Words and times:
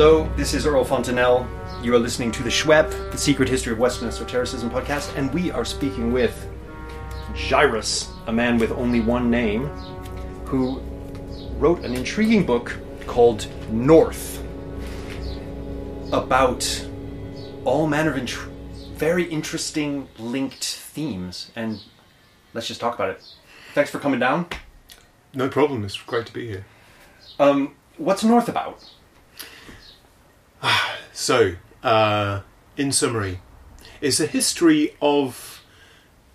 Hello, 0.00 0.26
this 0.34 0.54
is 0.54 0.64
Earl 0.64 0.82
Fontainelle. 0.82 1.46
You 1.82 1.94
are 1.94 1.98
listening 1.98 2.32
to 2.32 2.42
the 2.42 2.48
SHWEP, 2.48 3.12
the 3.12 3.18
Secret 3.18 3.50
History 3.50 3.74
of 3.74 3.78
Western 3.78 4.08
Esotericism 4.08 4.70
podcast, 4.70 5.14
and 5.14 5.30
we 5.34 5.50
are 5.50 5.62
speaking 5.62 6.10
with 6.10 6.48
Jairus, 7.36 8.10
a 8.26 8.32
man 8.32 8.56
with 8.56 8.72
only 8.72 9.00
one 9.00 9.30
name, 9.30 9.66
who 10.46 10.80
wrote 11.58 11.84
an 11.84 11.92
intriguing 11.92 12.46
book 12.46 12.78
called 13.06 13.46
North 13.70 14.42
about 16.14 16.88
all 17.66 17.86
manner 17.86 18.12
of 18.12 18.16
int- 18.16 18.30
very 18.94 19.24
interesting 19.24 20.08
linked 20.18 20.64
themes. 20.64 21.50
And 21.54 21.78
let's 22.54 22.66
just 22.66 22.80
talk 22.80 22.94
about 22.94 23.10
it. 23.10 23.22
Thanks 23.74 23.90
for 23.90 23.98
coming 23.98 24.18
down. 24.18 24.46
No 25.34 25.50
problem. 25.50 25.84
It's 25.84 26.00
great 26.00 26.24
to 26.24 26.32
be 26.32 26.46
here. 26.46 26.64
Um, 27.38 27.74
what's 27.98 28.24
North 28.24 28.48
about? 28.48 28.82
So, 31.12 31.56
uh, 31.82 32.40
in 32.78 32.92
summary, 32.92 33.40
it's 34.00 34.20
a 34.20 34.26
history 34.26 34.96
of 35.02 35.62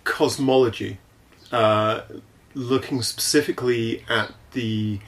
cosmology, 0.04 0.98
uh, 1.50 2.02
looking 2.54 3.02
specifically 3.02 4.04
at 4.08 4.32
the 4.52 5.00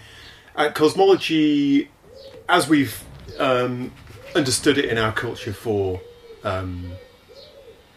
at 0.56 0.74
cosmology 0.74 1.90
as 2.48 2.68
we've 2.68 3.04
um, 3.38 3.92
understood 4.34 4.78
it 4.78 4.86
in 4.86 4.98
our 4.98 5.12
culture 5.12 5.52
for, 5.52 6.00
um, 6.42 6.90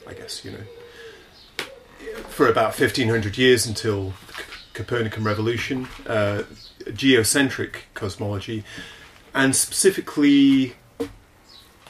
I 0.07 0.13
guess 0.13 0.45
you 0.45 0.51
know, 0.51 1.65
for 2.29 2.47
about 2.47 2.75
fifteen 2.75 3.07
hundred 3.07 3.39
years 3.39 3.65
until 3.65 4.13
the 4.27 4.43
Copernican 4.73 5.23
revolution, 5.23 5.87
uh, 6.05 6.43
geocentric 6.85 7.85
cosmology, 7.95 8.63
and 9.33 9.55
specifically 9.55 10.75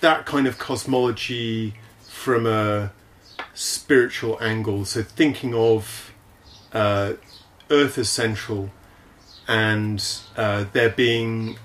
that 0.02 0.26
kind 0.26 0.48
of 0.48 0.58
cosmology 0.58 1.76
from 2.02 2.46
a 2.46 2.92
spiritual 3.54 4.38
angle. 4.42 4.86
So 4.86 5.02
thinking 5.04 5.54
of 5.54 6.14
uh, 6.74 7.14
Earth 7.70 7.98
as 7.98 8.10
central 8.10 8.72
and 9.48 10.04
uh, 10.36 10.66
there 10.74 10.90
being 10.90 11.58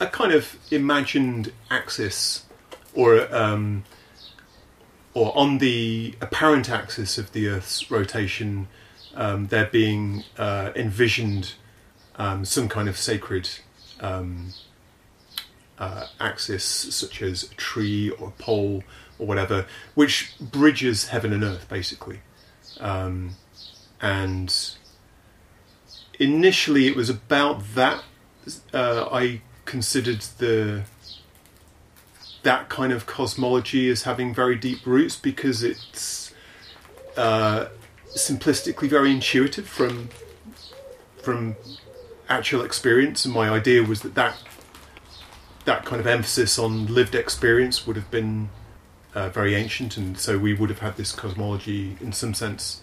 a 0.00 0.06
kind 0.06 0.32
of 0.32 0.56
imagined 0.70 1.52
axis 1.70 2.44
or 2.94 3.34
um, 3.34 3.84
or 5.14 5.36
on 5.36 5.58
the 5.58 6.14
apparent 6.20 6.70
axis 6.70 7.18
of 7.18 7.32
the 7.32 7.48
Earth's 7.48 7.90
rotation, 7.90 8.68
um, 9.14 9.48
there 9.48 9.66
being 9.66 10.24
uh, 10.36 10.70
envisioned 10.76 11.54
um, 12.16 12.44
some 12.44 12.68
kind 12.68 12.88
of 12.88 12.96
sacred 12.96 13.48
um, 14.00 14.52
uh, 15.78 16.06
axis, 16.20 16.64
such 16.64 17.22
as 17.22 17.44
a 17.44 17.54
tree 17.54 18.10
or 18.10 18.28
a 18.28 18.42
pole 18.42 18.82
or 19.18 19.26
whatever, 19.26 19.66
which 19.94 20.34
bridges 20.40 21.08
heaven 21.08 21.32
and 21.32 21.44
earth, 21.44 21.68
basically. 21.68 22.20
Um, 22.80 23.36
and 24.00 24.54
initially, 26.18 26.86
it 26.86 26.96
was 26.96 27.10
about 27.10 27.74
that. 27.74 28.02
Uh, 28.72 29.08
I 29.10 29.42
considered 29.64 30.22
the 30.38 30.84
that 32.42 32.68
kind 32.68 32.92
of 32.92 33.04
cosmology 33.04 33.90
as 33.90 34.04
having 34.04 34.32
very 34.32 34.54
deep 34.54 34.86
roots 34.86 35.16
because 35.16 35.62
it's 35.62 36.32
uh, 37.16 37.66
simplistically 38.14 38.88
very 38.88 39.10
intuitive 39.10 39.68
from 39.68 40.08
from 41.22 41.56
actual 42.28 42.62
experience, 42.62 43.24
and 43.24 43.34
my 43.34 43.50
idea 43.50 43.82
was 43.82 44.00
that 44.00 44.14
that 44.14 44.36
that 45.68 45.84
kind 45.84 46.00
of 46.00 46.06
emphasis 46.06 46.58
on 46.58 46.86
lived 46.86 47.14
experience 47.14 47.86
would 47.86 47.94
have 47.94 48.10
been 48.10 48.48
uh, 49.14 49.28
very 49.28 49.54
ancient, 49.54 49.98
and 49.98 50.18
so 50.18 50.38
we 50.38 50.54
would 50.54 50.70
have 50.70 50.78
had 50.78 50.96
this 50.96 51.12
cosmology 51.12 51.98
in 52.00 52.10
some 52.10 52.32
sense 52.32 52.80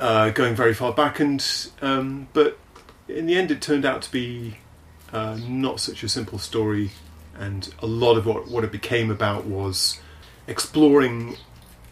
uh, 0.00 0.30
going 0.30 0.56
very 0.56 0.74
far 0.74 0.92
back. 0.92 1.20
And 1.20 1.40
um, 1.80 2.26
but 2.32 2.58
in 3.06 3.26
the 3.26 3.36
end, 3.36 3.52
it 3.52 3.62
turned 3.62 3.84
out 3.84 4.02
to 4.02 4.10
be 4.10 4.56
uh, 5.12 5.38
not 5.40 5.78
such 5.78 6.02
a 6.02 6.08
simple 6.08 6.40
story, 6.40 6.90
and 7.38 7.72
a 7.78 7.86
lot 7.86 8.16
of 8.16 8.26
what 8.26 8.48
what 8.48 8.64
it 8.64 8.72
became 8.72 9.08
about 9.08 9.44
was 9.44 10.00
exploring 10.48 11.36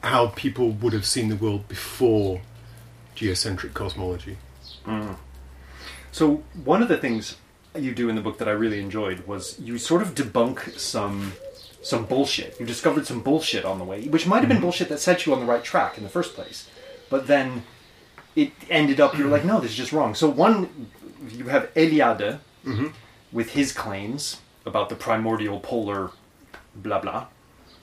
how 0.03 0.27
people 0.35 0.71
would 0.71 0.93
have 0.93 1.07
seen 1.07 1.29
the 1.29 1.37
world 1.37 1.69
before 1.69 2.41
geocentric 3.15 3.73
cosmology. 3.73 4.37
Mm. 4.85 5.17
So 6.11 6.43
one 6.65 6.83
of 6.83 6.89
the 6.89 6.99
things 6.99 7.37
you 7.79 7.95
do 7.95 8.09
in 8.09 8.17
the 8.17 8.21
book 8.23 8.39
that 8.39 8.49
I 8.49 8.53
really 8.53 8.81
enjoyed 8.81 9.27
was 9.27 9.59
you 9.59 9.79
sort 9.79 10.03
of 10.03 10.15
debunk 10.15 10.79
some 10.79 11.33
some 11.83 12.05
bullshit. 12.07 12.59
You 12.61 12.67
discovered 12.67 13.07
some 13.07 13.21
bullshit 13.23 13.65
on 13.65 13.79
the 13.79 13.85
way, 13.85 14.07
which 14.07 14.27
might 14.27 14.41
have 14.41 14.49
been 14.49 14.61
bullshit 14.61 14.89
that 14.89 15.01
set 15.01 15.27
you 15.27 15.33
on 15.35 15.41
the 15.41 15.47
right 15.47 15.65
track 15.65 15.97
in 15.99 16.05
the 16.05 16.09
first 16.11 16.35
place. 16.35 16.69
But 17.11 17.27
then 17.27 17.65
it 18.37 18.53
ended 18.71 19.01
up 19.01 19.17
you're 19.19 19.29
like, 19.29 19.45
no, 19.45 19.61
this 19.61 19.73
is 19.73 19.77
just 19.77 19.93
wrong. 19.93 20.15
So 20.15 20.29
one 20.29 20.89
you 21.29 21.45
have 21.47 21.73
Eliade 21.75 22.39
with 23.33 23.51
his 23.51 23.73
claims 23.73 24.41
about 24.67 24.89
the 24.89 24.95
primordial 24.95 25.59
polar 25.61 26.11
blah 26.75 27.01
blah. 27.01 27.27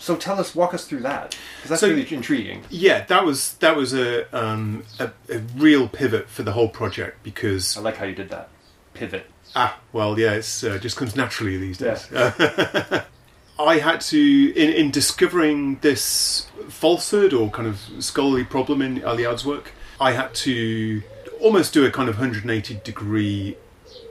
So 0.01 0.16
tell 0.16 0.39
us, 0.39 0.55
walk 0.55 0.73
us 0.73 0.85
through 0.88 1.01
that 1.01 1.35
because 1.57 1.69
that's 1.72 1.81
So- 1.81 1.89
really 1.89 2.07
intriguing. 2.13 2.63
Yeah, 2.69 3.03
that 3.05 3.25
was 3.25 3.55
that 3.55 3.75
was 3.75 3.94
a, 3.94 4.33
um, 4.35 4.83
a 4.97 5.11
a 5.29 5.39
real 5.57 5.89
pivot 5.89 6.29
for 6.29 6.44
the 6.44 6.53
whole 6.53 6.69
project 6.69 7.22
because 7.22 7.75
I 7.75 7.81
like 7.81 7.97
how 7.97 8.05
you 8.05 8.16
did 8.16 8.29
that 8.29 8.47
pivot. 8.94 9.25
Ah, 9.55 9.79
well, 9.91 10.19
yeah, 10.19 10.33
it's 10.33 10.63
uh, 10.63 10.77
just 10.77 10.97
comes 10.97 11.15
naturally 11.15 11.57
these 11.57 11.77
days. 11.77 12.07
Yeah. 12.11 13.03
I 13.59 13.79
had 13.79 13.99
to, 14.01 14.53
in, 14.55 14.71
in 14.71 14.91
discovering 14.91 15.79
this 15.81 16.47
falsehood 16.69 17.33
or 17.33 17.49
kind 17.49 17.67
of 17.67 17.81
scholarly 17.99 18.45
problem 18.45 18.81
in 18.81 19.03
Eliade's 19.03 19.45
work, 19.45 19.73
I 19.99 20.13
had 20.13 20.33
to 20.35 21.01
almost 21.41 21.73
do 21.73 21.85
a 21.85 21.91
kind 21.91 22.07
of 22.07 22.15
180 22.15 22.79
degree 22.83 23.57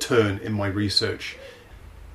turn 0.00 0.38
in 0.38 0.52
my 0.52 0.66
research. 0.66 1.38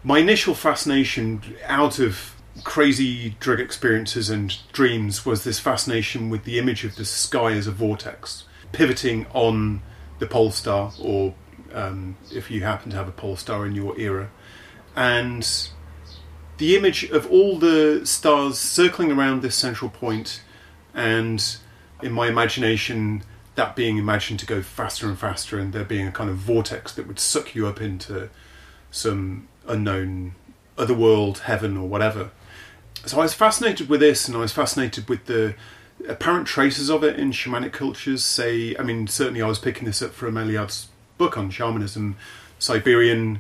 My 0.03 0.19
initial 0.19 0.53
fascination 0.53 1.55
out 1.66 1.97
of 1.97 2.35
crazy 2.63 3.35
drug 3.40 3.59
experiences 3.59 4.29
and 4.29 4.55
dreams 4.72 5.25
was 5.25 5.44
this 5.44 5.59
fascination 5.59 6.29
with 6.29 6.44
the 6.44 6.59
image 6.59 6.84
of 6.84 6.97
the 6.97 7.05
sky 7.05 7.53
as 7.53 7.66
a 7.66 7.72
vortex, 7.72 8.44
pivoting 8.72 9.25
on 9.34 9.81
the 10.19 10.28
pole 10.28 10.51
star, 10.51 10.91
or 11.01 11.34
um, 11.73 12.17
if 12.31 12.50
you 12.51 12.63
happen 12.63 12.91
to 12.91 12.97
have 12.97 13.07
a 13.07 13.11
pole 13.11 13.35
star 13.35 13.66
in 13.66 13.75
your 13.75 13.97
era, 14.00 14.29
and 14.95 15.69
the 16.57 16.75
image 16.75 17.03
of 17.06 17.29
all 17.31 17.57
the 17.57 18.06
stars 18.06 18.59
circling 18.59 19.11
around 19.11 19.41
this 19.41 19.56
central 19.56 19.89
point, 19.89 20.41
and 20.94 21.57
in 22.01 22.11
my 22.11 22.28
imagination, 22.28 23.23
that 23.56 23.75
being 23.75 23.97
imagined 23.97 24.39
to 24.39 24.45
go 24.45 24.61
faster 24.61 25.07
and 25.07 25.17
faster, 25.17 25.57
and 25.57 25.73
there 25.73 25.84
being 25.84 26.07
a 26.07 26.11
kind 26.11 26.29
of 26.29 26.38
vortex 26.38 26.94
that 26.94 27.07
would 27.07 27.19
suck 27.19 27.56
you 27.56 27.67
up 27.67 27.81
into 27.81 28.29
some 28.91 29.47
unknown 29.67 30.35
other 30.78 30.94
world, 30.94 31.40
heaven, 31.40 31.78
or 31.78 31.88
whatever. 31.88 32.31
So 33.05 33.19
I 33.19 33.23
was 33.23 33.34
fascinated 33.34 33.90
with 33.90 34.00
this, 34.00 34.28
and 34.28 34.38
I 34.38 34.40
was 34.40 34.51
fascinated 34.51 35.09
with 35.09 35.25
the 35.25 35.55
apparent 36.07 36.47
traces 36.47 36.90
of 36.90 37.03
it 37.03 37.19
in 37.19 37.31
shamanic 37.31 37.73
cultures. 37.73 38.23
Say, 38.23 38.75
I 38.78 38.84
mean, 38.84 39.07
certainly 39.07 39.41
I 39.41 39.47
was 39.47 39.59
picking 39.59 39.85
this 39.85 40.01
up 40.01 40.11
from 40.11 40.38
Eliade's 40.38 40.88
book 41.18 41.38
on 41.38 41.50
shamanism, 41.50 42.16
Siberian 42.59 43.40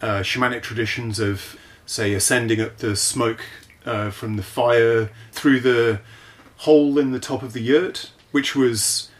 uh, 0.00 0.20
shamanic 0.20 0.62
traditions 0.62 1.18
of, 1.18 1.56
say, 1.86 2.12
ascending 2.14 2.60
up 2.60 2.78
the 2.78 2.96
smoke 2.96 3.40
uh, 3.84 4.10
from 4.10 4.36
the 4.36 4.42
fire 4.42 5.10
through 5.32 5.60
the 5.60 6.00
hole 6.58 6.98
in 6.98 7.12
the 7.12 7.20
top 7.20 7.42
of 7.42 7.52
the 7.52 7.60
yurt, 7.60 8.10
which 8.32 8.56
was 8.56 9.10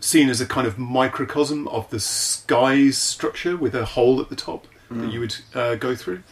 seen 0.00 0.28
as 0.28 0.40
a 0.40 0.46
kind 0.46 0.66
of 0.66 0.78
microcosm 0.78 1.66
of 1.68 1.88
the 1.90 2.00
sky's 2.00 2.98
structure 2.98 3.56
with 3.56 3.74
a 3.74 3.84
hole 3.84 4.20
at 4.20 4.28
the 4.28 4.36
top 4.36 4.66
that 4.90 5.12
you 5.12 5.20
would 5.20 5.36
uh, 5.54 5.74
go 5.76 5.94
through. 5.94 6.22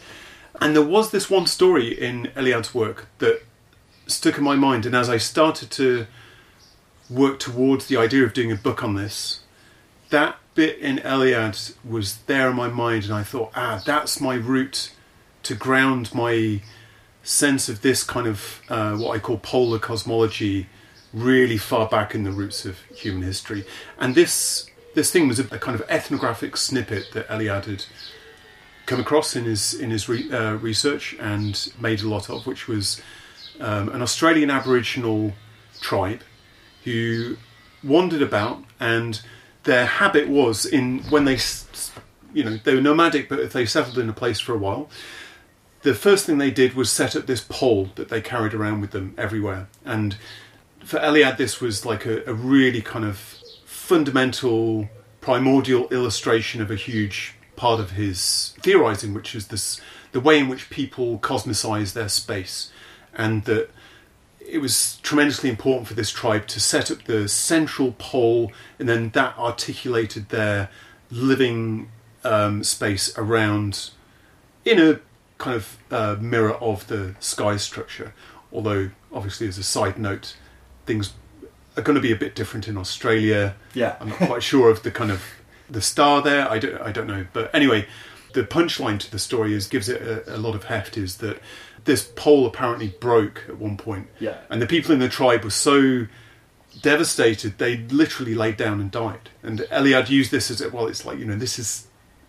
And 0.61 0.75
there 0.75 0.85
was 0.85 1.11
this 1.11 1.29
one 1.29 1.47
story 1.47 1.87
in 1.87 2.31
Eliade's 2.35 2.73
work 2.73 3.07
that 3.19 3.43
stuck 4.07 4.37
in 4.37 4.43
my 4.43 4.55
mind, 4.55 4.85
and 4.85 4.95
as 4.95 5.09
I 5.09 5.17
started 5.17 5.71
to 5.71 6.07
work 7.09 7.39
towards 7.39 7.87
the 7.87 7.97
idea 7.97 8.23
of 8.23 8.33
doing 8.33 8.51
a 8.51 8.55
book 8.55 8.83
on 8.83 8.95
this, 8.95 9.41
that 10.09 10.37
bit 10.55 10.79
in 10.79 10.97
Eliade 10.99 11.75
was 11.83 12.17
there 12.25 12.49
in 12.49 12.55
my 12.55 12.69
mind, 12.69 13.03
and 13.05 13.13
I 13.13 13.23
thought, 13.23 13.51
ah, 13.55 13.81
that's 13.85 14.19
my 14.19 14.35
route 14.35 14.91
to 15.43 15.53
ground 15.53 16.13
my 16.13 16.61
sense 17.23 17.69
of 17.69 17.81
this 17.81 18.03
kind 18.03 18.27
of 18.27 18.61
uh, 18.69 18.95
what 18.95 19.15
I 19.15 19.19
call 19.19 19.37
polar 19.37 19.79
cosmology 19.79 20.67
really 21.13 21.57
far 21.57 21.87
back 21.87 22.13
in 22.15 22.23
the 22.23 22.31
roots 22.31 22.65
of 22.65 22.79
human 22.95 23.23
history. 23.23 23.65
And 23.99 24.15
this 24.15 24.67
this 24.95 25.11
thing 25.11 25.27
was 25.27 25.39
a, 25.39 25.43
a 25.53 25.59
kind 25.59 25.79
of 25.79 25.85
ethnographic 25.89 26.55
snippet 26.55 27.11
that 27.13 27.27
Eliade 27.27 27.65
had 27.65 27.85
come 28.85 28.99
across 28.99 29.35
in 29.35 29.45
his 29.45 29.73
in 29.73 29.91
his 29.91 30.07
re, 30.07 30.31
uh, 30.31 30.53
research 30.55 31.15
and 31.19 31.71
made 31.79 32.01
a 32.01 32.07
lot 32.07 32.29
of, 32.29 32.47
which 32.47 32.67
was 32.67 33.01
um, 33.59 33.89
an 33.89 34.01
Australian 34.01 34.49
Aboriginal 34.49 35.33
tribe 35.81 36.21
who 36.83 37.37
wandered 37.83 38.21
about, 38.21 38.63
and 38.79 39.21
their 39.65 39.85
habit 39.85 40.29
was 40.29 40.65
in 40.65 40.99
when 41.09 41.25
they, 41.25 41.37
you 42.33 42.43
know, 42.43 42.57
they 42.63 42.75
were 42.75 42.81
nomadic, 42.81 43.27
but 43.27 43.39
if 43.39 43.53
they 43.53 43.65
settled 43.65 43.97
in 43.97 44.09
a 44.09 44.13
place 44.13 44.39
for 44.39 44.53
a 44.53 44.57
while, 44.57 44.89
the 45.81 45.93
first 45.93 46.25
thing 46.25 46.37
they 46.37 46.51
did 46.51 46.73
was 46.73 46.89
set 46.89 47.15
up 47.15 47.25
this 47.25 47.41
pole 47.41 47.89
that 47.95 48.09
they 48.09 48.21
carried 48.21 48.53
around 48.53 48.81
with 48.81 48.91
them 48.91 49.13
everywhere. 49.17 49.67
And 49.83 50.17
for 50.83 50.99
Eliade, 50.99 51.37
this 51.37 51.59
was 51.59 51.85
like 51.85 52.05
a, 52.05 52.23
a 52.25 52.33
really 52.33 52.81
kind 52.81 53.05
of 53.05 53.17
fundamental, 53.65 54.89
primordial 55.21 55.87
illustration 55.89 56.61
of 56.61 56.71
a 56.71 56.75
huge 56.75 57.35
part 57.55 57.79
of 57.79 57.91
his 57.91 58.53
theorizing, 58.61 59.13
which 59.13 59.35
is 59.35 59.47
this 59.47 59.81
the 60.11 60.19
way 60.19 60.39
in 60.39 60.47
which 60.47 60.69
people 60.69 61.19
cosmicize 61.19 61.93
their 61.93 62.09
space, 62.09 62.71
and 63.13 63.43
that 63.45 63.69
it 64.47 64.59
was 64.59 64.97
tremendously 65.01 65.49
important 65.49 65.87
for 65.87 65.93
this 65.93 66.11
tribe 66.11 66.47
to 66.47 66.59
set 66.59 66.91
up 66.91 67.03
the 67.05 67.27
central 67.27 67.93
pole, 67.97 68.51
and 68.79 68.87
then 68.87 69.09
that 69.11 69.37
articulated 69.37 70.29
their 70.29 70.69
living 71.11 71.89
um, 72.23 72.63
space 72.63 73.15
around 73.17 73.91
in 74.63 74.79
a 74.79 74.99
kind 75.37 75.55
of 75.55 75.77
uh, 75.91 76.15
mirror 76.19 76.53
of 76.55 76.87
the 76.87 77.15
sky 77.19 77.57
structure. 77.57 78.13
Although, 78.51 78.91
obviously, 79.11 79.47
as 79.47 79.57
a 79.57 79.63
side 79.63 79.97
note, 79.99 80.35
things 80.85 81.13
are 81.75 81.81
going 81.81 81.95
to 81.95 82.01
be 82.01 82.11
a 82.11 82.15
bit 82.15 82.35
different 82.35 82.67
in 82.67 82.77
Australia. 82.77 83.55
Yeah. 83.73 83.97
I'm 83.99 84.09
not 84.09 84.19
quite 84.19 84.43
sure 84.43 84.69
of 84.69 84.83
the 84.83 84.91
kind 84.91 85.11
of 85.11 85.23
the 85.69 85.81
star 85.81 86.21
there. 86.21 86.49
I 86.49 86.59
don't, 86.59 86.81
I 86.81 86.91
don't 86.91 87.07
know. 87.07 87.25
But 87.33 87.53
anyway, 87.53 87.87
the 88.33 88.43
punchline 88.43 88.99
to 88.99 89.11
the 89.11 89.19
story 89.19 89.53
is 89.53 89.67
gives 89.67 89.89
it 89.89 90.01
a, 90.01 90.35
a 90.35 90.37
lot 90.37 90.55
of 90.55 90.65
heft. 90.65 90.97
Is 90.97 91.17
that 91.17 91.39
this 91.85 92.03
pole 92.15 92.45
apparently 92.45 92.89
broke 92.99 93.43
at 93.47 93.57
one 93.57 93.77
point, 93.77 94.07
Yeah. 94.19 94.37
and 94.49 94.61
the 94.61 94.67
people 94.67 94.91
in 94.91 94.99
the 94.99 95.09
tribe 95.09 95.43
were 95.43 95.49
so 95.49 96.07
devastated 96.81 97.57
they 97.57 97.77
literally 97.77 98.35
laid 98.35 98.57
down 98.57 98.81
and 98.81 98.91
died. 98.91 99.29
And 99.41 99.59
Eliade 99.71 100.09
used 100.09 100.29
this 100.31 100.51
as 100.51 100.59
a, 100.61 100.69
well. 100.69 100.87
It's 100.87 101.05
like 101.05 101.17
you 101.19 101.25
know 101.25 101.35
this 101.37 101.57
is 101.57 101.87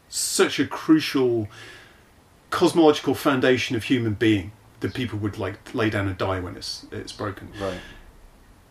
such 0.09 0.61
a 0.61 0.67
crucial 0.67 1.49
cosmological 2.51 3.15
foundation 3.15 3.75
of 3.77 3.85
human 3.85 4.15
being 4.15 4.53
that 4.81 4.95
people 4.95 5.19
would 5.19 5.37
like 5.39 5.75
lay 5.75 5.91
down 5.91 6.07
and 6.07 6.17
die 6.17 6.39
when 6.41 6.57
it's 6.57 6.87
it's 6.93 7.13
broken. 7.13 7.51
Right. 7.61 7.81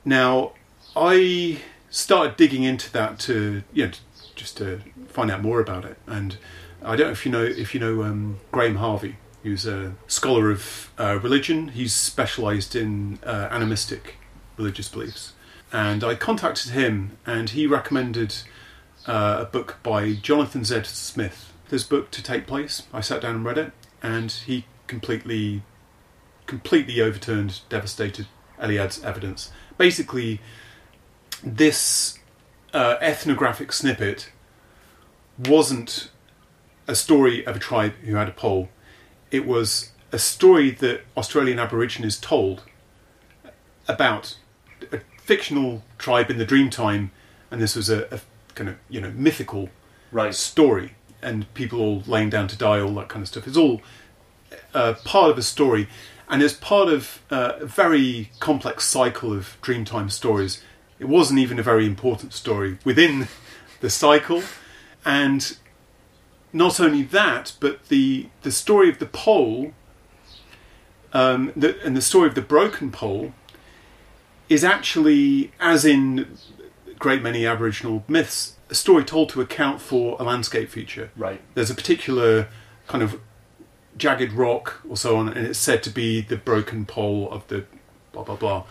Now, 0.05 0.53
I 0.95 1.59
started 1.89 2.37
digging 2.37 2.63
into 2.63 2.91
that 2.93 3.19
to 3.19 3.63
you 3.73 3.87
know 3.87 3.91
just 4.35 4.57
to 4.57 4.81
find 5.07 5.31
out 5.31 5.41
more 5.41 5.59
about 5.59 5.83
it, 5.85 5.97
and 6.07 6.37
I 6.83 6.95
don't 6.95 7.07
know 7.07 7.11
if 7.11 7.25
you 7.25 7.31
know 7.31 7.43
if 7.43 7.73
you 7.73 7.79
know 7.79 8.03
um, 8.03 8.39
Graham 8.51 8.75
Harvey, 8.75 9.17
who's 9.45 9.67
a 9.67 9.93
scholar 10.07 10.49
of 10.49 10.91
uh, 10.97 11.19
religion. 11.21 11.67
He's 11.67 11.93
specialised 11.93 12.75
in 12.75 13.19
uh, 13.23 13.47
animistic 13.51 14.15
religious 14.57 14.89
beliefs, 14.89 15.33
and 15.71 16.03
I 16.03 16.15
contacted 16.15 16.71
him, 16.71 17.17
and 17.27 17.51
he 17.51 17.67
recommended 17.67 18.35
uh, 19.05 19.37
a 19.41 19.45
book 19.45 19.77
by 19.83 20.13
Jonathan 20.13 20.65
Z. 20.65 20.81
Smith. 20.85 21.53
This 21.69 21.83
book 21.83 22.09
to 22.11 22.23
take 22.23 22.47
place. 22.47 22.83
I 22.91 23.01
sat 23.01 23.21
down 23.21 23.35
and 23.35 23.45
read 23.45 23.59
it, 23.59 23.71
and 24.01 24.31
he 24.31 24.65
completely, 24.87 25.61
completely 26.47 26.99
overturned, 26.99 27.61
devastated 27.69 28.25
Eliade's 28.59 29.03
evidence. 29.03 29.51
Basically, 29.77 30.41
this 31.43 32.17
uh, 32.73 32.95
ethnographic 32.99 33.71
snippet 33.71 34.31
wasn't 35.37 36.09
a 36.87 36.95
story 36.95 37.45
of 37.45 37.55
a 37.55 37.59
tribe 37.59 37.93
who 38.03 38.15
had 38.15 38.27
a 38.27 38.31
pole. 38.31 38.69
It 39.31 39.45
was 39.45 39.91
a 40.11 40.19
story 40.19 40.71
that 40.71 41.01
Australian 41.17 41.59
Aborigines 41.59 42.19
told 42.19 42.63
about 43.87 44.37
a 44.91 44.99
fictional 45.21 45.83
tribe 45.97 46.29
in 46.29 46.37
the 46.37 46.45
Dreamtime, 46.45 47.09
and 47.51 47.61
this 47.61 47.75
was 47.75 47.89
a, 47.89 48.05
a 48.13 48.19
kind 48.55 48.69
of 48.69 48.75
you 48.89 49.01
know 49.01 49.11
mythical 49.11 49.69
Right. 50.11 50.33
story, 50.33 50.95
and 51.21 51.51
people 51.53 51.81
all 51.81 52.03
laying 52.07 52.29
down 52.29 52.47
to 52.47 52.57
die, 52.57 52.79
all 52.79 52.93
that 52.95 53.09
kind 53.09 53.21
of 53.23 53.27
stuff. 53.27 53.47
It's 53.47 53.57
all 53.57 53.81
uh, 54.73 54.93
part 55.03 55.31
of 55.31 55.37
a 55.37 55.41
story, 55.41 55.87
and 56.29 56.41
as 56.41 56.53
part 56.53 56.87
of 56.87 57.21
uh, 57.29 57.53
a 57.59 57.65
very 57.65 58.31
complex 58.39 58.85
cycle 58.85 59.33
of 59.33 59.57
Dreamtime 59.61 60.09
stories, 60.11 60.61
it 60.99 61.05
wasn't 61.05 61.39
even 61.39 61.59
a 61.59 61.63
very 61.63 61.85
important 61.85 62.31
story 62.33 62.77
within 62.85 63.27
the 63.81 63.89
cycle, 63.89 64.43
and 65.03 65.57
not 66.55 66.79
only 66.79 67.03
that, 67.03 67.53
but 67.59 67.89
the 67.89 68.29
the 68.41 68.51
story 68.51 68.89
of 68.89 68.97
the 68.99 69.05
pole, 69.05 69.73
um, 71.11 71.51
the, 71.53 71.79
and 71.83 71.95
the 71.97 72.01
story 72.01 72.29
of 72.29 72.33
the 72.33 72.41
broken 72.41 72.91
pole, 72.91 73.33
is 74.47 74.63
actually, 74.63 75.51
as 75.59 75.83
in 75.83 76.37
a 76.89 76.93
great 76.93 77.21
many 77.21 77.45
Aboriginal 77.45 78.05
myths, 78.07 78.55
a 78.69 78.75
story 78.75 79.03
told 79.03 79.27
to 79.29 79.41
account 79.41 79.81
for 79.81 80.15
a 80.17 80.23
landscape 80.23 80.69
feature. 80.69 81.11
Right. 81.17 81.41
There's 81.55 81.69
a 81.69 81.75
particular 81.75 82.47
kind 82.87 83.03
of 83.03 83.19
jagged 83.97 84.31
rock 84.31 84.81
or 84.87 84.95
so 84.95 85.17
on, 85.17 85.27
and 85.27 85.45
it's 85.45 85.59
said 85.59 85.83
to 85.83 85.89
be 85.89 86.21
the 86.21 86.37
broken 86.37 86.85
pole 86.85 87.29
of 87.31 87.45
the 87.49 87.65
blah 88.13 88.23
blah 88.23 88.37
blah. 88.37 88.63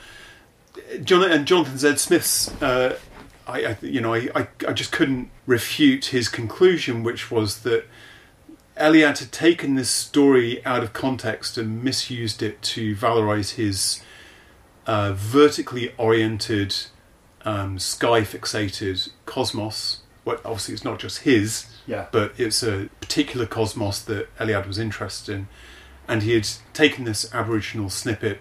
John 1.03 1.31
and 1.31 1.47
Jonathan 1.47 1.77
Z. 1.77 1.97
Smith's, 1.97 2.51
uh, 2.63 2.99
I, 3.47 3.65
I 3.67 3.77
you 3.83 4.01
know 4.01 4.15
I, 4.15 4.29
I 4.35 4.49
I 4.69 4.73
just 4.73 4.93
couldn't 4.93 5.31
refute 5.47 6.07
his 6.07 6.29
conclusion, 6.29 7.03
which 7.03 7.31
was 7.31 7.63
that 7.63 7.85
Eliade 8.77 9.19
had 9.19 9.31
taken 9.33 9.75
this 9.77 9.91
story 9.91 10.65
out 10.67 10.83
of 10.83 10.93
context 10.93 11.57
and 11.57 11.83
misused 11.85 12.43
it 12.43 12.61
to 12.63 12.97
valorize 12.97 13.55
his 13.55 14.03
uh, 14.87 15.13
vertically 15.15 15.95
oriented, 15.97 16.75
um, 17.45 17.79
sky 17.79 18.23
fixated 18.23 19.11
cosmos. 19.27 20.01
Well, 20.25 20.39
obviously, 20.45 20.75
it's 20.75 20.85
not 20.85 20.99
just 20.99 21.19
his, 21.21 21.67
Yeah. 21.87 22.07
but 22.11 22.33
it's 22.37 22.63
a 22.63 22.89
particular 23.01 23.47
cosmos 23.47 24.01
that 24.03 24.35
Eliade 24.39 24.67
was 24.67 24.79
interested 24.79 25.35
in. 25.35 25.49
And 26.09 26.23
he 26.23 26.33
had 26.33 26.49
taken 26.73 27.05
this 27.05 27.33
Aboriginal 27.33 27.91
snippet, 27.91 28.41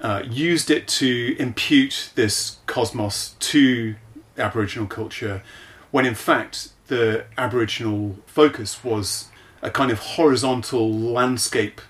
uh, 0.00 0.22
used 0.28 0.70
it 0.70 0.86
to 0.88 1.36
impute 1.38 2.10
this 2.16 2.56
cosmos 2.72 3.34
to 3.38 3.94
Aboriginal 4.38 4.88
culture, 4.88 5.42
when 5.90 6.06
in 6.06 6.14
fact 6.14 6.70
the 6.86 7.26
Aboriginal 7.36 8.16
focus 8.24 8.82
was 8.82 9.28
a 9.60 9.70
kind 9.70 9.90
of 9.90 9.98
horizontal 9.98 10.90
landscape 10.90 11.82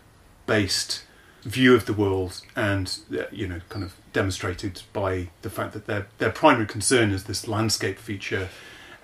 based 0.44 1.04
view 1.44 1.72
of 1.74 1.86
the 1.86 1.92
world 1.92 2.42
and 2.56 2.98
uh, 3.12 3.22
you 3.30 3.46
know 3.46 3.60
kind 3.68 3.84
of 3.84 3.94
demonstrated 4.12 4.82
by 4.92 5.28
the 5.42 5.50
fact 5.50 5.72
that 5.72 5.86
their 5.86 6.08
their 6.18 6.30
primary 6.30 6.66
concern 6.66 7.12
is 7.12 7.24
this 7.24 7.46
landscape 7.46 7.98
feature 7.98 8.48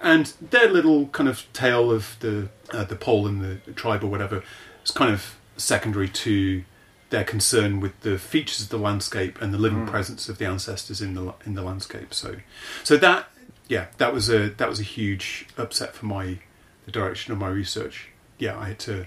and 0.01 0.35
their 0.51 0.69
little 0.69 1.07
kind 1.09 1.29
of 1.29 1.47
tale 1.53 1.93
of 1.93 2.17
the 2.21 2.49
uh, 2.73 2.85
the 2.85 2.97
pole 2.97 3.27
and 3.29 3.41
the 3.41 3.73
tribe 3.73 4.03
or 4.03 4.09
whatever 4.09 4.43
is 4.85 4.91
kind 4.91 5.13
of 5.13 5.37
secondary 5.57 6.09
to 6.09 6.65
their 7.11 7.25
concern 7.25 7.81
with 7.81 7.99
the 8.01 8.19
features 8.19 8.63
of 8.63 8.69
the 8.69 8.79
landscape 8.79 9.41
and 9.41 9.53
the 9.53 9.59
living 9.59 9.81
hmm. 9.81 9.89
presence 9.89 10.29
of 10.29 10.39
the 10.39 10.45
ancestors 10.45 11.01
in 11.01 11.15
the 11.15 11.35
in 11.45 11.55
the 11.55 11.63
landscape. 11.63 12.13
So, 12.13 12.37
so 12.85 12.97
that 12.97 13.29
yeah, 13.69 13.87
that 13.99 14.13
was 14.13 14.29
a 14.29 14.49
that 14.51 14.69
was 14.69 14.81
a 14.81 14.85
huge 14.85 15.47
upset 15.57 15.95
for 15.95 16.07
my 16.07 16.39
the 16.85 16.91
direction 16.91 17.33
of 17.33 17.39
my 17.39 17.49
research. 17.49 18.09
Yeah, 18.39 18.59
I 18.59 18.69
had 18.69 18.79
to 18.81 19.07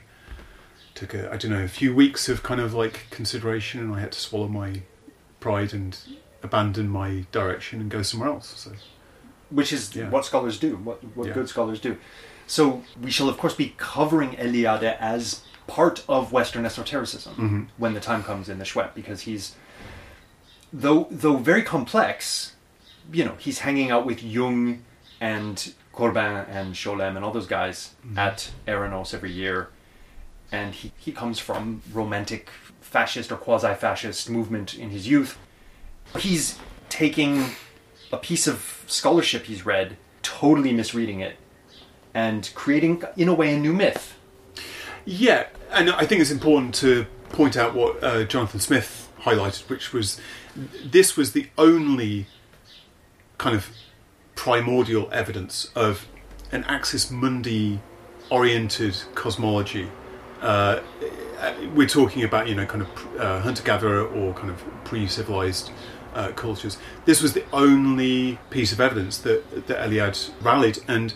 took 0.93 1.13
a 1.13 1.31
I 1.31 1.37
don't 1.37 1.51
know 1.51 1.63
a 1.63 1.67
few 1.67 1.95
weeks 1.95 2.29
of 2.29 2.43
kind 2.43 2.59
of 2.59 2.73
like 2.73 3.07
consideration, 3.09 3.79
and 3.81 3.95
I 3.95 3.99
had 3.99 4.11
to 4.13 4.19
swallow 4.19 4.47
my 4.47 4.81
pride 5.39 5.73
and 5.73 5.97
abandon 6.43 6.89
my 6.89 7.25
direction 7.31 7.81
and 7.81 7.89
go 7.89 8.01
somewhere 8.01 8.29
else. 8.29 8.47
So 8.57 8.71
which 9.51 9.73
is 9.73 9.95
Yeah. 9.95 10.09
what 10.09 10.25
scholars 10.25 10.57
do, 10.57 10.77
what, 10.77 11.03
what 11.15 11.27
Yeah. 11.27 11.33
good 11.33 11.49
scholars 11.49 11.79
do. 11.79 11.97
So 12.47 12.83
we 13.01 13.11
shall, 13.11 13.29
of 13.29 13.37
course, 13.37 13.53
be 13.53 13.75
covering 13.77 14.31
Eliade 14.37 14.97
as 14.99 15.41
part 15.77 16.03
of 16.09 16.31
Western 16.33 16.65
esotericism 16.65 17.33
Mhm. 17.35 17.61
when 17.81 17.93
the 17.93 17.99
time 18.09 18.23
comes 18.23 18.49
in 18.49 18.57
the 18.59 18.65
SHWEP, 18.65 18.93
because 18.93 19.21
he's, 19.21 19.55
though 20.73 21.07
though 21.09 21.37
very 21.37 21.63
complex, 21.63 22.53
you 23.11 23.23
know, 23.25 23.35
he's 23.45 23.59
hanging 23.59 23.89
out 23.91 24.05
with 24.05 24.21
Jung 24.23 24.83
and 25.19 25.73
Corbin 25.93 26.45
and 26.57 26.73
Scholem 26.75 27.15
and 27.15 27.23
all 27.25 27.31
those 27.31 27.47
guys 27.47 27.77
at 28.17 28.51
Eranos 28.67 29.13
every 29.13 29.31
year, 29.31 29.69
and 30.51 30.73
he, 30.73 30.91
he 30.97 31.11
comes 31.11 31.39
from 31.39 31.81
romantic 31.93 32.49
fascist 32.81 33.31
or 33.31 33.37
quasi-fascist 33.37 34.29
movement 34.29 34.73
in 34.73 34.89
his 34.89 35.07
youth. 35.07 35.37
He's 36.17 36.57
taking 36.89 37.51
a 38.11 38.17
piece 38.17 38.45
of 38.47 38.83
scholarship 38.87 39.45
he's 39.45 39.65
read, 39.65 39.95
totally 40.21 40.73
misreading 40.73 41.21
it, 41.21 41.37
and 42.13 42.49
creating, 42.55 43.03
in 43.15 43.29
a 43.29 43.33
way, 43.33 43.53
a 43.55 43.57
new 43.57 43.73
myth. 43.73 44.17
Yeah, 45.05 45.47
and 45.71 45.89
I 45.89 46.05
think 46.05 46.21
it's 46.21 46.31
important 46.31 46.75
to 46.75 47.05
point 47.29 47.57
out 47.57 47.73
what 47.73 48.03
uh, 48.03 48.23
Jonathan 48.25 48.59
Smith 48.59 49.09
highlighted, 49.21 49.69
which 49.69 49.93
was 49.93 50.19
this 50.83 51.15
was 51.15 51.31
the 51.31 51.47
only 51.57 52.27
kind 53.37 53.55
of 53.55 53.69
primordial 54.35 55.09
evidence 55.11 55.71
of 55.75 56.07
an 56.51 56.63
axis 56.65 57.09
mundi 57.09 57.79
oriented 58.29 58.97
cosmology. 59.15 59.89
Uh, 60.41 60.81
we're 61.73 61.87
talking 61.87 62.23
about 62.23 62.47
you 62.47 62.55
know 62.55 62.65
kind 62.65 62.83
of 62.83 63.19
uh, 63.19 63.39
hunter 63.41 63.63
gatherer 63.63 64.07
or 64.07 64.33
kind 64.33 64.49
of 64.49 64.63
pre 64.83 65.07
civilized 65.07 65.71
uh, 66.13 66.31
cultures. 66.31 66.77
This 67.05 67.21
was 67.21 67.33
the 67.33 67.45
only 67.53 68.39
piece 68.49 68.71
of 68.71 68.79
evidence 68.79 69.17
that 69.19 69.67
that 69.67 69.89
Eliade 69.89 70.31
rallied, 70.41 70.79
and 70.87 71.13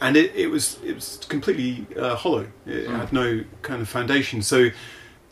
and 0.00 0.16
it, 0.16 0.34
it 0.34 0.48
was 0.48 0.78
it 0.84 0.94
was 0.94 1.20
completely 1.28 1.86
uh, 1.96 2.16
hollow. 2.16 2.46
It 2.66 2.88
had 2.88 3.12
no 3.12 3.44
kind 3.62 3.80
of 3.82 3.88
foundation. 3.88 4.42
So 4.42 4.70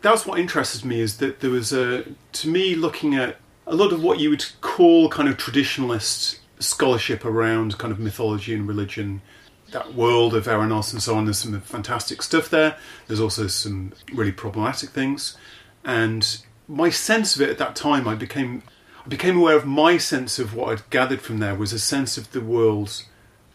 that's 0.02 0.26
what 0.26 0.38
interested 0.38 0.84
me 0.84 1.00
is 1.00 1.18
that 1.18 1.40
there 1.40 1.50
was 1.50 1.72
a 1.72 2.04
to 2.32 2.48
me 2.48 2.74
looking 2.74 3.14
at 3.14 3.36
a 3.66 3.74
lot 3.74 3.92
of 3.92 4.02
what 4.02 4.18
you 4.20 4.30
would 4.30 4.44
call 4.60 5.08
kind 5.08 5.28
of 5.28 5.36
traditionalist 5.36 6.38
scholarship 6.58 7.24
around 7.24 7.78
kind 7.78 7.92
of 7.92 7.98
mythology 7.98 8.54
and 8.54 8.68
religion 8.68 9.22
that 9.70 9.94
world 9.94 10.34
of 10.34 10.44
Eranos 10.46 10.92
and 10.92 11.02
so 11.02 11.16
on. 11.16 11.24
There's 11.24 11.38
some 11.38 11.60
fantastic 11.60 12.22
stuff 12.22 12.48
there. 12.48 12.76
There's 13.06 13.20
also 13.20 13.46
some 13.48 13.92
really 14.12 14.32
problematic 14.32 14.90
things, 14.90 15.36
and 15.84 16.38
my 16.68 16.90
sense 16.90 17.36
of 17.36 17.42
it 17.42 17.50
at 17.50 17.58
that 17.58 17.76
time, 17.76 18.08
I 18.08 18.14
became 18.14 18.62
I 19.04 19.08
became 19.08 19.36
aware 19.36 19.56
of 19.56 19.66
my 19.66 19.98
sense 19.98 20.38
of 20.38 20.54
what 20.54 20.70
I'd 20.70 20.90
gathered 20.90 21.20
from 21.20 21.38
there 21.38 21.54
was 21.54 21.72
a 21.72 21.78
sense 21.78 22.16
of 22.16 22.30
the 22.32 22.40
world 22.40 23.04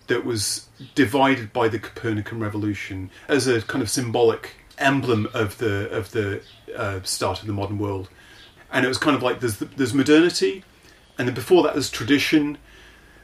that 0.09 0.25
was 0.25 0.67
divided 0.95 1.53
by 1.53 1.69
the 1.69 1.79
Copernican 1.79 2.39
revolution 2.39 3.09
as 3.27 3.47
a 3.47 3.61
kind 3.61 3.81
of 3.81 3.89
symbolic 3.89 4.55
emblem 4.77 5.27
of 5.33 5.57
the 5.57 5.89
of 5.89 6.11
the 6.11 6.41
uh, 6.75 6.99
start 7.03 7.41
of 7.41 7.47
the 7.47 7.53
modern 7.53 7.77
world, 7.77 8.09
and 8.71 8.85
it 8.85 8.89
was 8.89 8.97
kind 8.97 9.15
of 9.15 9.23
like 9.23 9.39
there's 9.39 9.57
there's 9.57 9.93
modernity, 9.93 10.63
and 11.17 11.27
then 11.27 11.35
before 11.35 11.63
that 11.63 11.73
there's 11.73 11.89
tradition, 11.89 12.57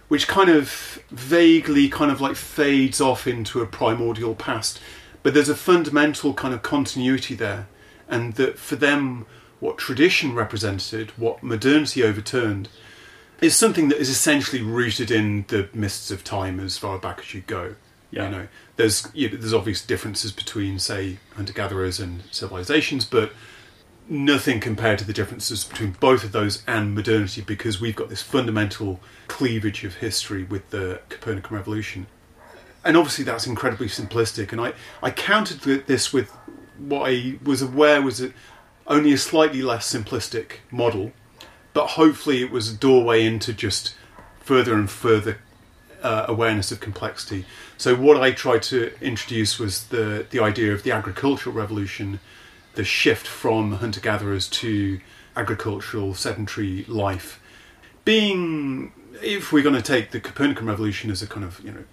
which 0.08 0.28
kind 0.28 0.50
of 0.50 1.00
vaguely 1.10 1.90
kind 1.90 2.12
of 2.12 2.22
like 2.22 2.36
fades 2.36 3.02
off 3.02 3.28
into 3.28 3.62
a 3.62 3.66
primordial 3.66 4.36
past, 4.36 4.80
but 5.24 5.34
there's 5.34 5.50
a 5.50 5.56
fundamental 5.56 6.34
kind 6.34 6.54
of 6.54 6.62
continuity 6.62 7.36
there, 7.36 7.68
and 8.08 8.34
that 8.36 8.58
for 8.58 8.76
them 8.76 9.26
what 9.60 9.78
tradition 9.78 10.36
represented, 10.36 11.12
what 11.12 11.42
modernity 11.42 12.04
overturned, 12.04 12.70
is 13.42 13.56
something 13.56 13.90
that 13.90 14.00
is 14.00 14.10
essentially 14.10 14.62
rooted 14.62 15.12
in 15.12 15.46
the 15.48 15.70
mists 15.74 16.12
of 16.12 16.24
time 16.24 16.60
as 16.60 16.78
far 16.78 16.98
back 16.98 17.20
as 17.20 17.34
you 17.34 17.42
go. 17.42 17.76
Yeah. 18.12 18.26
You 18.26 18.32
know, 18.32 18.48
there's 18.78 19.08
you 19.14 19.30
know, 19.30 19.38
there's 19.38 19.54
obvious 19.54 19.86
differences 19.86 20.32
between, 20.32 20.80
say, 20.80 21.18
hunter 21.36 21.54
gatherers 21.54 22.00
and 22.00 22.24
civilizations, 22.32 23.06
but 23.06 23.32
nothing 24.08 24.60
compared 24.60 25.00
to 25.00 25.06
the 25.06 25.14
differences 25.14 25.64
between 25.64 25.92
both 26.00 26.24
of 26.24 26.32
those 26.32 26.64
and 26.68 26.94
modernity 26.94 27.42
because 27.42 27.82
we've 27.82 27.96
got 27.96 28.10
this 28.10 28.22
fundamental 28.22 29.00
cleavage 29.28 29.84
of 29.84 29.96
history 29.96 30.44
with 30.44 30.70
the 30.70 31.02
Copernican 31.10 31.56
revolution. 31.56 32.06
And 32.84 32.96
obviously 32.96 33.26
that's 33.26 33.48
incredibly 33.48 33.88
simplistic 33.88 34.52
and 34.52 34.62
I, 34.62 34.74
I 35.02 35.10
countered 35.10 35.88
this 35.88 36.14
with 36.14 36.30
what 36.78 37.10
I 37.10 37.40
was 37.44 37.62
aware 37.62 38.02
was 38.02 38.22
a, 38.22 38.32
only 38.86 39.14
a 39.14 39.18
slightly 39.18 39.62
less 39.62 39.92
simplistic 39.92 40.58
model, 40.70 41.12
but 41.76 41.88
hopefully 41.88 42.42
it 42.42 42.50
was 42.50 42.72
a 42.72 42.74
doorway 42.74 43.26
into 43.26 43.54
just 43.54 43.94
further 44.40 44.74
and 44.74 44.90
further 44.90 45.40
uh, 46.02 46.26
awareness 46.28 46.72
of 46.72 46.80
complexity. 46.80 47.46
So 47.78 47.96
what 47.96 48.16
I 48.16 48.32
tried 48.32 48.64
to 48.64 48.94
introduce 49.02 49.60
was 49.60 49.84
the 49.88 50.26
the 50.32 50.40
idea 50.40 50.74
of 50.74 50.84
the 50.84 50.92
agricultural 50.92 51.54
revolution, 51.54 52.22
the 52.76 52.86
shift 52.86 53.28
from 53.28 53.74
hunter 53.74 54.00
gatherers 54.00 54.48
to 54.62 55.02
agricultural 55.36 56.16
sedentary 56.16 56.86
life, 56.88 57.42
being 58.06 58.94
if 59.22 59.52
we're 59.52 59.64
going 59.64 59.76
to 59.76 59.82
take 59.82 60.12
the 60.12 60.22
Copernican 60.22 60.66
revolution 60.66 61.12
as 61.12 61.22
a 61.22 61.28
kind 61.28 61.46
of 61.46 61.60
you 61.60 61.72
know 61.72 61.84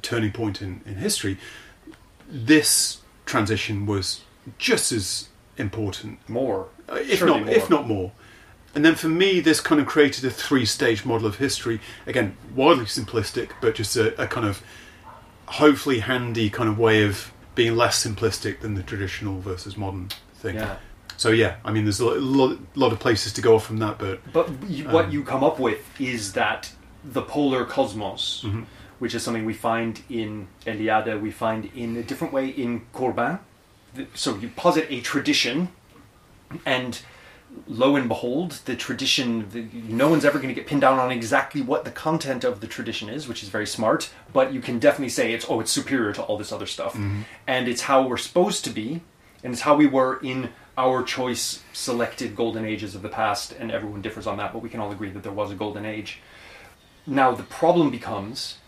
turning 0.00 0.32
point 0.32 0.62
in, 0.62 0.80
in 0.86 0.94
history, 0.94 1.36
this 2.26 3.02
transition 3.26 3.84
was 3.84 4.22
just 4.56 4.90
as 4.90 5.28
important 5.58 6.26
More. 6.30 6.68
uh, 6.88 6.94
if 6.94 7.18
Surely 7.18 7.40
not 7.40 7.46
more. 7.46 7.54
if 7.54 7.70
not 7.70 7.86
more. 7.86 8.12
And 8.76 8.84
then 8.84 8.94
for 8.94 9.08
me, 9.08 9.40
this 9.40 9.60
kind 9.60 9.80
of 9.80 9.86
created 9.86 10.22
a 10.26 10.30
three-stage 10.30 11.06
model 11.06 11.26
of 11.26 11.36
history. 11.38 11.80
Again, 12.06 12.36
wildly 12.54 12.84
simplistic, 12.84 13.52
but 13.62 13.74
just 13.74 13.96
a, 13.96 14.22
a 14.22 14.26
kind 14.26 14.46
of 14.46 14.62
hopefully 15.46 16.00
handy 16.00 16.50
kind 16.50 16.68
of 16.68 16.78
way 16.78 17.02
of 17.02 17.32
being 17.54 17.74
less 17.74 18.04
simplistic 18.06 18.60
than 18.60 18.74
the 18.74 18.82
traditional 18.82 19.40
versus 19.40 19.78
modern 19.78 20.10
thing. 20.34 20.56
Yeah. 20.56 20.76
So 21.16 21.30
yeah, 21.30 21.56
I 21.64 21.72
mean, 21.72 21.84
there's 21.84 22.00
a 22.00 22.04
lot, 22.04 22.58
lot 22.74 22.92
of 22.92 23.00
places 23.00 23.32
to 23.32 23.40
go 23.40 23.54
off 23.54 23.64
from 23.64 23.78
that, 23.78 23.98
but 23.98 24.20
But 24.30 24.50
you, 24.68 24.84
what 24.90 25.06
Um, 25.06 25.10
you 25.10 25.24
come 25.24 25.42
up 25.42 25.58
with 25.58 25.80
is 25.98 26.34
that 26.34 26.70
the 27.02 27.22
polar 27.22 27.64
cosmos, 27.64 28.42
Mm-hmm. 28.44 28.64
which 28.98 29.14
is 29.14 29.22
something 29.22 29.46
we 29.46 29.54
find 29.54 30.02
in 30.10 30.48
Eliade, 30.66 31.18
we 31.18 31.30
find 31.30 31.70
in 31.74 31.96
a 31.96 32.02
different 32.02 32.34
way 32.34 32.48
in 32.48 32.82
Corbin. 32.92 33.38
So 34.12 34.36
you 34.36 34.50
posit 34.50 34.86
a 34.90 35.00
tradition, 35.00 35.70
and 36.66 37.00
lo 37.66 37.96
and 37.96 38.08
behold, 38.08 38.52
the 38.64 38.76
tradition, 38.76 39.48
the, 39.50 39.66
no 39.72 40.08
one's 40.08 40.24
ever 40.24 40.38
going 40.38 40.48
to 40.48 40.54
get 40.54 40.66
pinned 40.66 40.82
down 40.82 40.98
on 40.98 41.10
exactly 41.10 41.60
what 41.60 41.84
the 41.84 41.90
content 41.90 42.44
of 42.44 42.60
the 42.60 42.66
tradition 42.66 43.08
is, 43.08 43.26
which 43.28 43.42
is 43.42 43.48
very 43.48 43.66
smart, 43.66 44.10
but 44.32 44.52
you 44.52 44.60
can 44.60 44.78
definitely 44.78 45.08
say 45.08 45.32
it's, 45.32 45.46
oh, 45.48 45.60
it's 45.60 45.70
superior 45.70 46.12
to 46.12 46.22
all 46.22 46.38
this 46.38 46.52
other 46.52 46.66
stuff. 46.66 46.92
Mm-hmm. 46.94 47.22
And 47.46 47.68
it's 47.68 47.82
how 47.82 48.06
we're 48.06 48.16
supposed 48.16 48.64
to 48.64 48.70
be, 48.70 49.02
and 49.42 49.52
it's 49.52 49.62
how 49.62 49.76
we 49.76 49.86
were 49.86 50.18
in 50.22 50.50
our 50.78 51.02
choice 51.02 51.62
selected 51.72 52.36
golden 52.36 52.64
ages 52.64 52.94
of 52.94 53.02
the 53.02 53.08
past, 53.08 53.52
and 53.52 53.70
everyone 53.70 54.02
differs 54.02 54.26
on 54.26 54.36
that, 54.36 54.52
but 54.52 54.60
we 54.60 54.68
can 54.68 54.80
all 54.80 54.92
agree 54.92 55.10
that 55.10 55.22
there 55.22 55.32
was 55.32 55.50
a 55.50 55.54
golden 55.54 55.86
age. 55.86 56.20
Now, 57.06 57.32
the 57.32 57.44
problem 57.44 57.90
becomes 57.90 58.58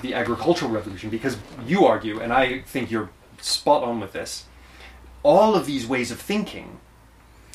the 0.00 0.14
agricultural 0.14 0.70
revolution, 0.70 1.10
because 1.10 1.36
you 1.66 1.84
argue, 1.84 2.20
and 2.20 2.32
I 2.32 2.62
think 2.62 2.90
you're 2.90 3.10
spot 3.40 3.82
on 3.84 4.00
with 4.00 4.12
this, 4.12 4.46
all 5.22 5.54
of 5.54 5.66
these 5.66 5.86
ways 5.86 6.10
of 6.10 6.20
thinking, 6.20 6.80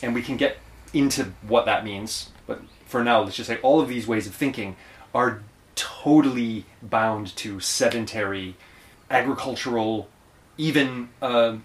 and 0.02 0.14
we 0.14 0.22
can 0.22 0.38
get 0.38 0.58
into 0.94 1.34
what 1.42 1.66
that 1.66 1.84
means, 1.84 2.32
but 2.46 2.62
for 2.86 3.04
now, 3.04 3.22
let's 3.22 3.36
just 3.36 3.48
say 3.48 3.58
all 3.62 3.82
of 3.82 3.90
these 3.90 4.08
ways 4.08 4.28
of 4.28 4.34
thinking 4.34 4.76
are 5.14 5.42
totally 5.76 6.66
bound 6.82 7.36
to 7.36 7.60
sedentary, 7.60 8.56
agricultural, 9.10 10.08
even 10.58 11.10
uh, 11.22 11.58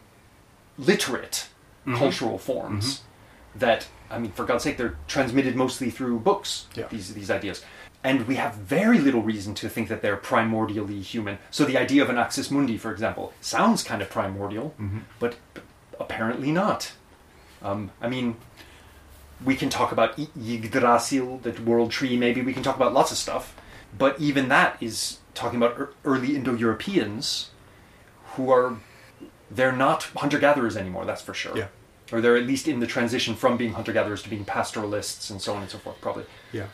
literate 0.76 1.48
mm-hmm. 1.86 1.96
cultural 1.96 2.38
forms 2.38 2.98
mm-hmm. 2.98 3.58
that 3.60 3.86
I 4.10 4.18
mean, 4.18 4.32
for 4.32 4.44
God's 4.44 4.64
sake, 4.64 4.76
they're 4.76 4.98
transmitted 5.08 5.56
mostly 5.56 5.90
through 5.90 6.18
books. 6.18 6.66
Yeah. 6.74 6.88
These 6.88 7.14
these 7.14 7.30
ideas, 7.30 7.64
and 8.04 8.26
we 8.26 8.34
have 8.34 8.54
very 8.54 8.98
little 8.98 9.22
reason 9.22 9.54
to 9.54 9.68
think 9.68 9.88
that 9.88 10.02
they're 10.02 10.16
primordially 10.16 11.02
human. 11.02 11.38
So 11.50 11.64
the 11.64 11.78
idea 11.78 12.02
of 12.02 12.10
an 12.10 12.18
axis 12.18 12.50
mundi, 12.50 12.76
for 12.76 12.92
example, 12.92 13.32
sounds 13.40 13.82
kind 13.82 14.02
of 14.02 14.10
primordial, 14.10 14.74
mm-hmm. 14.78 15.00
but, 15.18 15.36
but 15.54 15.62
apparently 15.98 16.50
not. 16.50 16.92
Um, 17.62 17.90
I 18.00 18.08
mean, 18.08 18.36
we 19.44 19.56
can 19.56 19.70
talk 19.70 19.92
about 19.92 20.18
Yggdrasil, 20.18 21.38
the 21.38 21.52
world 21.62 21.90
tree. 21.90 22.16
Maybe 22.16 22.42
we 22.42 22.52
can 22.52 22.62
talk 22.62 22.76
about 22.76 22.92
lots 22.92 23.10
of 23.12 23.18
stuff, 23.18 23.54
but 23.96 24.18
even 24.20 24.48
that 24.48 24.76
is 24.80 25.18
talking 25.34 25.56
about 25.62 25.94
early 26.04 26.36
Indo-Europeans 26.36 27.50
who 28.34 28.50
are 28.50 28.76
they're 29.50 29.72
not 29.72 30.04
hunter-gatherers 30.16 30.76
anymore. 30.76 31.04
That's 31.04 31.20
for 31.22 31.34
sure 31.34 31.56
Yeah. 31.56 31.66
or 32.10 32.20
they're 32.22 32.36
at 32.36 32.46
least 32.46 32.66
in 32.68 32.80
the 32.80 32.86
transition 32.86 33.34
from 33.34 33.56
being 33.58 33.72
hunter 33.74 33.92
gatherers 33.92 34.22
to 34.22 34.30
being 34.30 34.44
pastoralists 34.44 35.28
and 35.30 35.40
so 35.42 35.54
on 35.54 35.62
and 35.62 35.70
so 35.70 35.78
forth, 35.78 36.00
probably. 36.00 36.24
Yeah. 36.52 36.66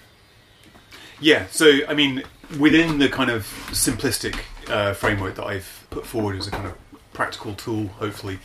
Yeah, 1.20 1.46
so 1.50 1.80
I 1.88 1.94
mean, 1.94 2.22
within 2.58 2.98
the 2.98 3.08
kind 3.08 3.30
of 3.30 3.42
simplistic 3.70 4.38
uh, 4.68 4.92
framework 4.94 5.34
that 5.36 5.46
I've 5.46 5.86
put 5.90 6.06
forward 6.06 6.36
as 6.36 6.46
a 6.46 6.50
kind 6.52 6.66
of 6.66 6.74
practical 7.12 7.54
tool, 7.54 7.88
hopefully, 7.98 8.38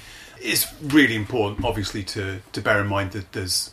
it's 0.43 0.73
really 0.81 1.15
important, 1.15 1.65
obviously, 1.65 2.03
to, 2.03 2.41
to 2.51 2.61
bear 2.61 2.81
in 2.81 2.87
mind 2.87 3.11
that 3.11 3.31
there's 3.31 3.71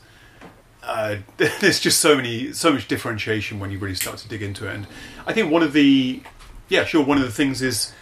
uh, 0.83 1.17
there's 1.37 1.81
just 1.81 2.01
so 2.01 2.17
many 2.17 2.53
so 2.53 2.73
much 2.73 2.89
differentiation 2.89 3.61
when 3.61 3.71
you 3.71 3.79
really 3.79 3.95
start 3.95 4.19
to 4.19 4.29
dig 4.29 4.43
into 4.43 4.67
it, 4.69 4.75
and 4.75 4.87
I 5.27 5.33
think 5.33 5.51
one 5.51 5.63
of 5.63 5.73
the 5.73 6.23
yeah, 6.69 6.85
sure, 6.85 7.05
one 7.05 7.19
of 7.19 7.25
the 7.25 7.33
things 7.33 7.61
is 7.61 7.93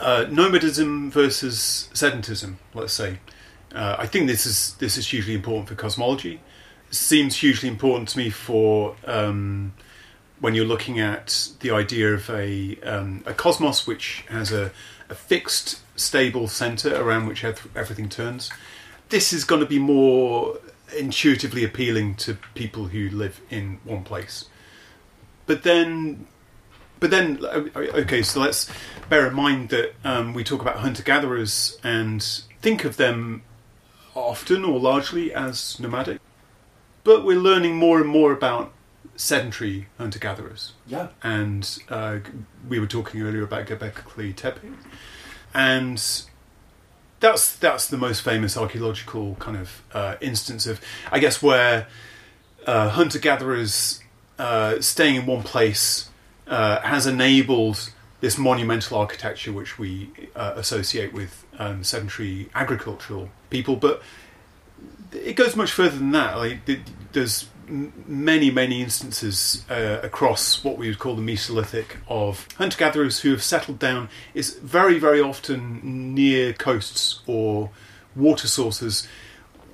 uh, 0.00 0.26
nomadism 0.30 1.10
versus 1.10 1.88
sedentism. 1.94 2.56
Let's 2.74 2.92
say, 2.92 3.18
uh, 3.74 3.96
I 3.98 4.06
think 4.06 4.28
this 4.28 4.46
is 4.46 4.74
this 4.74 4.96
is 4.96 5.08
hugely 5.08 5.34
important 5.34 5.68
for 5.68 5.74
cosmology. 5.74 6.40
Seems 6.90 7.36
hugely 7.36 7.68
important 7.68 8.08
to 8.10 8.18
me 8.18 8.30
for 8.30 8.96
um, 9.06 9.74
when 10.40 10.54
you're 10.54 10.64
looking 10.64 11.00
at 11.00 11.48
the 11.60 11.70
idea 11.70 12.14
of 12.14 12.30
a 12.30 12.78
um, 12.82 13.22
a 13.26 13.34
cosmos 13.34 13.86
which 13.86 14.24
has 14.28 14.52
a, 14.52 14.70
a 15.10 15.14
fixed, 15.14 15.80
stable 15.96 16.48
center 16.48 16.94
around 16.94 17.26
which 17.26 17.44
everything 17.44 18.08
turns. 18.08 18.50
This 19.08 19.32
is 19.32 19.44
going 19.44 19.60
to 19.60 19.66
be 19.66 19.78
more 19.78 20.58
intuitively 20.96 21.64
appealing 21.64 22.14
to 22.16 22.38
people 22.54 22.86
who 22.86 23.08
live 23.10 23.40
in 23.50 23.80
one 23.84 24.04
place. 24.04 24.46
But 25.46 25.62
then, 25.62 26.26
but 27.00 27.10
then, 27.10 27.38
o- 27.42 27.70
okay, 27.74 28.22
so 28.22 28.40
let's 28.40 28.70
bear 29.08 29.26
in 29.26 29.34
mind 29.34 29.70
that 29.70 29.94
um, 30.04 30.34
we 30.34 30.44
talk 30.44 30.60
about 30.60 30.76
hunter 30.76 31.02
gatherers 31.02 31.78
and 31.82 32.22
think 32.60 32.84
of 32.84 32.96
them 32.96 33.42
often 34.14 34.64
or 34.64 34.78
largely 34.78 35.32
as 35.32 35.78
nomadic. 35.80 36.20
But 37.04 37.24
we're 37.24 37.38
learning 37.38 37.76
more 37.76 38.00
and 38.00 38.08
more 38.08 38.32
about 38.32 38.72
sedentary 39.18 39.88
hunter 39.98 40.18
gatherers. 40.18 40.72
Yeah. 40.86 41.08
And 41.22 41.78
uh, 41.90 42.20
we 42.66 42.78
were 42.78 42.86
talking 42.86 43.20
earlier 43.20 43.42
about 43.42 43.66
Göbekli 43.66 44.34
Tepe. 44.34 44.72
And 45.52 46.00
that's 47.20 47.56
that's 47.56 47.88
the 47.88 47.98
most 47.98 48.22
famous 48.22 48.56
archaeological 48.56 49.34
kind 49.40 49.56
of 49.56 49.82
uh, 49.92 50.14
instance 50.20 50.66
of, 50.66 50.80
I 51.10 51.18
guess, 51.18 51.42
where 51.42 51.88
uh, 52.66 52.90
hunter 52.90 53.18
gatherers 53.18 54.00
uh, 54.38 54.80
staying 54.80 55.16
in 55.16 55.26
one 55.26 55.42
place 55.42 56.10
uh, 56.46 56.80
has 56.80 57.06
enabled 57.06 57.90
this 58.20 58.38
monumental 58.38 58.98
architecture 58.98 59.52
which 59.52 59.78
we 59.78 60.10
uh, 60.36 60.52
associate 60.56 61.12
with 61.12 61.44
um, 61.58 61.82
sedentary 61.82 62.48
agricultural 62.54 63.30
people, 63.50 63.76
but 63.76 64.00
it 65.12 65.34
goes 65.34 65.56
much 65.56 65.72
further 65.72 65.98
than 65.98 66.12
that. 66.12 66.36
Like, 66.36 66.58
there's 67.12 67.48
many, 67.68 68.50
many 68.50 68.82
instances 68.82 69.64
uh, 69.70 70.00
across 70.02 70.62
what 70.64 70.76
we 70.78 70.88
would 70.88 70.98
call 70.98 71.14
the 71.16 71.22
Mesolithic 71.22 71.96
of 72.08 72.46
hunter 72.56 72.78
gatherers 72.78 73.20
who 73.20 73.30
have 73.30 73.42
settled 73.42 73.78
down. 73.78 74.08
is 74.34 74.54
very, 74.56 74.98
very 74.98 75.20
often 75.20 76.14
near 76.14 76.52
coasts 76.52 77.20
or 77.26 77.70
water 78.16 78.48
sources 78.48 79.06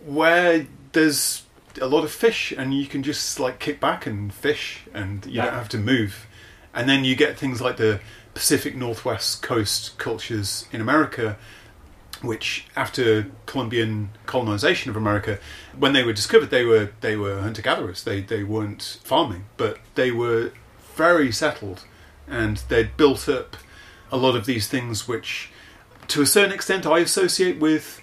where 0.04 0.66
there's 0.92 1.42
a 1.80 1.86
lot 1.86 2.04
of 2.04 2.10
fish 2.12 2.52
and 2.56 2.74
you 2.74 2.86
can 2.86 3.02
just 3.02 3.40
like 3.40 3.58
kick 3.58 3.80
back 3.80 4.06
and 4.06 4.32
fish 4.32 4.82
and 4.92 5.24
you 5.26 5.32
Yeah. 5.32 5.46
don't 5.46 5.54
have 5.54 5.68
to 5.70 5.78
move. 5.78 6.26
And 6.74 6.88
then 6.88 7.04
you 7.04 7.14
get 7.16 7.38
things 7.38 7.60
like 7.60 7.76
the 7.76 8.00
Pacific 8.34 8.74
Northwest 8.76 9.42
coast 9.42 9.96
cultures 9.98 10.66
in 10.72 10.80
America, 10.80 11.36
which 12.26 12.66
after 12.76 13.30
Columbian 13.46 14.10
colonization 14.26 14.90
of 14.90 14.96
America, 14.96 15.38
when 15.76 15.92
they 15.92 16.02
were 16.02 16.12
discovered, 16.12 16.50
they 16.50 16.64
were 16.64 16.90
they 17.00 17.16
were 17.16 17.40
hunter 17.40 17.62
gatherers. 17.62 18.04
They 18.04 18.20
they 18.20 18.44
weren't 18.44 18.98
farming, 19.02 19.46
but 19.56 19.78
they 19.94 20.10
were 20.10 20.52
very 20.94 21.32
settled, 21.32 21.84
and 22.28 22.58
they'd 22.68 22.96
built 22.96 23.28
up 23.28 23.56
a 24.12 24.16
lot 24.16 24.36
of 24.36 24.46
these 24.46 24.68
things, 24.68 25.08
which, 25.08 25.50
to 26.08 26.22
a 26.22 26.26
certain 26.26 26.52
extent, 26.52 26.86
I 26.86 27.00
associate 27.00 27.58
with 27.58 28.00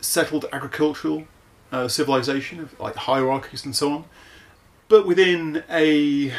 settled 0.00 0.46
agricultural 0.52 1.26
uh, 1.70 1.88
civilization, 1.88 2.60
of 2.60 2.78
like 2.80 2.96
hierarchies 2.96 3.64
and 3.64 3.74
so 3.74 3.92
on, 3.92 4.04
but 4.88 5.06
within 5.06 5.64
a 5.70 6.32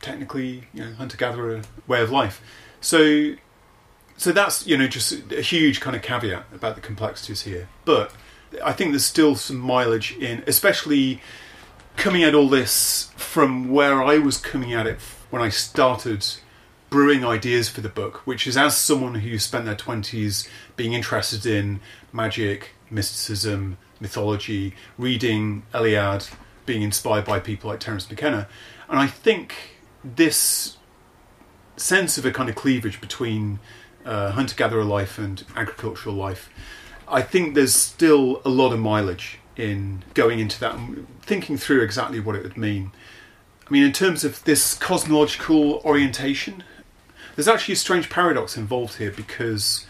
technically 0.00 0.64
you 0.74 0.84
know 0.84 0.92
hunter 0.94 1.16
gatherer 1.16 1.62
way 1.86 2.02
of 2.02 2.10
life. 2.10 2.42
So 2.80 3.34
so 4.22 4.30
that's 4.30 4.64
you 4.68 4.78
know 4.78 4.86
just 4.86 5.32
a 5.32 5.40
huge 5.40 5.80
kind 5.80 5.96
of 5.96 6.02
caveat 6.02 6.44
about 6.54 6.76
the 6.76 6.80
complexities 6.80 7.42
here. 7.42 7.68
But 7.84 8.12
I 8.64 8.72
think 8.72 8.92
there's 8.92 9.04
still 9.04 9.34
some 9.34 9.58
mileage 9.58 10.12
in, 10.16 10.44
especially 10.46 11.20
coming 11.96 12.22
at 12.22 12.32
all 12.32 12.48
this 12.48 13.10
from 13.16 13.70
where 13.70 14.00
I 14.00 14.18
was 14.18 14.36
coming 14.36 14.72
at 14.72 14.86
it 14.86 15.00
when 15.30 15.42
I 15.42 15.48
started 15.48 16.24
brewing 16.88 17.24
ideas 17.24 17.68
for 17.68 17.80
the 17.80 17.88
book, 17.88 18.24
which 18.24 18.46
is 18.46 18.56
as 18.56 18.76
someone 18.76 19.16
who 19.16 19.40
spent 19.40 19.64
their 19.64 19.74
twenties 19.74 20.48
being 20.76 20.92
interested 20.92 21.44
in 21.44 21.80
magic, 22.12 22.76
mysticism, 22.90 23.76
mythology, 23.98 24.72
reading 24.96 25.64
Eliade, 25.74 26.32
being 26.64 26.82
inspired 26.82 27.24
by 27.24 27.40
people 27.40 27.70
like 27.70 27.80
Terence 27.80 28.08
McKenna, 28.08 28.46
and 28.88 29.00
I 29.00 29.08
think 29.08 29.78
this 30.04 30.76
sense 31.76 32.18
of 32.18 32.24
a 32.24 32.30
kind 32.30 32.48
of 32.48 32.54
cleavage 32.54 33.00
between 33.00 33.58
uh, 34.04 34.32
hunter 34.32 34.54
gatherer 34.54 34.84
life 34.84 35.18
and 35.18 35.44
agricultural 35.56 36.14
life. 36.14 36.50
I 37.08 37.22
think 37.22 37.54
there's 37.54 37.74
still 37.74 38.40
a 38.44 38.48
lot 38.48 38.72
of 38.72 38.80
mileage 38.80 39.38
in 39.56 40.02
going 40.14 40.38
into 40.38 40.58
that 40.60 40.74
and 40.74 41.06
thinking 41.20 41.56
through 41.56 41.82
exactly 41.82 42.20
what 42.20 42.36
it 42.36 42.42
would 42.42 42.56
mean. 42.56 42.92
I 43.66 43.70
mean, 43.70 43.82
in 43.82 43.92
terms 43.92 44.24
of 44.24 44.42
this 44.44 44.74
cosmological 44.74 45.80
orientation, 45.84 46.64
there's 47.36 47.48
actually 47.48 47.74
a 47.74 47.76
strange 47.76 48.10
paradox 48.10 48.56
involved 48.56 48.96
here 48.96 49.10
because 49.10 49.86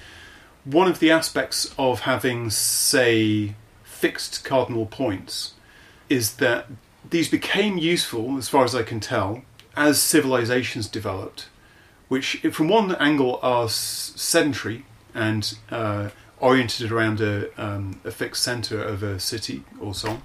one 0.65 0.89
of 0.89 0.99
the 0.99 1.11
aspects 1.11 1.73
of 1.79 2.01
having, 2.01 2.51
say, 2.51 3.55
fixed 3.83 4.45
cardinal 4.45 4.87
points 4.87 5.55
is 6.09 6.37
that 6.37 6.67
these 7.09 7.29
became 7.29 7.79
useful, 7.79 8.37
as 8.39 8.49
far 8.49 8.65
as 8.65 8.75
I 8.75 8.83
can 8.83 9.01
tell, 9.01 9.43
as 9.77 10.01
civilizations 10.01 10.87
developed 10.89 11.49
which 12.13 12.45
from 12.53 12.69
one 12.69 12.95
angle 12.97 13.41
are 13.41 13.71
sedentary 13.71 14.85
and 15.15 15.57
uh, 15.71 16.11
oriented 16.41 16.93
around 16.93 17.23
a, 17.23 17.49
um, 17.59 17.99
a 18.05 18.11
fixed 18.11 18.43
centre 18.43 18.83
of 18.83 19.03
a 19.03 19.19
city 19.19 19.65
or 19.81 19.95
so 19.95 20.11
on. 20.11 20.23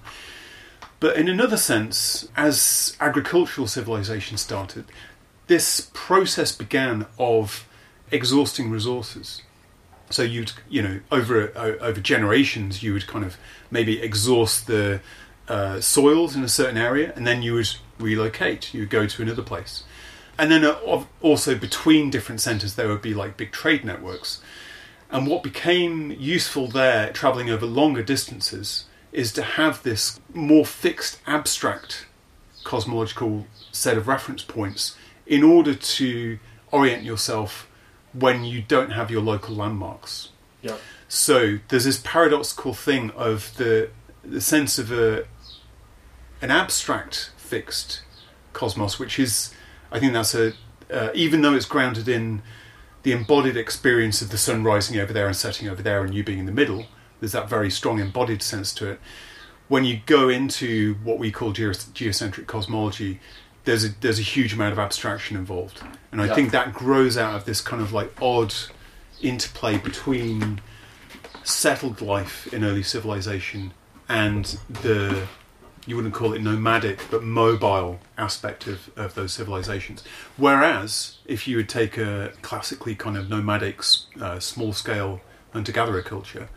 But 1.00 1.16
in 1.16 1.30
another 1.30 1.56
sense, 1.56 2.28
as 2.36 2.98
agricultural 3.00 3.68
civilization 3.68 4.36
started, 4.36 4.84
this 5.48 5.90
process 5.94 6.52
began 6.52 7.06
of 7.18 7.66
exhausting 8.12 8.70
resources. 8.70 9.42
So 10.10 10.24
you'd, 10.24 10.52
you 10.68 10.82
know, 10.82 11.00
over 11.10 11.54
over 11.56 12.02
generations, 12.02 12.84
you 12.84 12.92
would 12.92 13.08
kind 13.08 13.24
of 13.24 13.38
maybe 13.72 14.02
exhaust 14.02 14.68
the 14.68 15.00
uh, 15.48 15.80
soils 15.80 16.36
in 16.36 16.44
a 16.44 16.50
certain 16.50 16.78
area, 16.78 17.14
and 17.16 17.26
then 17.26 17.42
you 17.42 17.54
would 17.54 17.70
relocate. 17.98 18.74
You 18.74 18.82
would 18.82 18.90
go 18.90 19.08
to 19.08 19.22
another 19.22 19.42
place 19.42 19.84
and 20.40 20.52
then 20.52 20.64
uh, 20.64 21.04
also 21.22 21.56
between 21.56 22.10
different 22.10 22.42
centres 22.42 22.76
there 22.76 22.88
would 22.88 23.02
be 23.02 23.14
like 23.14 23.38
big 23.38 23.52
trade 23.52 23.84
networks 23.84 24.42
and 25.10 25.26
what 25.28 25.42
became 25.44 26.12
useful 26.12 26.68
there 26.68 27.12
travelling 27.14 27.50
over 27.50 27.66
longer 27.66 28.04
distances 28.04 28.86
is 29.12 29.32
to 29.34 29.42
have 29.42 29.82
this 29.84 30.20
more 30.34 30.66
fixed 30.66 31.20
abstract 31.26 32.06
cosmological 32.64 33.48
set 33.72 33.98
of 33.98 34.08
reference 34.08 34.44
points 34.44 34.96
in 35.26 35.44
order 35.44 35.74
to 35.74 36.38
orient 36.72 37.04
yourself 37.04 37.70
when 38.14 38.44
you 38.44 38.62
don't 38.62 38.92
have 38.92 39.10
your 39.10 39.22
local 39.22 39.56
landmarks 39.56 40.30
Yeah. 40.62 40.76
so 41.08 41.60
there's 41.70 41.86
this 41.86 42.00
paradoxical 42.04 42.74
thing 42.74 43.12
of 43.12 43.56
the 43.58 43.90
the 44.24 44.42
sense 44.42 44.78
of 44.78 44.92
a 44.92 45.26
an 46.42 46.52
abstract 46.52 47.32
fixed 47.38 48.02
cosmos, 48.54 49.00
which 49.00 49.18
is 49.20 49.54
I 49.92 50.00
think 50.00 50.14
that's 50.14 50.34
a 50.36 50.54
uh, 50.92 51.10
even 51.14 51.42
though 51.42 51.54
it's 51.54 51.66
grounded 51.66 52.08
in 52.08 52.42
the 53.04 53.12
embodied 53.12 53.58
experience 53.58 54.22
of 54.22 54.30
the 54.30 54.38
sun 54.38 54.64
rising 54.64 55.00
over 55.00 55.14
there 55.14 55.28
and 55.28 55.36
setting 55.36 55.68
over 55.70 55.82
there, 55.82 56.04
and 56.04 56.14
you 56.14 56.24
being 56.24 56.40
in 56.40 56.46
the 56.46 56.52
middle. 56.52 56.86
There's 57.20 57.32
that 57.32 57.50
very 57.50 57.72
strong 57.72 58.00
embodied 58.00 58.42
sense 58.44 58.74
to 58.76 58.92
it. 58.92 59.00
When 59.68 59.84
you 59.86 60.02
go 60.06 60.30
into 60.30 60.96
what 61.04 61.18
we 61.18 61.32
call 61.32 61.52
geocentric 61.52 62.48
cosmology, 62.48 63.20
there's 63.66 63.84
a 63.84 63.90
there's 64.00 64.20
a 64.20 64.24
huge 64.24 64.54
amount 64.54 64.74
of 64.74 64.80
abstraction 64.80 65.36
involved, 65.36 65.82
and 66.12 66.22
I 66.22 66.28
Yeah. 66.28 66.36
think 66.36 66.52
that 66.52 66.74
grows 66.74 67.18
out 67.18 67.36
of 67.36 67.46
this 67.46 67.60
kind 67.62 67.82
of 67.82 67.92
like 67.92 68.14
odd 68.22 68.54
interplay 69.22 69.78
between 69.78 70.62
settled 71.44 72.02
life 72.02 72.48
in 72.54 72.64
early 72.64 72.84
civilization 72.84 73.74
and 74.08 74.58
the 74.70 75.28
you 75.88 75.96
wouldn't 75.96 76.14
call 76.14 76.34
it 76.34 76.42
nomadic 76.42 77.00
but 77.10 77.24
mobile 77.24 78.00
aspect 78.18 78.68
of, 78.68 78.92
of 78.96 79.16
those 79.16 79.34
civilizations. 79.34 80.04
Whereas 80.36 81.18
if 81.26 81.48
you 81.48 81.58
would 81.58 81.70
take 81.70 81.98
a 81.98 82.34
classically 82.44 82.94
kind 82.94 83.18
of 83.18 83.30
nomadic 83.30 83.82
uh, 84.22 84.40
small 84.40 84.74
scale 84.74 85.22
hunter 85.54 85.72
gatherer 85.72 86.04
culture 86.04 86.50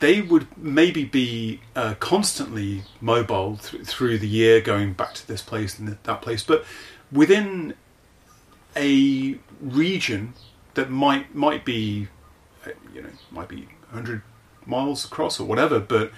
they 0.00 0.20
would 0.20 0.46
maybe 0.58 1.04
be 1.04 1.60
uh, 1.76 1.94
constantly 1.94 2.82
mobile 3.00 3.56
th- 3.56 3.84
through 3.84 4.18
the 4.18 4.28
year 4.28 4.60
going 4.60 4.92
back 4.92 5.14
to 5.14 5.26
this 5.26 5.42
place 5.42 5.78
and 5.78 5.96
that 6.02 6.20
place 6.20 6.42
but 6.42 6.64
within 7.12 7.74
a 8.76 9.38
region 9.60 10.34
that 10.74 10.90
might 10.90 11.34
might 11.34 11.64
be 11.64 12.08
uh, 12.66 12.70
you 12.92 13.02
know 13.02 13.10
might 13.30 13.48
be 13.48 13.68
100 13.90 14.22
miles 14.66 15.04
across 15.04 15.38
or 15.38 15.44
whatever 15.44 15.78
but 15.78 16.10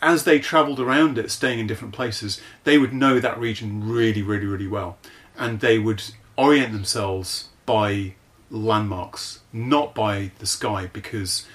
as 0.00 0.24
they 0.24 0.38
traveled 0.38 0.80
around 0.80 1.18
it 1.18 1.30
staying 1.30 1.58
in 1.58 1.66
different 1.66 1.94
places 1.94 2.40
they 2.64 2.78
would 2.78 2.92
know 2.92 3.18
that 3.18 3.38
region 3.38 3.88
really 3.88 4.22
really 4.22 4.46
really 4.46 4.68
well. 4.68 4.98
And 5.36 5.60
they 5.60 5.78
would 5.78 6.02
orient 6.36 6.72
themselves 6.72 7.48
by 7.66 8.14
landmarks 8.50 9.40
not 9.52 9.94
by 9.94 10.30
the 10.38 10.46
sky 10.46 10.88
because 10.92 11.46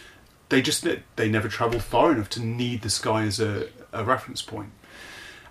they 0.50 0.62
just 0.62 0.88
they 1.16 1.30
never 1.30 1.48
traveled 1.48 1.84
far 1.84 2.12
enough 2.12 2.30
to 2.30 2.40
need 2.40 2.82
the 2.82 2.90
sky 2.90 3.24
as 3.24 3.40
a, 3.40 3.68
a 3.92 4.04
reference 4.04 4.42
point. 4.42 4.72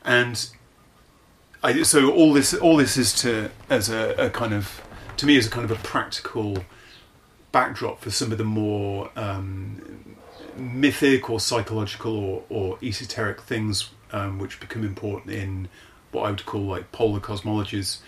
And 0.05 0.49
I, 1.63 1.83
so 1.83 2.13
all 2.13 2.33
this 2.33 2.55
all 2.55 2.77
this 2.77 2.97
is 2.97 3.13
to 3.23 3.51
as 3.69 3.89
a, 3.89 4.15
a 4.27 4.31
kind 4.31 4.53
of 4.53 4.81
to 5.17 5.27
me 5.27 5.37
as 5.37 5.47
a 5.47 5.51
kind 5.51 5.65
of 5.65 5.71
a 5.71 5.83
practical 5.83 6.65
backdrop 7.53 8.01
for 8.01 8.11
some 8.11 8.33
of 8.33 8.39
the 8.39 8.45
more 8.45 9.11
um, 9.17 10.12
mythic 10.57 11.31
or 11.31 11.41
psychological 11.41 12.17
or, 12.17 12.45
or 12.49 12.79
esoteric 12.83 13.41
things 13.43 13.91
um, 14.13 14.39
which 14.39 14.61
become 14.61 14.85
important 14.85 15.35
in 15.35 15.69
what 16.11 16.23
I 16.27 16.31
would 16.31 16.47
call 16.47 16.63
like 16.63 16.93
polar 16.93 17.21
cosmologies. 17.21 17.99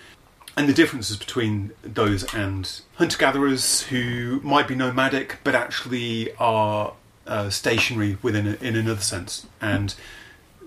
And 0.57 0.69
the 0.69 0.73
differences 0.73 1.17
between 1.17 1.73
those 1.83 2.33
and 2.35 2.71
hunter 2.95 3.19
gatherers 3.19 3.83
who 3.83 4.41
might 4.45 4.69
be 4.69 4.75
nomadic 4.75 5.39
but 5.43 5.55
actually 5.55 6.33
are 6.37 6.95
uh, 7.27 7.51
stationary 7.51 8.19
within 8.23 8.47
a, 8.47 8.65
in 8.65 8.77
another 8.77 9.01
sense. 9.01 9.47
And 9.61 9.95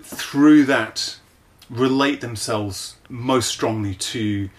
through 0.02 0.64
that 0.64 1.18
relate 1.70 2.20
themselves 2.20 2.96
most 3.08 3.48
strongly 3.48 3.94
to 3.94 4.50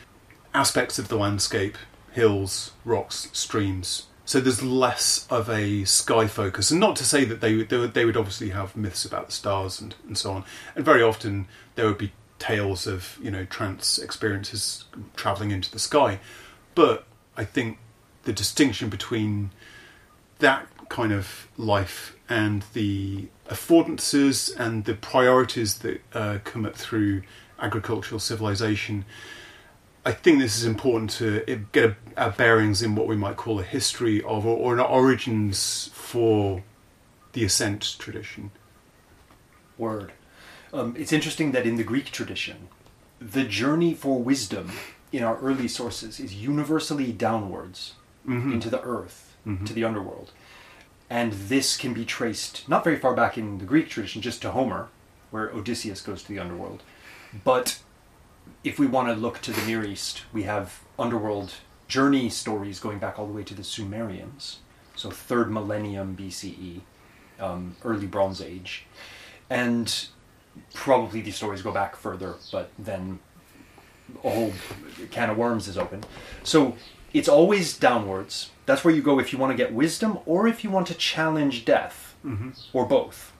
aspects 0.53 0.97
of 0.97 1.09
the 1.09 1.17
landscape 1.17 1.77
hills 2.11 2.71
rocks 2.85 3.29
streams 3.33 4.07
so 4.29 4.39
there's 4.39 4.61
less 4.61 5.25
of 5.31 5.49
a 5.49 5.83
sky 5.85 6.27
focus 6.27 6.69
and 6.69 6.79
not 6.79 6.95
to 6.95 7.03
say 7.03 7.25
that 7.25 7.41
they, 7.41 7.55
would- 7.55 7.69
they, 7.69 7.87
they 7.87 8.05
would 8.05 8.15
obviously 8.15 8.49
have 8.49 8.75
myths 8.77 9.03
about 9.03 9.25
the 9.25 9.31
stars 9.31 9.81
and, 9.81 9.95
and 10.05 10.15
so 10.17 10.31
on 10.31 10.43
and 10.75 10.85
very 10.85 11.01
often 11.01 11.47
there 11.73 11.87
would 11.87 11.97
be 11.97 12.11
tales 12.37 12.85
of 12.85 13.17
you 13.21 13.31
know 13.31 13.43
trance 13.45 13.97
experiences 13.97 14.85
traveling 15.15 15.49
into 15.49 15.71
the 15.71 15.79
sky 15.79 16.19
but 16.75 17.05
i 17.35 17.43
think 17.43 17.79
the 18.23 18.31
distinction 18.31 18.87
between 18.87 19.49
that 20.37 20.67
kind 20.89 21.11
of 21.11 21.47
life 21.57 22.15
and 22.29 22.63
the 22.73 23.27
affordances 23.49 24.55
and 24.59 24.85
the 24.85 24.93
priorities 24.93 25.79
that 25.79 26.01
uh, 26.13 26.37
come 26.43 26.65
up 26.65 26.75
through 26.75 27.23
agricultural 27.59 28.19
civilization. 28.19 29.05
I 30.05 30.11
think 30.11 30.39
this 30.39 30.57
is 30.57 30.65
important 30.65 31.11
to 31.11 31.43
uh, 31.51 31.57
get 31.71 31.95
our 32.17 32.31
bearings 32.31 32.81
in 32.81 32.95
what 32.95 33.07
we 33.07 33.15
might 33.15 33.35
call 33.37 33.59
a 33.59 33.63
history 33.63 34.21
of 34.23 34.45
or, 34.45 34.55
or 34.57 34.73
an 34.73 34.79
origins 34.79 35.89
for 35.93 36.63
the 37.33 37.43
ascent 37.43 37.95
tradition. 37.99 38.51
Word. 39.77 40.13
Um, 40.73 40.95
it's 40.97 41.13
interesting 41.13 41.51
that 41.51 41.65
in 41.65 41.75
the 41.75 41.83
Greek 41.83 42.05
tradition, 42.11 42.67
the 43.19 43.43
journey 43.43 43.93
for 43.93 44.21
wisdom 44.21 44.71
in 45.11 45.23
our 45.23 45.37
early 45.39 45.67
sources 45.67 46.19
is 46.19 46.33
universally 46.35 47.11
downwards 47.11 47.93
Mhm. 48.27 48.53
into 48.53 48.69
the 48.69 48.81
earth, 48.83 49.35
Mhm. 49.45 49.65
to 49.65 49.73
the 49.73 49.83
underworld. 49.83 50.31
And 51.09 51.33
this 51.33 51.75
can 51.77 51.93
be 51.93 52.05
traced 52.05 52.67
not 52.69 52.83
very 52.83 52.97
far 52.97 53.15
back 53.15 53.37
in 53.37 53.57
the 53.57 53.65
Greek 53.65 53.89
tradition, 53.89 54.21
just 54.21 54.41
to 54.43 54.51
Homer, 54.51 54.89
where 55.31 55.49
Odysseus 55.49 56.01
goes 56.01 56.21
to 56.23 56.27
the 56.29 56.37
underworld. 56.39 56.83
But 57.43 57.79
if 58.63 58.77
we 58.79 58.87
want 58.87 59.07
to 59.07 59.13
look 59.13 59.41
to 59.41 59.51
the 59.51 59.65
Near 59.65 59.83
East, 59.85 60.23
we 60.33 60.43
have 60.43 60.81
underworld 60.97 61.53
journey 61.87 62.29
stories 62.29 62.79
going 62.79 62.99
back 62.99 63.17
all 63.17 63.25
the 63.25 63.33
way 63.33 63.43
to 63.43 63.53
the 63.53 63.63
Sumerians, 63.63 64.59
so 64.95 65.09
third 65.09 65.51
millennium 65.51 66.15
BCE, 66.15 66.81
um, 67.39 67.75
early 67.83 68.05
Bronze 68.05 68.41
Age, 68.41 68.85
and 69.49 70.07
probably 70.73 71.21
these 71.21 71.35
stories 71.35 71.61
go 71.61 71.71
back 71.71 71.95
further, 71.95 72.35
but 72.51 72.69
then 72.77 73.19
a 74.23 74.29
whole 74.29 74.53
can 75.11 75.29
of 75.29 75.37
worms 75.37 75.67
is 75.67 75.77
open. 75.77 76.03
So 76.43 76.75
it's 77.13 77.29
always 77.29 77.77
downwards. 77.77 78.49
That's 78.65 78.83
where 78.83 78.93
you 78.93 79.01
go 79.01 79.19
if 79.19 79.31
you 79.31 79.39
want 79.39 79.51
to 79.51 79.57
get 79.57 79.73
wisdom 79.73 80.19
or 80.25 80.47
if 80.47 80.63
you 80.63 80.69
want 80.69 80.87
to 80.87 80.93
challenge 80.93 81.63
death, 81.65 82.15
Mhm. 82.25 82.59
or 82.73 82.85
both, 82.85 83.31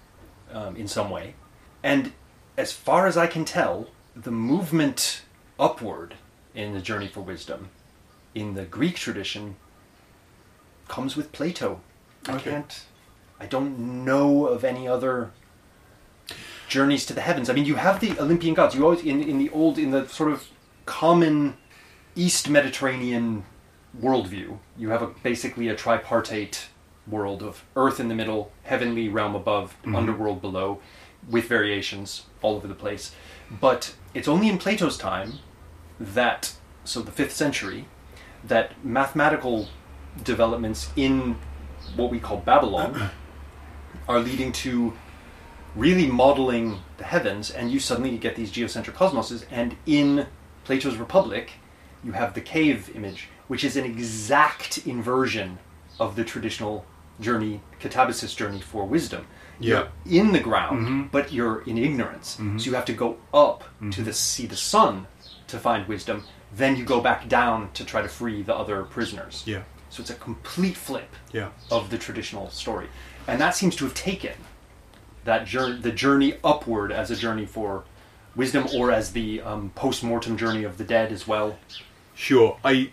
um, 0.54 0.76
in 0.76 0.88
some 0.88 1.10
way. 1.10 1.36
And 1.84 2.14
as 2.58 2.72
far 2.72 3.06
as 3.08 3.18
I 3.18 3.28
can 3.28 3.46
tell, 3.46 3.88
the 4.16 4.32
movement 4.32 5.22
upward 5.60 6.16
in 6.56 6.74
the 6.74 6.82
journey 6.82 7.08
for 7.08 7.22
wisdom 7.22 7.70
in 8.36 8.54
the 8.54 8.64
Greek 8.66 8.96
tradition 8.96 9.56
comes 10.88 11.16
with 11.16 11.32
Plato. 11.32 11.82
I 12.28 12.34
Okay. 12.36 12.52
can't. 12.52 12.84
I 13.40 13.46
don't 13.46 14.04
know 14.06 14.48
of 14.48 14.64
any 14.64 14.88
other 14.88 15.32
journeys 16.68 17.06
to 17.08 17.14
the 17.14 17.22
heavens. 17.22 17.50
I 17.50 17.54
mean, 17.54 17.66
you 17.66 17.76
have 17.76 18.00
the 18.00 18.18
Olympian 18.20 18.54
gods. 18.54 18.76
You 18.76 18.84
always 18.84 19.02
in 19.02 19.22
in 19.22 19.38
the 19.38 19.50
old 19.52 19.78
in 19.78 19.92
the 19.92 20.08
sort 20.08 20.32
of 20.32 20.48
common 20.86 21.58
East 22.16 22.50
Mediterranean 22.50 23.44
worldview. 24.00 24.58
You 24.78 24.90
have 24.90 25.02
a, 25.02 25.08
basically 25.08 25.68
a 25.70 25.76
tripartite 25.76 26.68
world 27.08 27.42
of 27.42 27.64
earth 27.76 28.00
in 28.00 28.08
the 28.08 28.14
middle, 28.16 28.52
heavenly 28.64 29.10
realm 29.10 29.34
above, 29.36 29.76
Mhm. 29.84 29.96
underworld 29.96 30.42
below, 30.42 30.80
with 31.28 31.46
variations 31.46 32.24
all 32.42 32.56
over 32.56 32.68
the 32.68 32.76
place. 32.76 33.14
But 33.50 33.96
it's 34.14 34.28
only 34.28 34.50
in 34.50 34.58
Plato's 34.58 34.98
time 34.98 35.40
that, 36.00 36.54
so 36.84 37.02
the 37.02 37.12
fifth 37.12 37.34
century, 37.34 37.86
that 38.44 38.84
mathematical 38.84 39.68
developments 40.24 40.90
in 40.96 41.38
what 41.96 42.10
we 42.10 42.20
call 42.20 42.38
Babylon 42.38 43.12
are 44.08 44.20
leading 44.20 44.52
to 44.52 44.94
really 45.76 46.08
modeling 46.08 46.80
the 46.98 47.04
heavens, 47.04 47.52
and 47.52 47.72
you 47.72 47.80
suddenly 47.80 48.18
get 48.18 48.36
these 48.36 48.52
geocentric 48.52 48.96
cosmoses. 48.96 49.46
And 49.52 49.76
in 49.86 50.28
Plato's 50.64 50.98
Republic, 50.98 51.52
you 52.04 52.14
have 52.14 52.34
the 52.34 52.42
cave 52.42 52.92
image, 52.96 53.30
which 53.48 53.64
is 53.64 53.76
an 53.78 53.86
exact 53.86 54.80
inversion 54.88 55.60
of 56.00 56.16
the 56.16 56.24
traditional 56.24 56.86
journey, 57.20 57.62
catabasis 57.80 58.36
journey 58.36 58.62
for 58.62 58.86
wisdom. 58.86 59.28
Yeah. 59.60 59.88
You're 60.06 60.24
in 60.26 60.32
the 60.32 60.40
ground, 60.40 60.88
Mhm. 60.88 61.12
but 61.12 61.32
you're 61.34 61.62
in 61.62 61.78
ignorance. 61.78 62.38
Mhm. 62.40 62.60
So 62.60 62.70
you 62.70 62.76
have 62.76 62.86
to 62.86 62.94
go 62.94 63.18
up 63.34 63.64
to 63.80 63.86
Mhm. 64.02 64.06
the 64.06 64.14
see 64.14 64.46
the 64.46 64.56
sun 64.56 65.08
to 65.48 65.58
find 65.60 65.88
wisdom. 65.88 66.24
Then 66.56 66.76
you 66.76 66.84
go 66.86 67.02
back 67.02 67.28
down 67.28 67.70
to 67.74 67.84
try 67.86 68.02
to 68.02 68.08
free 68.08 68.42
the 68.42 68.56
other 68.56 68.84
prisoners. 68.84 69.44
Yeah. 69.46 69.64
So 69.90 70.02
it's 70.02 70.10
a 70.10 70.16
complete 70.16 70.78
flip 70.78 71.16
Yeah. 71.32 71.50
of 71.72 71.90
the 71.90 71.98
traditional 71.98 72.50
story, 72.52 72.88
and 73.28 73.40
that 73.42 73.56
seems 73.56 73.76
to 73.78 73.86
have 73.86 73.94
taken 73.94 74.34
that 75.26 75.46
journey, 75.46 75.80
the 75.82 75.92
journey 75.92 76.36
upward 76.44 76.92
as 76.92 77.12
a 77.12 77.16
journey 77.16 77.46
for 77.46 77.84
wisdom, 78.36 78.68
or 78.76 78.92
as 78.92 79.12
the 79.12 79.42
um, 79.42 79.72
post-mortem 79.76 80.38
journey 80.38 80.64
of 80.64 80.78
the 80.78 80.84
dead 80.84 81.12
as 81.12 81.28
well. 81.28 81.58
Sure. 82.16 82.58
I 82.64 82.92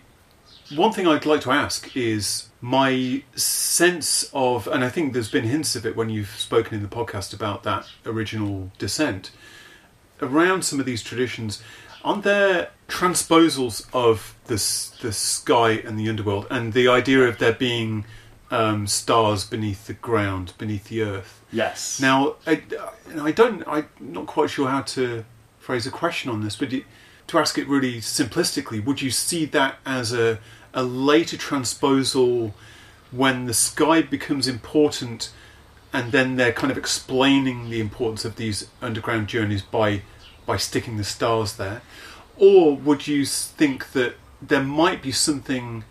one 0.75 0.91
thing 0.91 1.07
I'd 1.07 1.25
like 1.25 1.41
to 1.41 1.51
ask 1.51 1.95
is 1.95 2.49
my 2.61 3.23
sense 3.35 4.29
of, 4.33 4.67
and 4.67 4.83
I 4.83 4.89
think 4.89 5.13
there's 5.13 5.29
been 5.31 5.45
hints 5.45 5.75
of 5.75 5.85
it 5.85 5.95
when 5.95 6.09
you've 6.09 6.29
spoken 6.37 6.75
in 6.75 6.81
the 6.81 6.89
podcast 6.89 7.33
about 7.33 7.63
that 7.63 7.87
original 8.05 8.71
descent. 8.77 9.31
Around 10.21 10.63
some 10.65 10.79
of 10.79 10.85
these 10.85 11.03
traditions, 11.03 11.61
aren't 12.03 12.23
there 12.23 12.71
transposals 12.87 13.85
of 13.93 14.35
the 14.45 14.55
s- 14.55 14.91
the 15.01 15.11
sky 15.13 15.71
and 15.71 15.99
the 15.99 16.09
underworld, 16.09 16.47
and 16.49 16.73
the 16.73 16.87
idea 16.87 17.21
of 17.23 17.37
there 17.37 17.53
being 17.53 18.05
um, 18.49 18.87
stars 18.87 19.45
beneath 19.45 19.85
the 19.87 19.93
ground, 19.93 20.53
beneath 20.57 20.85
the 20.85 21.03
earth? 21.03 21.41
Yes. 21.51 21.99
Now, 22.01 22.35
I, 22.47 22.63
I 23.21 23.31
don't, 23.31 23.63
I'm 23.67 23.87
not 23.99 24.25
quite 24.25 24.49
sure 24.49 24.69
how 24.69 24.81
to 24.81 25.23
phrase 25.59 25.85
a 25.85 25.91
question 25.91 26.31
on 26.31 26.41
this, 26.43 26.55
but 26.55 26.73
it, 26.73 26.85
to 27.27 27.37
ask 27.37 27.57
it 27.57 27.67
really 27.67 27.97
simplistically, 27.97 28.83
would 28.83 29.01
you 29.01 29.11
see 29.11 29.45
that 29.45 29.75
as 29.85 30.13
a, 30.13 30.39
a 30.77 30.83
later 30.83 31.35
transposal 31.35 32.53
when 33.09 33.47
the 33.47 33.53
sky 33.53 33.99
becomes 33.99 34.47
important 34.47 35.31
and 35.91 36.11
then 36.11 36.35
they're 36.35 36.53
kind 36.53 36.69
of 36.71 36.77
explaining 36.77 37.71
the 37.71 37.81
importance 37.81 38.23
of 38.23 38.35
these 38.35 38.69
underground 38.79 39.27
journeys 39.27 39.63
by, 39.63 40.03
by 40.45 40.55
sticking 40.55 40.97
the 40.97 41.03
stars 41.03 41.55
there? 41.55 41.81
Or 42.37 42.77
would 42.77 43.07
you 43.07 43.25
think 43.25 43.93
that 43.93 44.15
there 44.39 44.63
might 44.63 45.01
be 45.01 45.11
something 45.11 45.83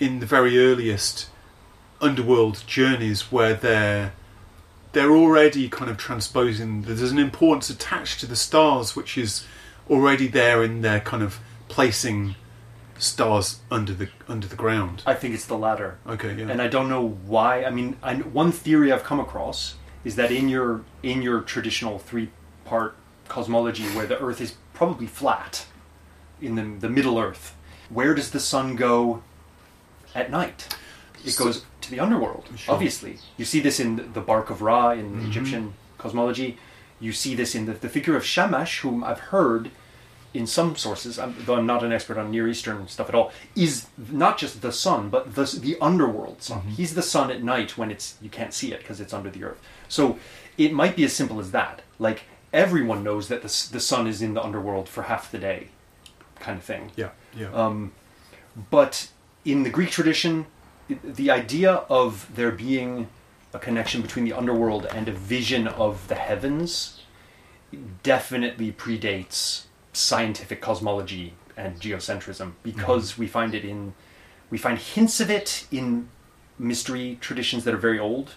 in 0.00 0.18
the 0.18 0.26
very 0.26 0.58
earliest 0.58 1.28
underworld 2.00 2.64
journeys 2.66 3.30
where 3.30 3.54
they're 3.54 4.12
they're 4.90 5.12
already 5.12 5.68
kind 5.68 5.90
of 5.90 5.96
transposing 5.96 6.82
there's 6.82 7.12
an 7.12 7.18
importance 7.18 7.70
attached 7.70 8.18
to 8.18 8.26
the 8.26 8.36
stars 8.36 8.96
which 8.96 9.16
is 9.16 9.46
already 9.88 10.26
there 10.26 10.64
in 10.64 10.82
their 10.82 10.98
kind 11.00 11.22
of 11.22 11.38
placing 11.68 12.34
stars 13.02 13.60
under 13.70 13.92
the 13.92 14.08
under 14.28 14.46
the 14.46 14.56
ground 14.56 15.02
I 15.06 15.14
think 15.14 15.34
it's 15.34 15.46
the 15.46 15.58
latter. 15.58 15.98
okay 16.06 16.34
yeah 16.34 16.48
and 16.48 16.62
I 16.62 16.68
don't 16.68 16.88
know 16.88 17.04
why. 17.26 17.64
I 17.64 17.70
mean, 17.70 17.96
I, 18.02 18.14
one 18.16 18.52
theory 18.52 18.92
I've 18.92 19.02
come 19.04 19.20
across 19.20 19.74
is 20.04 20.14
that 20.16 20.30
in 20.30 20.48
your 20.48 20.82
in 21.02 21.20
your 21.22 21.40
traditional 21.40 21.98
three 21.98 22.30
part 22.64 22.94
cosmology, 23.28 23.84
where 23.96 24.06
the 24.06 24.18
Earth 24.20 24.40
is 24.40 24.54
probably 24.72 25.06
flat, 25.06 25.66
in 26.40 26.54
the 26.54 26.62
the 26.86 26.88
Middle 26.88 27.18
Earth, 27.18 27.54
where 27.90 28.14
does 28.14 28.30
the 28.30 28.40
sun 28.40 28.76
go 28.76 29.22
at 30.14 30.30
night? 30.30 30.74
It 31.24 31.36
goes 31.36 31.64
to 31.82 31.90
the 31.90 32.00
underworld. 32.00 32.44
Sure. 32.56 32.74
Obviously, 32.74 33.18
you 33.36 33.44
see 33.44 33.60
this 33.60 33.78
in 33.80 34.12
the 34.12 34.20
bark 34.20 34.50
of 34.50 34.60
Ra 34.62 34.90
in 34.92 35.06
Mhm. 35.14 35.26
Egyptian 35.28 35.74
cosmology. 35.98 36.58
You 37.00 37.12
see 37.12 37.34
this 37.34 37.54
in 37.54 37.66
the, 37.66 37.72
the 37.72 37.88
figure 37.88 38.16
of 38.16 38.24
Shamash, 38.24 38.80
whom 38.80 39.02
I've 39.04 39.20
heard 39.34 39.70
in 40.34 40.46
some 40.46 40.76
sources, 40.76 41.18
though 41.44 41.56
I'm 41.56 41.66
not 41.66 41.82
an 41.84 41.92
expert 41.92 42.16
on 42.18 42.30
Near 42.30 42.48
Eastern 42.48 42.88
stuff 42.88 43.08
at 43.08 43.14
all, 43.14 43.32
is 43.54 43.86
not 44.10 44.38
just 44.38 44.62
the 44.62 44.72
sun, 44.72 45.10
but 45.10 45.34
the 45.34 45.44
the 45.44 45.76
underworld 45.80 46.42
sun. 46.42 46.62
Mhm. 46.62 46.70
He's 46.70 46.94
the 46.94 47.02
sun 47.02 47.30
at 47.30 47.42
night 47.42 47.76
when 47.78 47.90
it's 47.90 48.14
you 48.22 48.30
can't 48.30 48.54
see 48.54 48.72
it 48.72 48.78
because 48.80 49.00
it's 49.00 49.12
under 49.12 49.30
the 49.30 49.44
earth. 49.44 49.58
So 49.88 50.18
it 50.56 50.72
might 50.72 50.96
be 50.96 51.04
as 51.04 51.12
simple 51.12 51.38
as 51.40 51.50
that. 51.50 51.82
Like 51.98 52.22
everyone 52.52 53.02
knows 53.04 53.28
that 53.28 53.42
the 53.42 53.68
the 53.72 53.80
sun 53.80 54.06
is 54.06 54.22
in 54.22 54.34
the 54.34 54.42
underworld 54.42 54.88
for 54.88 55.02
half 55.04 55.30
the 55.30 55.38
day, 55.38 55.68
kind 56.40 56.58
of 56.58 56.64
thing. 56.64 56.90
yeah 56.96 57.10
yeah 57.36 57.52
Um, 57.52 57.92
but 58.70 59.08
in 59.44 59.62
the 59.64 59.70
Greek 59.70 59.90
tradition, 59.90 60.46
the 60.88 61.30
idea 61.30 61.72
of 61.88 62.26
there 62.34 62.50
being 62.52 63.08
a 63.54 63.58
connection 63.58 64.00
between 64.02 64.24
the 64.24 64.32
underworld 64.32 64.86
and 64.86 65.08
a 65.08 65.12
vision 65.12 65.66
of 65.68 66.08
the 66.08 66.14
heavens 66.14 67.00
definitely 68.02 68.72
predates 68.72 69.62
scientific 69.92 70.60
cosmology 70.60 71.34
and 71.56 71.80
geocentrism 71.80 72.52
because 72.62 73.12
mm-hmm. 73.12 73.22
we 73.22 73.26
find 73.26 73.54
it 73.54 73.64
in 73.64 73.94
we 74.50 74.58
find 74.58 74.78
hints 74.78 75.20
of 75.20 75.30
it 75.30 75.66
in 75.70 76.08
mystery 76.58 77.18
traditions 77.20 77.64
that 77.64 77.74
are 77.74 77.78
very 77.78 77.98
old 77.98 78.34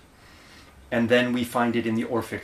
and 0.91 1.09
then 1.09 1.33
we 1.33 1.43
find 1.43 1.75
it 1.75 1.85
in 1.85 1.95
the 1.95 2.03
orphic 2.03 2.43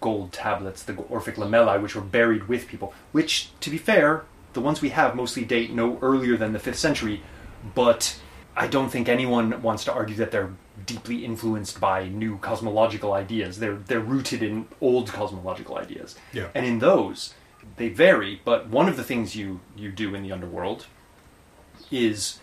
gold 0.00 0.32
tablets 0.32 0.82
the 0.82 0.94
orphic 0.94 1.36
lamellae 1.36 1.80
which 1.80 1.94
were 1.94 2.02
buried 2.02 2.48
with 2.48 2.68
people 2.68 2.92
which 3.12 3.50
to 3.60 3.70
be 3.70 3.78
fair 3.78 4.24
the 4.52 4.60
ones 4.60 4.80
we 4.80 4.90
have 4.90 5.14
mostly 5.14 5.44
date 5.44 5.72
no 5.72 5.98
earlier 6.02 6.36
than 6.36 6.52
the 6.52 6.58
5th 6.58 6.76
century 6.76 7.22
but 7.74 8.18
i 8.56 8.66
don't 8.66 8.90
think 8.90 9.08
anyone 9.08 9.60
wants 9.62 9.84
to 9.84 9.92
argue 9.92 10.16
that 10.16 10.30
they're 10.30 10.52
deeply 10.86 11.24
influenced 11.24 11.80
by 11.80 12.08
new 12.08 12.38
cosmological 12.38 13.12
ideas. 13.12 13.58
They're 13.58 13.76
they're 13.76 14.00
rooted 14.00 14.42
in 14.42 14.66
old 14.80 15.08
cosmological 15.08 15.76
ideas. 15.78 16.16
Yeah. 16.32 16.48
And 16.54 16.66
in 16.66 16.78
those, 16.78 17.34
they 17.76 17.88
vary, 17.88 18.40
but 18.44 18.68
one 18.68 18.88
of 18.88 18.96
the 18.96 19.04
things 19.04 19.36
you, 19.36 19.60
you 19.76 19.90
do 19.90 20.14
in 20.14 20.22
the 20.22 20.32
underworld 20.32 20.86
is 21.90 22.38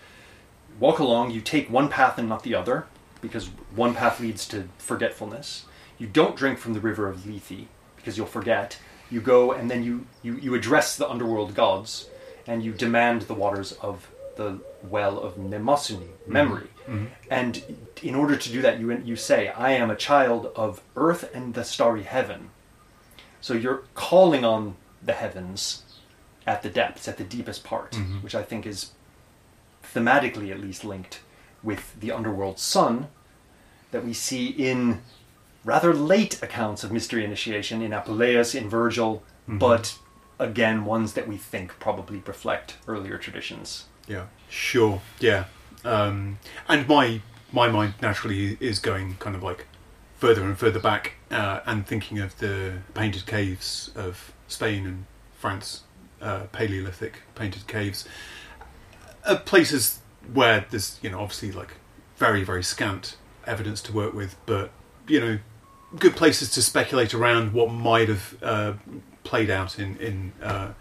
walk 0.79 0.99
along, 0.99 1.31
you 1.31 1.41
take 1.41 1.69
one 1.69 1.89
path 1.89 2.17
and 2.17 2.29
not 2.29 2.43
the 2.43 2.55
other, 2.55 2.85
because 3.21 3.47
one 3.75 3.95
path 3.95 4.19
leads 4.19 4.47
to 4.47 4.67
forgetfulness. 4.77 5.65
You 5.97 6.07
don't 6.07 6.35
drink 6.35 6.59
from 6.59 6.73
the 6.73 6.79
river 6.79 7.07
of 7.07 7.25
Lethe, 7.25 7.67
because 7.95 8.17
you'll 8.17 8.27
forget. 8.27 8.77
You 9.09 9.21
go 9.21 9.51
and 9.51 9.69
then 9.69 9.83
you, 9.83 10.05
you, 10.23 10.35
you 10.35 10.53
address 10.53 10.95
the 10.95 11.09
underworld 11.09 11.55
gods, 11.55 12.09
and 12.47 12.63
you 12.63 12.71
demand 12.71 13.23
the 13.23 13.33
waters 13.33 13.71
of 13.73 14.09
the 14.35 14.59
well 14.83 15.19
of 15.19 15.35
Mnemosyne, 15.37 15.97
mm-hmm. 15.97 16.33
memory. 16.33 16.67
Mm-hmm. 16.87 17.05
And 17.31 17.63
in 18.03 18.15
order 18.15 18.35
to 18.35 18.51
do 18.51 18.61
that, 18.61 18.79
you, 18.79 18.91
you 18.97 19.15
say, 19.15 19.47
I 19.49 19.71
am 19.71 19.89
a 19.89 19.95
child 19.95 20.51
of 20.55 20.81
earth 20.95 21.29
and 21.33 21.53
the 21.53 21.63
starry 21.63 22.03
heaven. 22.03 22.49
So 23.41 23.53
you're 23.53 23.83
calling 23.93 24.43
on 24.43 24.75
the 25.05 25.13
heavens 25.13 25.83
at 26.47 26.61
the 26.61 26.69
depths, 26.69 27.07
at 27.07 27.17
the 27.17 27.23
deepest 27.23 27.63
part, 27.63 27.95
which 28.21 28.35
I 28.35 28.43
think 28.43 28.65
is 28.65 28.91
thematically 29.93 30.51
at 30.51 30.59
least 30.59 30.83
linked 30.83 31.21
with 31.63 31.99
the 31.99 32.11
underworld 32.11 32.59
sun 32.59 33.07
that 33.91 34.03
we 34.03 34.13
see 34.13 34.47
in 34.47 35.01
rather 35.63 35.93
late 35.93 36.41
accounts 36.43 36.83
of 36.83 36.91
mystery 36.91 37.23
initiation 37.25 37.81
in 37.81 37.91
Apuleius, 37.91 38.53
in 38.53 38.69
Virgil, 38.69 39.23
but 39.47 39.97
again, 40.37 40.85
ones 40.85 41.13
that 41.13 41.27
we 41.27 41.37
think 41.37 41.79
probably 41.79 42.21
reflect 42.25 42.77
earlier 42.87 43.17
traditions. 43.17 43.85
Yeah, 44.07 44.25
sure. 44.49 45.01
Yeah, 45.19 45.45
um, 45.83 46.39
and 46.67 46.87
my 46.87 47.21
my 47.51 47.67
mind 47.69 47.93
naturally 48.01 48.57
is 48.59 48.79
going 48.79 49.15
kind 49.19 49.35
of 49.35 49.41
like 49.41 49.65
further 50.17 50.43
and 50.43 50.57
further 50.57 50.79
back, 50.79 51.13
uh, 51.31 51.61
and 51.65 51.87
thinking 51.87 52.19
of 52.19 52.37
the 52.39 52.79
painted 52.93 53.25
caves 53.25 53.91
of 53.95 54.33
Spain 54.47 54.85
and 54.85 55.05
France, 55.37 55.83
uh, 56.21 56.43
Paleolithic 56.51 57.21
painted 57.35 57.67
caves, 57.67 58.07
uh, 59.25 59.37
places 59.37 59.99
where 60.33 60.65
there's 60.69 60.99
you 61.01 61.09
know 61.09 61.19
obviously 61.19 61.51
like 61.51 61.75
very 62.17 62.43
very 62.43 62.63
scant 62.63 63.17
evidence 63.45 63.81
to 63.83 63.93
work 63.93 64.13
with, 64.13 64.35
but 64.45 64.71
you 65.07 65.19
know 65.19 65.39
good 65.97 66.15
places 66.15 66.49
to 66.51 66.61
speculate 66.61 67.13
around 67.13 67.53
what 67.53 67.71
might 67.71 68.09
have 68.09 68.35
uh, 68.41 68.73
played 69.23 69.49
out 69.49 69.79
in 69.79 69.97
in 69.97 70.33
uh, 70.41 70.73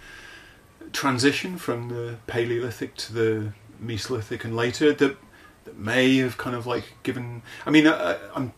transition 0.92 1.58
from 1.58 1.88
the 1.88 2.16
Paleolithic 2.26 2.94
to 2.96 3.12
the 3.12 3.52
Mesolithic 3.82 4.44
and 4.44 4.56
later 4.56 4.92
that 4.92 5.16
that 5.64 5.78
may 5.78 6.18
have 6.18 6.36
kind 6.36 6.54
of 6.54 6.66
like 6.66 6.84
given. 7.02 7.42
I 7.66 7.70
mean, 7.70 7.86
uh, 7.86 8.18
I'm 8.34 8.52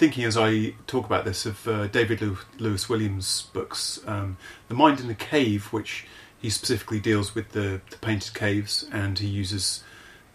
thinking 0.00 0.24
as 0.24 0.34
I 0.34 0.72
talk 0.86 1.04
about 1.04 1.26
this 1.26 1.44
of 1.44 1.68
uh, 1.68 1.86
David 1.88 2.22
Lew- 2.22 2.38
Lewis 2.58 2.88
Williams' 2.88 3.50
books, 3.52 4.00
um, 4.06 4.38
The 4.68 4.74
Mind 4.74 4.98
in 4.98 5.08
the 5.08 5.14
Cave, 5.14 5.66
which 5.74 6.06
he 6.40 6.48
specifically 6.48 6.98
deals 7.00 7.34
with 7.34 7.50
the, 7.50 7.82
the 7.90 7.98
painted 7.98 8.32
caves, 8.32 8.88
and 8.90 9.18
he 9.18 9.26
uses 9.26 9.84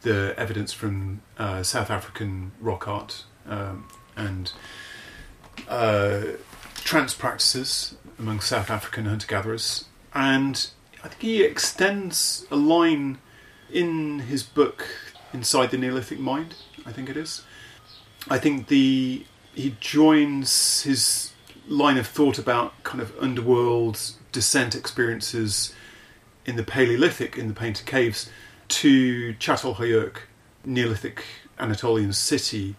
the 0.04 0.36
evidence 0.38 0.72
from 0.72 1.24
uh, 1.40 1.64
South 1.64 1.90
African 1.90 2.52
rock 2.62 2.88
art 2.88 3.24
um, 3.48 3.88
and 4.16 4.54
uh, 5.68 6.22
trance 6.76 7.16
practices 7.16 7.96
among 8.20 8.42
South 8.42 8.70
African 8.70 9.06
hunter 9.06 9.26
gatherers. 9.26 9.86
And 10.14 10.70
I 11.04 11.08
think 11.08 11.22
he 11.24 11.42
extends 11.42 12.46
a 12.52 12.56
line 12.56 13.18
in 13.74 14.20
his 14.20 14.44
book, 14.44 14.88
Inside 15.34 15.72
the 15.72 15.80
Neolithic 15.80 16.20
Mind, 16.20 16.54
I 16.86 16.92
think 16.92 17.10
it 17.10 17.18
is. 17.18 17.44
I 18.30 18.38
think 18.38 18.68
the 18.68 19.26
he 19.56 19.76
joins 19.80 20.84
his 20.84 21.32
line 21.68 21.98
of 21.98 22.06
thought 22.06 22.38
about 22.38 22.84
kind 22.84 23.02
of 23.02 23.14
underworld 23.20 24.00
descent 24.32 24.76
experiences 24.76 25.74
in 26.46 26.58
the 26.58 26.64
Paleolithic, 26.64 27.38
in 27.38 27.48
the 27.48 27.54
painted 27.54 27.86
caves, 27.86 28.30
to 28.68 29.34
Çatalhöyük, 29.36 30.18
Neolithic 30.64 31.24
Anatolian 31.58 32.14
city, 32.14 32.76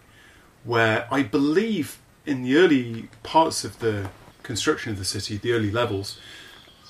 where 0.63 1.07
I 1.11 1.23
believe 1.23 1.99
in 2.25 2.43
the 2.43 2.57
early 2.57 3.09
parts 3.23 3.63
of 3.63 3.79
the 3.79 4.09
construction 4.43 4.91
of 4.91 4.97
the 4.97 5.05
city, 5.05 5.37
the 5.37 5.53
early 5.53 5.71
levels, 5.71 6.19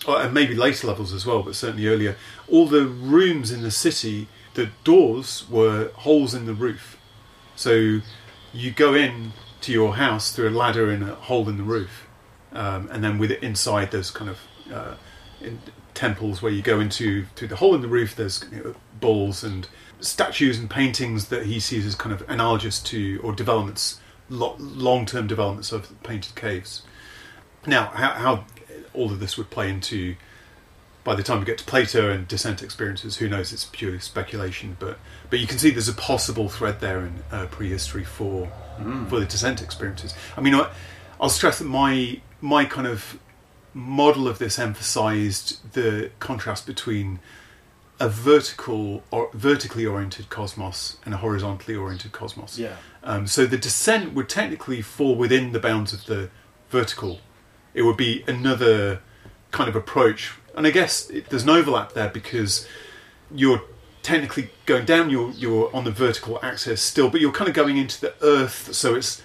uh, 0.08 0.18
and 0.18 0.34
maybe 0.34 0.54
later 0.54 0.88
levels 0.88 1.14
as 1.14 1.26
well, 1.26 1.42
but 1.42 1.56
certainly 1.56 1.88
earlier, 1.88 2.16
all 2.48 2.68
the 2.68 2.86
rooms 2.86 3.52
in 3.52 3.62
the 3.62 3.72
city, 3.72 4.28
the 4.54 4.70
doors 4.84 5.50
were 5.50 5.92
holes 5.96 6.34
in 6.34 6.46
the 6.46 6.54
roof. 6.54 6.98
So 7.56 8.02
you 8.54 8.72
go 8.72 8.94
in 8.94 9.32
to 9.62 9.72
your 9.72 9.96
house 9.96 10.32
through 10.32 10.50
a 10.50 10.52
ladder 10.52 10.92
in 10.92 11.04
a 11.04 11.16
hole 11.16 11.50
in 11.50 11.58
the 11.58 11.64
roof, 11.64 12.08
um, 12.54 12.90
and 12.92 13.04
then 13.04 13.18
with 13.18 13.32
it 13.32 13.42
inside, 13.44 13.92
those 13.92 14.12
kind 14.12 14.30
of 14.30 14.40
uh, 14.72 14.96
in 15.42 15.60
temples 15.94 16.42
where 16.42 16.52
you 16.52 16.62
go 16.62 16.80
into 16.80 17.26
through 17.36 17.48
the 17.48 17.56
hole 17.56 17.74
in 17.74 17.82
the 17.82 17.88
roof. 17.88 18.16
There's 18.16 18.46
you 18.52 18.64
know, 18.64 18.76
bowls 19.00 19.44
and 19.44 19.68
statues 20.00 20.60
and 20.60 20.70
paintings 20.70 21.30
that 21.30 21.46
he 21.48 21.60
sees 21.60 21.86
as 21.86 21.96
kind 21.96 22.14
of 22.14 22.28
analogous 22.30 22.80
to 22.84 23.20
or 23.24 23.34
developments, 23.34 24.00
lo- 24.30 24.56
long-term 24.60 25.28
developments 25.28 25.72
of 25.72 25.92
painted 26.04 26.36
caves. 26.36 26.84
Now, 27.66 27.86
how, 27.88 28.12
how 28.12 28.46
all 28.94 29.12
of 29.12 29.20
this 29.20 29.38
would 29.38 29.50
play 29.50 29.70
into 29.70 30.16
by 31.04 31.16
the 31.16 31.24
time 31.24 31.40
we 31.40 31.46
get 31.46 31.58
to 31.58 31.64
Plato 31.64 32.12
and 32.12 32.28
descent 32.28 32.62
experiences, 32.62 33.18
who 33.18 33.30
knows? 33.30 33.54
It's 33.54 33.66
purely 33.66 34.00
speculation, 34.00 34.78
but 34.80 35.00
but 35.30 35.40
you 35.40 35.48
can 35.48 35.58
see 35.58 35.72
there's 35.72 35.90
a 35.90 35.94
possible 35.94 36.50
thread 36.50 36.80
there 36.80 37.00
in 37.00 37.24
uh, 37.32 37.48
prehistory 37.48 38.04
for 38.04 38.52
for 39.08 39.20
the 39.20 39.26
descent 39.26 39.62
experiences. 39.62 40.14
I 40.36 40.42
mean, 40.42 40.56
I, 40.56 40.72
I'll 41.20 41.30
stress 41.30 41.60
that 41.60 41.66
my 41.66 42.22
my 42.42 42.66
kind 42.66 42.88
of 42.88 43.20
model 43.74 44.28
of 44.28 44.40
this 44.40 44.58
emphasised 44.58 45.74
the 45.74 46.10
contrast 46.20 46.66
between 46.66 47.20
a 48.00 48.10
vertical 48.10 49.04
or 49.12 49.30
vertically 49.34 49.86
oriented 49.86 50.30
cosmos 50.30 50.98
and 51.06 51.14
a 51.14 51.18
horizontally 51.18 51.76
oriented 51.76 52.12
cosmos. 52.12 52.60
Yeah. 52.60 52.76
Um, 53.04 53.26
so 53.28 53.46
the 53.46 53.58
descent 53.58 54.14
would 54.14 54.30
technically 54.30 54.82
fall 54.82 55.16
within 55.16 55.52
the 55.52 55.60
bounds 55.60 55.94
of 55.94 56.06
the 56.06 56.30
vertical. 56.70 57.20
It 57.74 57.84
would 57.84 57.98
be 57.98 58.24
another 58.28 59.02
kind 59.52 59.70
of 59.70 59.76
approach, 59.76 60.34
and 60.56 60.68
I 60.68 60.72
guess 60.72 61.10
it, 61.10 61.30
there's 61.30 61.44
an 61.44 61.50
overlap 61.50 61.94
there 61.94 62.10
because 62.10 62.68
you're 63.34 63.62
technically 64.02 64.50
going 64.66 64.86
down. 64.86 65.10
You're 65.10 65.32
you're 65.32 65.76
on 65.76 65.84
the 65.84 65.92
vertical 65.92 66.40
axis 66.42 66.82
still, 66.82 67.10
but 67.10 67.22
you're 67.22 67.32
kind 67.32 67.50
of 67.50 67.56
going 67.56 67.78
into 67.78 68.00
the 68.02 68.14
Earth. 68.22 68.74
So 68.74 68.96
it's 68.96 69.22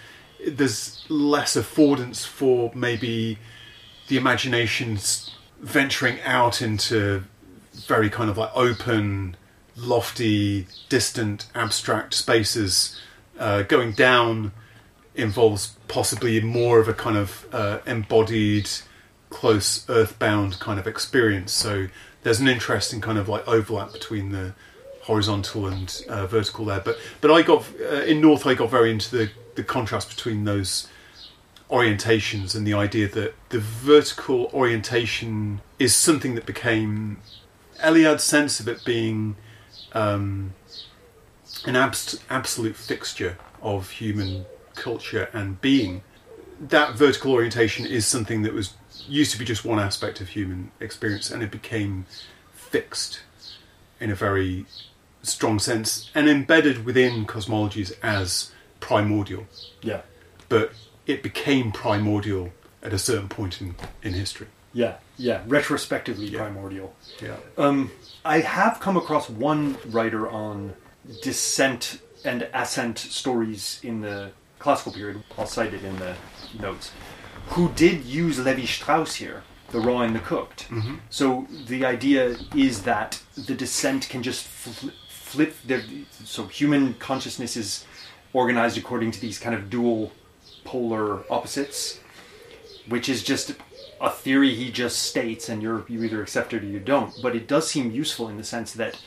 there's 0.46 1.04
less 1.08 1.56
affordance 1.56 2.26
for 2.26 2.72
maybe 2.74 3.38
the 4.08 4.16
imaginations 4.16 5.34
venturing 5.60 6.20
out 6.22 6.60
into 6.60 7.24
very 7.72 8.10
kind 8.10 8.28
of 8.28 8.36
like 8.36 8.50
open, 8.54 9.36
lofty, 9.76 10.66
distant, 10.88 11.46
abstract 11.54 12.14
spaces. 12.14 13.00
Uh, 13.38 13.62
going 13.62 13.92
down 13.92 14.52
involves 15.14 15.76
possibly 15.88 16.40
more 16.40 16.78
of 16.78 16.88
a 16.88 16.94
kind 16.94 17.16
of 17.16 17.46
uh, 17.52 17.78
embodied, 17.86 18.68
close, 19.30 19.88
earthbound 19.88 20.58
kind 20.58 20.78
of 20.78 20.86
experience. 20.86 21.52
So 21.52 21.88
there's 22.22 22.40
an 22.40 22.48
interesting 22.48 23.00
kind 23.00 23.18
of 23.18 23.28
like 23.28 23.46
overlap 23.46 23.92
between 23.92 24.30
the 24.30 24.54
horizontal 25.02 25.66
and 25.66 26.04
uh, 26.08 26.26
vertical 26.26 26.64
there. 26.64 26.80
But 26.80 26.98
but 27.20 27.30
I 27.30 27.42
got 27.42 27.66
uh, 27.80 28.02
in 28.02 28.20
North, 28.20 28.46
I 28.46 28.54
got 28.54 28.70
very 28.70 28.90
into 28.90 29.10
the 29.10 29.30
the 29.54 29.64
contrast 29.64 30.08
between 30.08 30.44
those 30.44 30.88
orientations 31.70 32.54
and 32.54 32.66
the 32.66 32.74
idea 32.74 33.08
that 33.08 33.34
the 33.48 33.58
vertical 33.58 34.50
orientation 34.52 35.60
is 35.78 35.94
something 35.94 36.34
that 36.34 36.44
became 36.44 37.18
Eliade's 37.80 38.22
sense 38.22 38.60
of 38.60 38.68
it 38.68 38.84
being 38.84 39.36
um, 39.94 40.52
an 41.64 41.74
abs- 41.74 42.20
absolute 42.28 42.76
fixture 42.76 43.38
of 43.62 43.90
human 43.90 44.44
culture 44.74 45.28
and 45.32 45.60
being. 45.60 46.02
That 46.60 46.94
vertical 46.94 47.32
orientation 47.32 47.86
is 47.86 48.06
something 48.06 48.42
that 48.42 48.52
was 48.52 48.74
used 49.08 49.32
to 49.32 49.38
be 49.38 49.44
just 49.44 49.64
one 49.64 49.78
aspect 49.78 50.20
of 50.20 50.30
human 50.30 50.70
experience, 50.80 51.30
and 51.30 51.42
it 51.42 51.50
became 51.50 52.06
fixed 52.52 53.20
in 54.00 54.10
a 54.10 54.14
very 54.14 54.66
strong 55.22 55.58
sense 55.58 56.10
and 56.14 56.28
embedded 56.28 56.84
within 56.84 57.24
cosmologies 57.26 57.92
as 58.02 58.50
primordial. 58.80 59.46
Yeah. 59.80 60.02
But 60.48 60.72
it 61.06 61.22
became 61.22 61.70
primordial 61.72 62.52
at 62.82 62.92
a 62.92 62.98
certain 62.98 63.28
point 63.28 63.60
in, 63.60 63.76
in 64.02 64.14
history. 64.14 64.48
Yeah. 64.72 64.96
Yeah. 65.16 65.42
Retrospectively 65.46 66.26
Yeah. 66.26 66.40
primordial. 66.40 66.94
Yeah. 67.22 67.36
Um, 67.56 67.90
I 68.24 68.40
have 68.40 68.80
come 68.80 68.96
across 68.96 69.28
one 69.30 69.76
writer 69.86 70.28
on 70.28 70.74
descent 71.22 72.00
and 72.24 72.48
ascent 72.54 72.98
stories 72.98 73.78
in 73.82 74.00
the 74.00 74.32
classical 74.58 74.92
period. 74.92 75.22
I'll 75.36 75.46
cite 75.46 75.74
it 75.74 75.84
in 75.84 75.96
the 75.98 76.16
notes. 76.60 76.90
Who 77.48 77.70
did 77.70 78.04
use 78.04 78.38
Levi 78.38 78.64
Strauss 78.64 79.16
here, 79.16 79.42
the 79.72 79.80
raw 79.80 80.02
and 80.02 80.14
the 80.14 80.20
cooked. 80.20 80.68
Mm-hmm. 80.70 80.96
So 81.10 81.46
the 81.66 81.84
idea 81.84 82.36
is 82.54 82.82
that 82.82 83.20
the 83.36 83.54
descent 83.54 84.08
can 84.08 84.22
just 84.22 84.46
fl- 84.46 84.88
flip. 85.08 85.54
The, 85.66 85.82
so 86.24 86.46
human 86.46 86.94
consciousness 86.94 87.56
is 87.56 87.84
organized 88.32 88.78
according 88.78 89.10
to 89.12 89.20
these 89.20 89.38
kind 89.38 89.54
of 89.54 89.68
dual 89.68 90.12
polar 90.64 91.30
opposites, 91.30 92.00
which 92.88 93.08
is 93.08 93.22
just 93.22 93.54
a 94.00 94.10
theory 94.10 94.54
he 94.54 94.70
just 94.70 95.02
states, 95.02 95.48
and 95.48 95.62
you're 95.62 95.84
you 95.88 96.02
either 96.04 96.22
accept 96.22 96.52
it 96.52 96.62
or 96.62 96.66
you 96.66 96.80
don't. 96.80 97.14
But 97.22 97.34
it 97.34 97.48
does 97.48 97.68
seem 97.68 97.90
useful 97.90 98.28
in 98.28 98.36
the 98.36 98.44
sense 98.44 98.72
that 98.74 99.00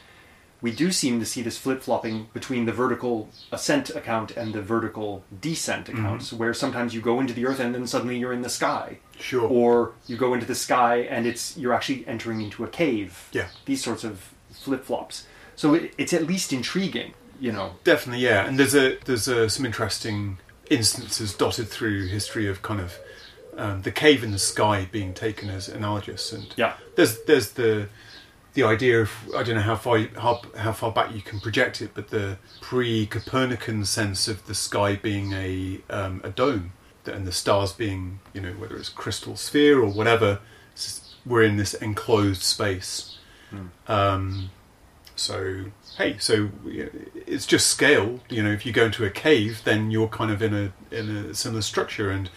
we 0.61 0.71
do 0.71 0.91
seem 0.91 1.19
to 1.19 1.25
see 1.25 1.41
this 1.41 1.57
flip 1.57 1.81
flopping 1.81 2.27
between 2.33 2.65
the 2.65 2.71
vertical 2.71 3.29
ascent 3.51 3.89
account 3.91 4.31
and 4.31 4.53
the 4.53 4.61
vertical 4.61 5.23
descent 5.41 5.89
accounts, 5.89 6.31
where 6.33 6.53
sometimes 6.53 6.93
you 6.95 7.01
go 7.01 7.19
into 7.19 7.33
the 7.33 7.45
earth 7.45 7.59
and 7.59 7.75
then 7.75 7.85
suddenly 7.87 8.17
you're 8.17 8.33
in 8.33 8.41
the 8.41 8.49
sky, 8.49 8.97
Sure. 9.19 9.47
or 9.47 9.93
you 10.07 10.17
go 10.17 10.33
into 10.33 10.45
the 10.45 10.55
sky 10.55 10.97
and 11.09 11.25
it's 11.27 11.55
you're 11.57 11.73
actually 11.73 12.05
entering 12.07 12.41
into 12.41 12.63
a 12.63 12.67
cave. 12.67 13.29
Yeah. 13.31 13.47
these 13.65 13.83
sorts 13.83 14.03
of 14.03 14.33
flip 14.51 14.83
flops. 14.85 15.27
So 15.55 15.73
it, 15.73 15.93
it's 15.97 16.13
at 16.13 16.23
least 16.25 16.51
intriguing, 16.51 17.13
you 17.39 17.51
know. 17.51 17.73
Definitely, 17.83 18.23
yeah. 18.23 18.45
And 18.47 18.57
there's 18.57 18.75
a 18.75 18.97
there's 19.05 19.27
a, 19.27 19.49
some 19.49 19.65
interesting 19.65 20.37
instances 20.69 21.33
dotted 21.33 21.67
through 21.69 22.07
history 22.07 22.47
of 22.47 22.61
kind 22.61 22.79
of 22.81 22.97
um, 23.57 23.81
the 23.83 23.91
cave 23.91 24.23
in 24.23 24.31
the 24.31 24.39
sky 24.39 24.87
being 24.91 25.13
taken 25.13 25.49
as 25.49 25.69
analogous, 25.69 26.33
and 26.33 26.53
Yeah. 26.57 26.73
there's 26.95 27.23
there's 27.23 27.51
the 27.51 27.87
the 28.55 28.63
idea 28.63 29.01
of 29.01 29.11
I 29.35 29.43
don't 29.43 29.55
know 29.55 29.61
how 29.61 29.75
far 29.75 29.99
how, 30.17 30.41
how 30.57 30.71
far 30.71 30.91
back 30.91 31.13
you 31.13 31.21
can 31.21 31.39
project 31.39 31.81
it, 31.81 31.91
but 31.93 32.07
the 32.07 32.37
pre-Copernican 32.61 33.85
sense 33.85 34.27
of 34.27 34.47
the 34.47 34.55
sky 34.55 34.95
being 34.95 35.33
a 35.33 35.81
um, 35.89 36.21
a 36.23 36.29
dome, 36.29 36.71
and 37.05 37.27
the 37.27 37.31
stars 37.31 37.73
being 37.73 38.19
you 38.33 38.41
know 38.41 38.53
whether 38.53 38.75
it's 38.75 38.89
crystal 38.89 39.35
sphere 39.35 39.79
or 39.79 39.89
whatever, 39.89 40.39
we're 41.25 41.43
in 41.43 41.57
this 41.57 41.73
enclosed 41.75 42.41
space. 42.41 43.17
Um, 43.87 44.49
so 45.15 45.65
hey, 45.97 46.17
so 46.17 46.49
it's 47.27 47.45
just 47.45 47.67
scale. 47.67 48.21
You 48.29 48.43
know, 48.43 48.51
if 48.51 48.65
you 48.65 48.71
go 48.71 48.85
into 48.85 49.05
a 49.05 49.09
cave, 49.09 49.61
then 49.65 49.91
you're 49.91 50.07
kind 50.07 50.31
of 50.31 50.41
in 50.41 50.53
a 50.53 50.73
in 50.95 51.09
a 51.09 51.33
similar 51.33 51.61
structure. 51.61 52.09
And 52.09 52.29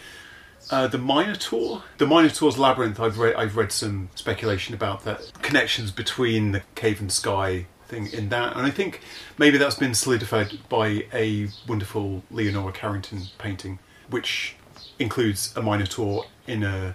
uh, 0.70 0.86
the 0.86 0.98
Minotaur, 0.98 1.82
the 1.98 2.06
Minotaur's 2.06 2.58
labyrinth. 2.58 3.00
I've 3.00 3.18
read 3.18 3.34
I've 3.36 3.56
read 3.56 3.72
some 3.72 4.10
speculation 4.14 4.74
about 4.74 5.04
that 5.04 5.32
connections 5.42 5.90
between 5.90 6.52
the 6.52 6.62
cave 6.74 7.00
and 7.00 7.10
sky 7.10 7.66
thing 7.86 8.08
in 8.12 8.28
that, 8.28 8.56
and 8.56 8.66
I 8.66 8.70
think 8.70 9.00
maybe 9.38 9.58
that's 9.58 9.76
been 9.76 9.94
solidified 9.94 10.58
by 10.68 11.06
a 11.12 11.48
wonderful 11.66 12.22
Leonora 12.30 12.72
Carrington 12.72 13.22
painting, 13.38 13.78
which 14.10 14.56
includes 14.98 15.54
a 15.56 15.62
Minotaur 15.62 16.26
in 16.46 16.62
a 16.62 16.94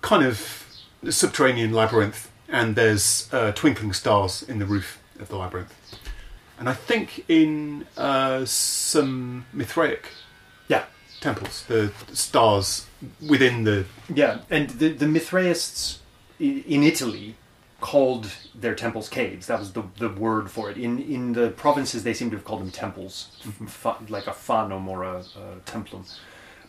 kind 0.00 0.24
of 0.24 0.66
subterranean 1.08 1.72
labyrinth, 1.72 2.30
and 2.48 2.76
there's 2.76 3.28
uh, 3.32 3.52
twinkling 3.52 3.92
stars 3.92 4.42
in 4.42 4.58
the 4.58 4.66
roof 4.66 5.00
of 5.18 5.28
the 5.28 5.36
labyrinth. 5.36 5.74
And 6.58 6.68
I 6.68 6.74
think 6.74 7.24
in 7.28 7.86
uh, 7.96 8.44
some 8.44 9.46
Mithraic 9.52 10.06
Yeah, 10.68 10.84
temples, 11.22 11.64
the 11.68 11.92
stars 12.12 12.86
within 13.26 13.64
the 13.64 13.86
yeah, 14.12 14.40
and 14.50 14.68
the 14.70 14.88
the 14.88 15.06
Mithraists 15.06 16.00
in 16.38 16.82
Italy 16.82 17.36
called 17.80 18.30
their 18.54 18.74
temples 18.74 19.08
caves. 19.08 19.46
That 19.46 19.58
was 19.58 19.72
the 19.72 19.84
the 19.98 20.08
word 20.08 20.50
for 20.50 20.70
it. 20.70 20.76
In 20.76 20.98
in 20.98 21.32
the 21.32 21.50
provinces, 21.50 22.02
they 22.02 22.14
seem 22.14 22.30
to 22.30 22.36
have 22.36 22.44
called 22.44 22.60
them 22.60 22.70
temples, 22.70 23.40
mm-hmm. 23.42 23.66
fa, 23.66 23.96
like 24.08 24.26
a 24.26 24.32
fanum 24.32 24.86
or 24.88 25.04
a, 25.04 25.14
a 25.14 25.16
uh, 25.16 25.18
uh, 25.18 25.58
templum. 25.64 26.04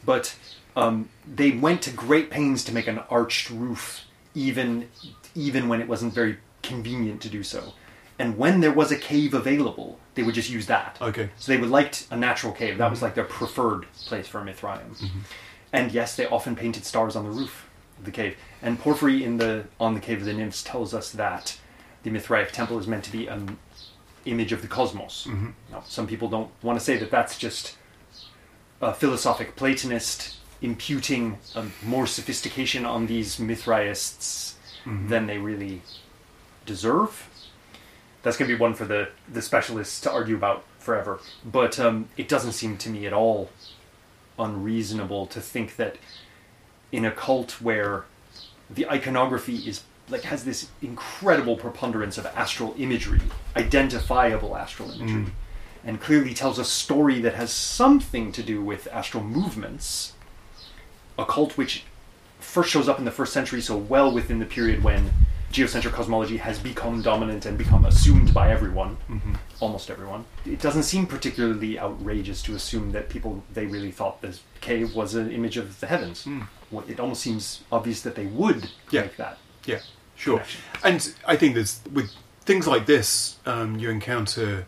But 0.05 0.35
um, 0.75 1.09
they 1.25 1.51
went 1.51 1.81
to 1.83 1.91
great 1.91 2.29
pains 2.29 2.63
to 2.65 2.73
make 2.73 2.87
an 2.87 2.99
arched 3.09 3.49
roof, 3.49 4.05
even 4.35 4.89
even 5.35 5.67
when 5.67 5.81
it 5.81 5.87
wasn't 5.87 6.13
very 6.13 6.37
convenient 6.61 7.21
to 7.21 7.29
do 7.29 7.43
so. 7.43 7.73
And 8.19 8.37
when 8.37 8.61
there 8.61 8.71
was 8.71 8.91
a 8.91 8.97
cave 8.97 9.33
available, 9.33 9.99
they 10.15 10.23
would 10.23 10.35
just 10.35 10.49
use 10.49 10.67
that. 10.67 10.97
okay, 11.01 11.29
So 11.37 11.51
they 11.51 11.57
would 11.59 11.69
liked 11.69 12.07
a 12.11 12.17
natural 12.17 12.53
cave. 12.53 12.77
That 12.77 12.89
was 12.91 13.01
like 13.01 13.15
their 13.15 13.23
preferred 13.23 13.85
place 14.05 14.27
for 14.27 14.39
a 14.39 14.43
Mithraeum. 14.43 14.97
Mm-hmm. 14.97 15.19
And 15.71 15.91
yes, 15.91 16.15
they 16.15 16.27
often 16.27 16.55
painted 16.55 16.85
stars 16.85 17.15
on 17.15 17.23
the 17.23 17.31
roof 17.31 17.69
of 17.97 18.05
the 18.05 18.11
cave. 18.11 18.37
And 18.61 18.79
Porphyry 18.79 19.23
in 19.23 19.37
the 19.37 19.65
on 19.79 19.95
the 19.95 19.99
Cave 19.99 20.19
of 20.19 20.25
the 20.25 20.33
Nymphs 20.33 20.63
tells 20.63 20.93
us 20.93 21.11
that 21.11 21.57
the 22.03 22.11
Mithraic 22.11 22.51
temple 22.51 22.77
is 22.77 22.87
meant 22.87 23.03
to 23.05 23.11
be 23.11 23.27
an 23.27 23.57
image 24.25 24.51
of 24.51 24.61
the 24.61 24.67
cosmos. 24.67 25.25
Mm-hmm. 25.27 25.49
Now, 25.71 25.83
some 25.85 26.07
people 26.07 26.29
don't 26.29 26.51
want 26.61 26.77
to 26.77 26.85
say 26.85 26.97
that 26.97 27.09
that's 27.09 27.37
just 27.37 27.77
a 28.81 28.93
philosophic 28.93 29.55
Platonist 29.55 30.37
imputing 30.61 31.37
more 31.83 32.07
sophistication 32.07 32.85
on 32.85 33.07
these 33.07 33.37
Mithraists 33.37 34.53
mm-hmm. 34.85 35.09
than 35.09 35.27
they 35.27 35.37
really 35.37 35.81
deserve. 36.65 37.27
That's 38.23 38.37
going 38.37 38.49
to 38.49 38.55
be 38.55 38.59
one 38.59 38.73
for 38.73 38.85
the, 38.85 39.09
the 39.31 39.41
specialists 39.41 40.01
to 40.01 40.11
argue 40.11 40.35
about 40.35 40.63
forever. 40.79 41.19
But 41.45 41.79
um, 41.79 42.09
it 42.17 42.27
doesn't 42.27 42.53
seem 42.53 42.77
to 42.77 42.89
me 42.89 43.05
at 43.05 43.13
all 43.13 43.49
unreasonable 44.39 45.27
to 45.27 45.39
think 45.39 45.75
that 45.75 45.97
in 46.91 47.05
a 47.05 47.11
cult 47.11 47.61
where 47.61 48.05
the 48.69 48.89
iconography 48.89 49.57
is 49.57 49.83
like 50.09 50.23
has 50.23 50.43
this 50.43 50.69
incredible 50.81 51.55
preponderance 51.55 52.17
of 52.17 52.25
astral 52.27 52.75
imagery, 52.77 53.21
identifiable 53.55 54.55
astral 54.55 54.91
imagery, 54.91 55.33
and 55.85 56.01
clearly 56.01 56.33
tells 56.33 56.59
a 56.59 56.65
story 56.65 57.19
that 57.21 57.35
has 57.35 57.51
something 57.51 58.31
to 58.31 58.43
do 58.43 58.61
with 58.61 58.87
astral 58.91 59.23
movements. 59.23 60.13
A 61.17 61.25
cult 61.25 61.57
which 61.57 61.83
first 62.39 62.69
shows 62.69 62.89
up 62.89 62.99
in 62.99 63.05
the 63.05 63.11
first 63.11 63.33
century, 63.33 63.61
so 63.61 63.77
well 63.77 64.11
within 64.11 64.39
the 64.39 64.45
period 64.45 64.83
when 64.83 65.11
geocentric 65.53 65.93
cosmology 65.93 66.37
has 66.37 66.57
become 66.57 67.01
dominant 67.03 67.45
and 67.45 67.57
become 67.59 67.85
assumed 67.85 68.33
by 68.33 68.51
everyone, 68.51 68.97
almost 69.59 69.89
everyone. 69.91 70.25
It 70.45 70.59
doesn't 70.59 70.83
seem 70.83 71.05
particularly 71.05 71.79
outrageous 71.79 72.41
to 72.43 72.55
assume 72.55 72.91
that 72.93 73.07
people 73.07 73.43
they 73.53 73.67
really 73.67 73.91
thought 73.91 74.21
this 74.21 74.41
cave 74.61 74.95
was 74.95 75.13
an 75.13 75.31
image 75.31 75.55
of 75.57 75.79
the 75.79 75.85
heavens. 75.87 76.27
What- 76.71 76.89
It 76.89 76.99
almost 76.99 77.21
seems 77.21 77.61
obvious 77.71 78.01
that 78.01 78.15
they 78.15 78.25
would 78.25 78.69
Yeah. 78.89 79.01
make 79.01 79.17
that. 79.17 79.37
yeah, 79.65 79.79
sure. 80.15 80.39
Connection. 80.39 80.61
And 80.83 81.13
I 81.27 81.35
think 81.37 81.53
there's 81.53 81.79
with 81.91 82.11
things 82.41 82.65
like 82.67 82.87
this, 82.87 83.35
um, 83.45 83.77
you 83.79 83.91
encounter 83.91 84.65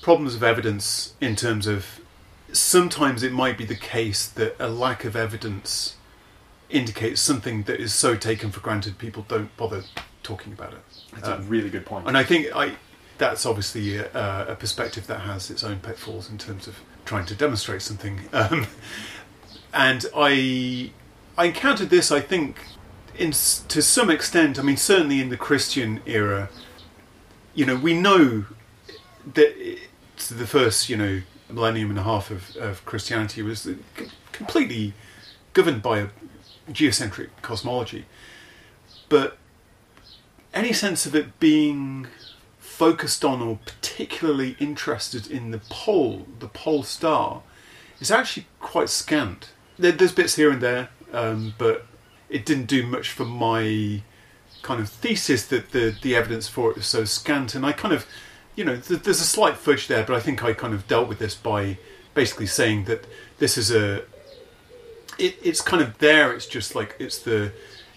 problems 0.00 0.34
of 0.34 0.42
evidence 0.42 1.12
in 1.20 1.36
terms 1.36 1.66
of 1.66 2.00
sometimes 2.52 3.22
it 3.22 3.32
might 3.32 3.58
be 3.58 3.66
the 3.66 3.76
case 3.76 4.26
that 4.28 4.56
a 4.58 4.68
lack 4.68 5.04
of 5.04 5.14
evidence 5.14 5.94
indicates 6.70 7.20
something 7.20 7.62
that 7.64 7.80
is 7.80 7.94
so 7.94 8.16
taken 8.16 8.50
for 8.50 8.60
granted 8.60 8.98
people 8.98 9.24
don't 9.28 9.54
bother 9.56 9.82
talking 10.22 10.52
about 10.52 10.72
it. 10.72 10.80
That's 11.14 11.28
a 11.28 11.36
Um, 11.36 11.48
really 11.48 11.70
good 11.70 11.86
point. 11.86 12.08
And 12.08 12.16
I 12.18 12.24
think 12.24 12.48
I 12.54 12.72
that's 13.18 13.46
obviously 13.46 13.96
a, 13.96 14.46
a 14.48 14.54
perspective 14.56 15.06
that 15.06 15.20
has 15.20 15.50
its 15.50 15.64
own 15.64 15.78
pitfalls 15.80 16.28
in 16.28 16.36
terms 16.36 16.66
of 16.66 16.80
trying 17.06 17.24
to 17.26 17.34
demonstrate 17.34 17.82
something. 17.82 18.20
Um, 18.32 18.66
and 19.72 20.06
I 20.14 20.92
I 21.38 21.46
encountered 21.46 21.90
this, 21.90 22.10
I 22.10 22.20
think, 22.20 22.56
in 23.18 23.30
to 23.30 23.82
some 23.82 24.10
extent. 24.10 24.58
I 24.58 24.62
mean, 24.62 24.76
certainly 24.76 25.20
in 25.20 25.28
the 25.28 25.36
Christian 25.36 26.00
era, 26.06 26.48
you 27.54 27.64
know, 27.66 27.76
we 27.76 27.92
know 27.94 28.46
that 29.34 29.54
the 30.28 30.46
first, 30.46 30.88
you 30.88 30.96
know, 30.96 31.22
millennium 31.50 31.90
and 31.90 31.98
a 31.98 32.02
half 32.02 32.30
of, 32.30 32.56
of 32.56 32.84
Christianity 32.84 33.42
was 33.42 33.60
c- 33.62 33.76
completely 34.32 34.94
governed 35.52 35.82
by 35.82 35.98
a 35.98 36.08
geocentric 36.70 37.28
cosmology, 37.42 38.06
but 39.08 39.38
any 40.52 40.72
sense 40.72 41.06
of 41.06 41.14
it 41.14 41.38
being 41.38 42.06
focused 42.58 43.24
on 43.24 43.40
or 43.40 43.58
particularly 43.64 44.56
interested 44.58 45.30
in 45.30 45.50
the 45.50 45.60
pole, 45.70 46.26
the 46.40 46.48
pole 46.48 46.82
star, 46.82 47.42
is 48.00 48.10
actually 48.10 48.46
quite 48.60 48.88
scant. 48.88 49.50
There's 49.78 50.12
bits 50.12 50.36
here 50.36 50.50
and 50.50 50.60
there, 50.60 50.90
um, 51.12 51.54
but 51.56 51.86
it 52.28 52.44
didn't 52.44 52.66
do 52.66 52.86
much 52.86 53.10
for 53.10 53.24
my 53.24 54.02
kind 54.62 54.80
of 54.80 54.88
thesis 54.88 55.46
that 55.46 55.70
the 55.70 55.94
the 56.02 56.16
evidence 56.16 56.48
for 56.48 56.70
it 56.70 56.76
was 56.76 56.86
so 56.86 57.04
scant. 57.04 57.54
And 57.54 57.64
I 57.64 57.72
kind 57.72 57.94
of, 57.94 58.06
you 58.56 58.64
know, 58.64 58.76
th- 58.76 59.02
there's 59.02 59.20
a 59.20 59.24
slight 59.24 59.56
fudge 59.56 59.86
there, 59.86 60.04
but 60.04 60.16
I 60.16 60.20
think 60.20 60.42
I 60.42 60.52
kind 60.52 60.74
of 60.74 60.86
dealt 60.88 61.08
with 61.08 61.18
this 61.18 61.34
by 61.34 61.78
basically 62.14 62.46
saying 62.46 62.84
that 62.84 63.06
this 63.38 63.56
is 63.56 63.70
a 63.70 64.02
it, 65.18 65.36
it's 65.42 65.60
kind 65.60 65.82
of 65.82 65.98
there. 65.98 66.32
It's 66.32 66.46
just 66.46 66.74
like 66.74 66.96
it's 66.98 67.18
the 67.18 67.52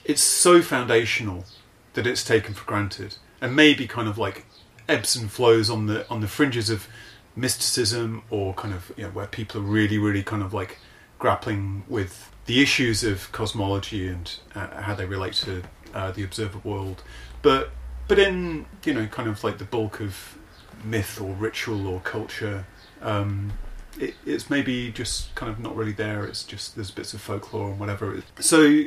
it's 0.05 0.21
so 0.21 0.61
foundational 0.61 1.45
that 1.93 2.07
it's 2.07 2.23
taken 2.23 2.53
for 2.53 2.65
granted, 2.65 3.17
and 3.41 3.55
maybe 3.55 3.87
kind 3.87 4.07
of 4.07 4.17
like 4.17 4.45
ebbs 4.87 5.15
and 5.15 5.31
flows 5.31 5.69
on 5.69 5.87
the 5.87 6.07
on 6.09 6.21
the 6.21 6.27
fringes 6.27 6.69
of 6.69 6.87
mysticism, 7.35 8.23
or 8.29 8.53
kind 8.53 8.73
of 8.73 8.91
you 8.97 9.03
know 9.03 9.09
where 9.09 9.27
people 9.27 9.61
are 9.61 9.63
really 9.63 9.97
really 9.97 10.23
kind 10.23 10.43
of 10.43 10.53
like 10.53 10.79
grappling 11.17 11.83
with 11.87 12.31
the 12.45 12.61
issues 12.61 13.03
of 13.03 13.31
cosmology 13.31 14.07
and 14.07 14.39
uh, 14.55 14.81
how 14.81 14.95
they 14.95 15.05
relate 15.05 15.33
to 15.33 15.61
uh, 15.93 16.11
the 16.11 16.23
observer 16.23 16.59
world, 16.63 17.03
but 17.41 17.71
but 18.07 18.19
in 18.19 18.65
you 18.85 18.93
know 18.93 19.07
kind 19.07 19.29
of 19.29 19.43
like 19.43 19.57
the 19.57 19.65
bulk 19.65 19.99
of 19.99 20.37
myth 20.83 21.19
or 21.21 21.33
ritual 21.33 21.87
or 21.87 21.99
culture. 22.01 22.65
Um, 23.01 23.53
it, 23.99 24.15
it's 24.25 24.49
maybe 24.49 24.91
just 24.91 25.33
kind 25.35 25.51
of 25.51 25.59
not 25.59 25.75
really 25.75 25.91
there. 25.91 26.23
It's 26.25 26.43
just 26.43 26.75
there's 26.75 26.91
bits 26.91 27.13
of 27.13 27.21
folklore 27.21 27.69
and 27.69 27.79
whatever. 27.79 28.21
So, 28.39 28.83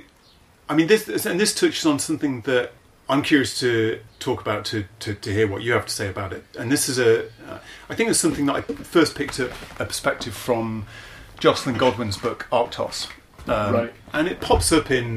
I 0.68 0.74
mean, 0.74 0.86
this 0.86 1.26
and 1.26 1.38
this 1.38 1.54
touches 1.54 1.84
on 1.86 1.98
something 1.98 2.40
that 2.42 2.72
I'm 3.08 3.22
curious 3.22 3.58
to 3.60 4.00
talk 4.20 4.40
about 4.40 4.64
to, 4.66 4.84
to, 5.00 5.14
to 5.14 5.32
hear 5.32 5.46
what 5.46 5.62
you 5.62 5.72
have 5.72 5.86
to 5.86 5.92
say 5.92 6.08
about 6.08 6.32
it. 6.32 6.44
And 6.58 6.70
this 6.70 6.88
is 6.88 6.98
a, 6.98 7.24
uh, 7.48 7.58
I 7.90 7.94
think 7.94 8.08
it's 8.08 8.18
something 8.18 8.46
that 8.46 8.54
I 8.56 8.60
first 8.62 9.14
picked 9.14 9.38
up 9.40 9.50
a 9.78 9.84
perspective 9.84 10.34
from 10.34 10.86
Jocelyn 11.38 11.76
Godwin's 11.76 12.16
book 12.16 12.46
Arktos, 12.52 13.08
um, 13.48 13.74
Right. 13.74 13.92
and 14.12 14.28
it 14.28 14.40
pops 14.40 14.72
up 14.72 14.90
in 14.90 15.16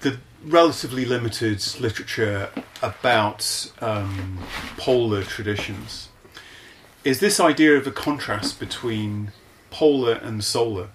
the 0.00 0.18
relatively 0.44 1.04
limited 1.04 1.62
literature 1.78 2.50
about 2.82 3.70
um, 3.80 4.38
polar 4.78 5.22
traditions 5.22 6.08
is 7.04 7.20
this 7.20 7.38
idea 7.38 7.76
of 7.76 7.86
a 7.86 7.90
contrast 7.90 8.58
between 8.58 9.32
polar 9.70 10.14
and 10.14 10.42
solar 10.42 10.88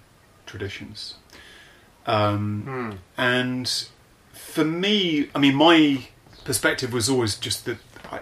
traditions. 0.46 1.14
Um, 2.06 2.98
And 3.16 3.84
for 4.32 4.64
me, 4.64 5.28
I 5.34 5.38
mean, 5.38 5.54
my 5.54 6.08
perspective 6.44 6.92
was 6.92 7.08
always 7.08 7.36
just 7.36 7.64
that 7.66 7.78
I, 8.10 8.20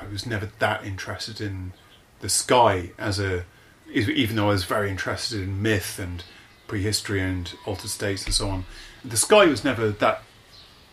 I 0.00 0.06
was 0.06 0.24
never 0.24 0.50
that 0.58 0.84
interested 0.84 1.40
in 1.40 1.72
the 2.20 2.28
sky 2.28 2.92
as 2.98 3.18
a, 3.20 3.44
even 3.92 4.36
though 4.36 4.46
I 4.50 4.52
was 4.52 4.64
very 4.64 4.88
interested 4.88 5.40
in 5.42 5.60
myth 5.60 5.98
and 5.98 6.24
prehistory 6.68 7.20
and 7.20 7.52
altered 7.66 7.90
states 7.90 8.24
and 8.24 8.32
so 8.32 8.48
on. 8.48 8.64
The 9.04 9.16
sky 9.16 9.46
was 9.46 9.64
never 9.64 9.90
that 9.90 10.22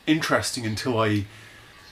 interesting 0.08 0.66
until 0.66 1.00
I 1.00 1.26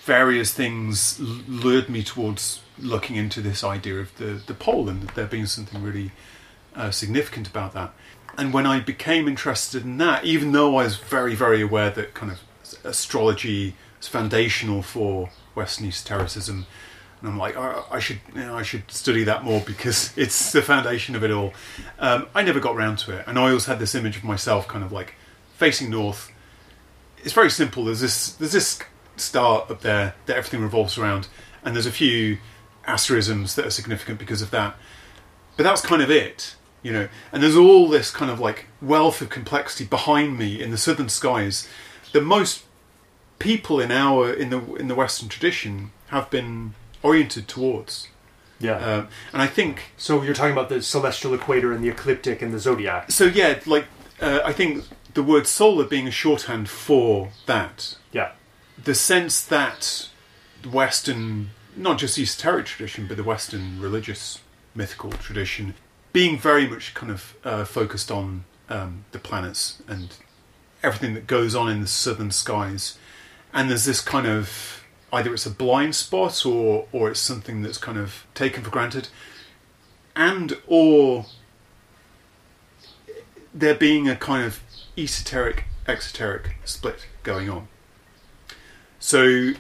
various 0.08 0.54
things 0.54 1.20
lured 1.20 1.90
me 1.90 2.02
towards 2.02 2.62
looking 2.80 3.18
into 3.18 3.42
this 3.42 3.64
idea 3.64 4.00
of 4.00 4.16
the 4.18 4.42
the 4.48 4.54
pole 4.54 4.88
and 4.90 5.10
there 5.10 5.28
being 5.28 5.46
something 5.46 5.84
really 5.84 6.12
uh, 6.76 6.90
significant 6.90 7.48
about 7.48 7.74
that. 7.74 7.94
And 8.38 8.54
when 8.54 8.66
I 8.66 8.80
became 8.80 9.28
interested 9.28 9.84
in 9.84 9.98
that, 9.98 10.24
even 10.24 10.54
though 10.54 10.78
I 10.78 10.84
was 10.86 10.96
very 10.96 11.36
very 11.36 11.62
aware 11.62 11.90
that 11.92 12.14
kind 12.14 12.32
of 12.32 12.40
astrology 12.84 13.76
is 14.02 14.08
foundational 14.08 14.82
for 14.82 15.30
Western 15.56 15.88
esotericism, 15.88 16.66
and 17.20 17.30
I'm 17.30 17.38
like, 17.38 17.58
I, 17.58 17.84
I 17.92 18.00
should, 18.00 18.20
you 18.34 18.42
know, 18.42 18.56
I 18.56 18.64
should 18.64 18.90
study 18.90 19.24
that 19.26 19.44
more 19.44 19.60
because 19.60 20.14
it's 20.24 20.52
the 20.54 20.62
foundation 20.62 21.16
of 21.16 21.24
it 21.24 21.32
all. 21.32 21.54
Um, 22.00 22.28
I 22.34 22.44
never 22.44 22.60
got 22.60 22.76
round 22.76 23.00
to 23.00 23.18
it, 23.18 23.26
and 23.28 23.38
I 23.38 23.48
always 23.48 23.66
had 23.66 23.80
this 23.80 23.94
image 23.94 24.18
of 24.18 24.24
myself, 24.24 24.68
kind 24.68 24.84
of 24.86 24.92
like 24.94 25.16
facing 25.56 25.90
north. 25.90 26.32
It's 27.24 27.34
very 27.34 27.50
simple. 27.50 27.86
There's 27.86 28.00
this, 28.02 28.34
there's 28.34 28.54
this 28.54 28.80
star 29.20 29.66
up 29.70 29.82
there 29.82 30.16
that 30.26 30.38
everything 30.38 30.62
revolves 30.62 30.98
around, 30.98 31.28
and 31.64 31.76
there's 31.76 31.86
a 31.86 31.92
few 31.92 32.38
asterisms 32.86 33.56
that 33.56 33.66
are 33.66 33.70
significant 33.70 34.20
because 34.20 34.42
of 34.42 34.52
that. 34.52 34.76
But 35.56 35.64
that's 35.64 35.82
kind 35.82 36.02
of 36.02 36.10
it, 36.10 36.56
you 36.84 36.94
know. 36.94 37.10
And 37.32 37.44
there's 37.44 37.56
all 37.56 37.88
this 37.88 38.12
kind 38.12 38.32
of 38.32 38.40
like 38.40 38.68
wealth 38.82 39.22
of 39.22 39.30
complexity 39.30 39.86
behind 39.86 40.38
me 40.38 40.62
in 40.62 40.72
the 40.72 40.78
southern 40.78 41.10
skies 41.10 41.68
that 42.14 42.22
most 42.22 42.64
people 43.40 43.80
in 43.80 43.92
our 43.92 44.32
in 44.32 44.50
the 44.50 44.76
in 44.76 44.88
the 44.88 44.96
Western 44.96 45.30
tradition 45.30 45.92
have 46.08 46.30
been 46.30 46.74
oriented 47.04 47.48
towards. 47.48 48.08
Yeah. 48.60 48.78
Um, 48.78 49.08
and 49.34 49.42
I 49.42 49.48
think 49.48 49.92
so 49.98 50.22
you're 50.24 50.34
talking 50.34 50.54
about 50.54 50.70
the 50.70 50.82
celestial 50.82 51.34
equator 51.34 51.72
and 51.72 51.84
the 51.84 51.90
ecliptic 51.90 52.42
and 52.42 52.54
the 52.54 52.60
zodiac. 52.60 53.12
so. 53.12 53.26
Yeah, 53.26 53.60
like 53.66 53.86
uh, 54.20 54.40
I 54.44 54.54
think 54.54 54.86
the 55.14 55.24
word 55.24 55.48
solar 55.48 55.84
being 55.84 56.08
a 56.08 56.12
shorthand 56.12 56.70
for 56.70 57.30
that. 57.46 57.98
Yeah. 58.12 58.32
The 58.84 58.96
sense 58.96 59.44
that 59.44 60.10
Western, 60.70 61.50
not 61.76 61.98
just 61.98 62.18
esoteric 62.18 62.68
tradition, 62.68 63.08
but 63.08 63.18
the 63.18 63.24
Western 63.24 63.82
religious 63.82 64.42
mythical 64.76 65.12
tradition, 65.12 65.74
being 66.14 66.38
very 66.38 66.68
much 66.68 66.94
kind 66.94 67.12
of 67.12 67.36
uh, 67.44 67.66
focused 67.66 68.12
on 68.12 68.46
um, 68.70 69.06
the 69.12 69.20
planets 69.20 69.82
and 69.88 70.16
everything 70.84 71.14
that 71.16 71.28
goes 71.28 71.56
on 71.56 71.70
in 71.70 71.82
the 71.82 71.88
southern 71.88 72.32
skies, 72.32 72.98
and 73.54 73.70
there's 73.70 73.86
this 73.86 74.02
kind 74.02 74.28
of 74.28 74.84
either 75.12 75.34
it's 75.34 75.46
a 75.46 75.52
blind 75.52 75.96
spot 75.96 76.46
or 76.46 76.88
or 76.92 77.10
it's 77.10 77.20
something 77.20 77.62
that's 77.62 77.78
kind 77.78 77.98
of 77.98 78.26
taken 78.34 78.64
for 78.64 78.70
granted, 78.70 79.10
and 80.16 80.58
or 80.68 81.26
there 83.54 83.76
being 83.76 84.08
a 84.08 84.16
kind 84.16 84.46
of 84.46 84.62
esoteric 84.98 85.66
exoteric 85.88 86.56
split 86.66 87.08
going 87.24 87.50
on. 87.50 87.68
So 89.08 89.54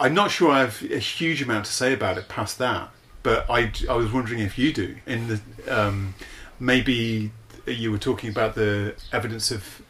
I'm 0.00 0.12
not 0.12 0.32
sure 0.32 0.50
I 0.50 0.58
have 0.58 0.82
a 0.82 0.98
huge 0.98 1.40
amount 1.40 1.66
to 1.66 1.72
say 1.72 1.92
about 1.92 2.18
it 2.18 2.26
past 2.26 2.58
that, 2.58 2.90
but 3.22 3.48
I, 3.48 3.70
I 3.88 3.94
was 3.94 4.12
wondering 4.12 4.40
if 4.40 4.58
you 4.58 4.72
do. 4.72 4.96
In 5.06 5.28
the 5.28 5.40
um, 5.68 6.16
maybe 6.58 7.30
you 7.64 7.92
were 7.92 7.98
talking 7.98 8.28
about 8.28 8.56
the 8.56 8.96
evidence 9.12 9.52
of 9.52 9.82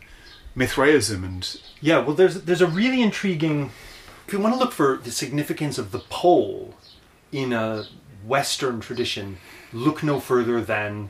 Mithraism 0.54 1.24
and 1.24 1.58
Yeah, 1.80 2.00
well, 2.00 2.14
there's 2.14 2.42
there's 2.42 2.60
a 2.60 2.66
really 2.66 3.00
intriguing. 3.00 3.70
If 4.26 4.34
you 4.34 4.40
want 4.40 4.54
to 4.54 4.58
look 4.58 4.72
for 4.72 4.98
the 4.98 5.10
significance 5.10 5.78
of 5.78 5.90
the 5.90 6.00
pole 6.00 6.74
in 7.32 7.54
a 7.54 7.86
Western 8.26 8.80
tradition, 8.80 9.38
look 9.72 10.02
no 10.02 10.20
further 10.20 10.60
than 10.60 11.08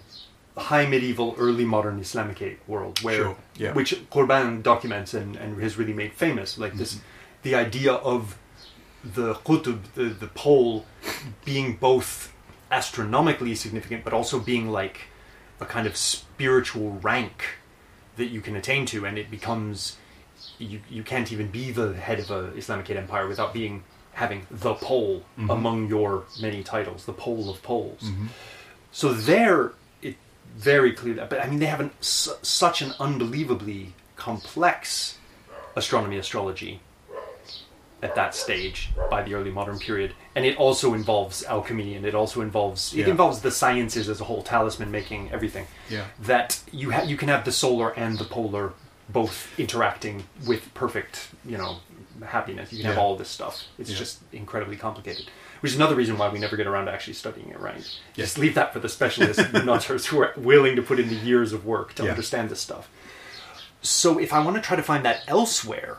high 0.58 0.86
medieval, 0.86 1.34
early 1.38 1.64
modern 1.64 1.98
Islamic 1.98 2.60
world, 2.66 3.00
where 3.02 3.16
Sure, 3.16 3.36
yeah. 3.56 3.72
which 3.72 3.94
Corbin 4.10 4.62
documents 4.62 5.14
and, 5.14 5.36
and 5.36 5.60
has 5.62 5.76
really 5.76 5.92
made 5.92 6.12
famous. 6.12 6.58
Like 6.58 6.74
this, 6.74 6.94
mm-hmm. 6.94 7.04
the 7.42 7.54
idea 7.54 7.92
of 7.92 8.38
the 9.04 9.34
qutb, 9.34 9.80
the, 9.94 10.04
the 10.04 10.26
pole, 10.28 10.84
being 11.44 11.76
both 11.76 12.32
astronomically 12.70 13.54
significant, 13.54 14.04
but 14.04 14.12
also 14.12 14.38
being 14.38 14.68
like 14.70 15.02
a 15.60 15.64
kind 15.64 15.86
of 15.86 15.96
spiritual 15.96 16.98
rank 17.02 17.44
that 18.16 18.26
you 18.26 18.40
can 18.40 18.56
attain 18.56 18.86
to, 18.86 19.06
and 19.06 19.18
it 19.18 19.30
becomes 19.30 19.96
you 20.58 20.80
you 20.90 21.02
can't 21.02 21.32
even 21.32 21.48
be 21.48 21.70
the 21.70 21.94
head 21.94 22.18
of 22.18 22.30
a 22.30 22.52
Islamic 22.56 22.90
empire 22.90 23.26
without 23.26 23.52
being 23.52 23.82
having 24.12 24.46
the 24.50 24.74
pole 24.74 25.22
mm-hmm. 25.38 25.48
among 25.50 25.88
your 25.88 26.24
many 26.42 26.62
titles, 26.62 27.04
the 27.04 27.12
pole 27.12 27.48
of 27.48 27.62
poles. 27.62 28.02
Mm-hmm. 28.02 28.26
So 28.90 29.12
there, 29.12 29.72
very 30.56 30.92
clearly. 30.92 31.22
But 31.28 31.42
I 31.44 31.48
mean, 31.48 31.58
they 31.58 31.66
have 31.66 31.80
an, 31.80 31.90
su- 32.00 32.32
such 32.42 32.82
an 32.82 32.94
unbelievably 32.98 33.92
complex 34.16 35.18
astronomy 35.76 36.18
astrology 36.18 36.80
at 38.00 38.14
that 38.14 38.32
stage 38.32 38.90
by 39.10 39.22
the 39.22 39.34
early 39.34 39.50
modern 39.50 39.76
period, 39.78 40.12
and 40.36 40.44
it 40.44 40.56
also 40.56 40.94
involves 40.94 41.42
alchemy, 41.44 41.94
and 41.94 42.06
it 42.06 42.14
also 42.14 42.40
involves 42.40 42.94
it 42.94 43.00
Yeah. 43.00 43.08
involves 43.08 43.40
the 43.40 43.50
sciences 43.50 44.08
as 44.08 44.20
a 44.20 44.24
whole, 44.24 44.42
talisman 44.42 44.90
making, 44.92 45.30
everything. 45.32 45.66
Yeah. 45.90 46.04
That 46.20 46.60
you 46.70 46.92
ha- 46.92 47.02
you 47.02 47.16
can 47.16 47.28
have 47.28 47.44
the 47.44 47.50
solar 47.52 47.90
and 47.98 48.16
the 48.18 48.24
polar 48.24 48.72
both 49.08 49.48
interacting 49.58 50.24
with 50.46 50.72
perfect, 50.74 51.28
you 51.44 51.56
know, 51.58 51.78
happiness. 52.26 52.72
You 52.72 52.78
can 52.78 52.88
have 52.90 52.98
all 52.98 53.16
this 53.16 53.28
stuff. 53.28 53.64
It's 53.78 53.90
Yeah. 53.90 53.96
just 53.98 54.18
incredibly 54.32 54.76
complicated. 54.76 55.26
Which 55.60 55.72
is 55.72 55.76
another 55.76 55.94
reason 55.96 56.16
why 56.18 56.28
we 56.28 56.38
never 56.38 56.56
get 56.56 56.66
around 56.66 56.86
to 56.86 56.92
actually 56.92 57.14
studying 57.14 57.50
it 57.50 57.58
right. 57.58 57.78
Yeah. 58.14 58.24
Just 58.24 58.38
leave 58.38 58.54
that 58.54 58.72
for 58.72 58.78
the 58.78 58.88
specialists, 58.88 59.42
nutters 59.52 60.06
who 60.06 60.20
are 60.20 60.32
willing 60.36 60.76
to 60.76 60.82
put 60.82 61.00
in 61.00 61.08
the 61.08 61.16
years 61.16 61.52
of 61.52 61.64
work 61.66 61.94
to 61.94 62.04
Yeah. 62.04 62.10
understand 62.10 62.48
this 62.48 62.60
stuff. 62.60 62.88
So 63.82 64.18
if 64.18 64.32
I 64.32 64.38
want 64.40 64.56
to 64.56 64.62
try 64.62 64.76
to 64.76 64.82
find 64.82 65.04
that 65.04 65.22
elsewhere, 65.26 65.98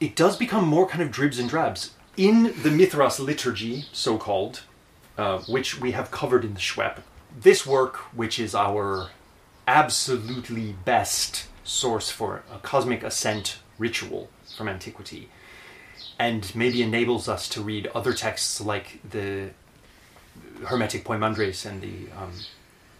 it 0.00 0.14
does 0.16 0.36
become 0.36 0.66
more 0.66 0.86
kind 0.86 1.02
of 1.02 1.10
dribs 1.10 1.38
and 1.38 1.48
drabs. 1.48 1.90
In 2.16 2.54
the 2.62 2.70
Mithras 2.70 3.20
liturgy, 3.20 3.86
so 3.92 4.16
called, 4.18 4.62
uh, 5.16 5.38
which 5.40 5.80
we 5.80 5.92
have 5.92 6.10
covered 6.10 6.44
in 6.44 6.54
the 6.54 6.60
SHWEP, 6.60 6.98
this 7.40 7.66
work, 7.66 7.96
which 8.14 8.38
is 8.38 8.54
our 8.54 9.10
absolutely 9.66 10.74
best 10.84 11.46
source 11.62 12.10
for 12.10 12.42
a 12.52 12.58
cosmic 12.58 13.02
ascent 13.02 13.58
ritual 13.78 14.28
from 14.56 14.66
antiquity, 14.68 15.28
and 16.18 16.54
maybe 16.54 16.82
enables 16.82 17.28
us 17.28 17.48
to 17.50 17.60
read 17.60 17.86
other 17.94 18.12
texts 18.12 18.60
like 18.60 18.98
the 19.08 19.50
Hermetic 20.64 21.04
Poimandres 21.04 21.64
and 21.64 21.80
the 21.80 22.12
um, 22.16 22.32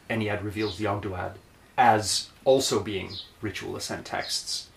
Ennead 0.08 0.42
reveals 0.44 0.78
the 0.78 0.84
Ogdoad 0.84 1.34
as 1.76 2.30
also 2.44 2.80
being 2.80 3.12
ritual 3.40 3.76
ascent 3.76 4.04
texts 4.04 4.68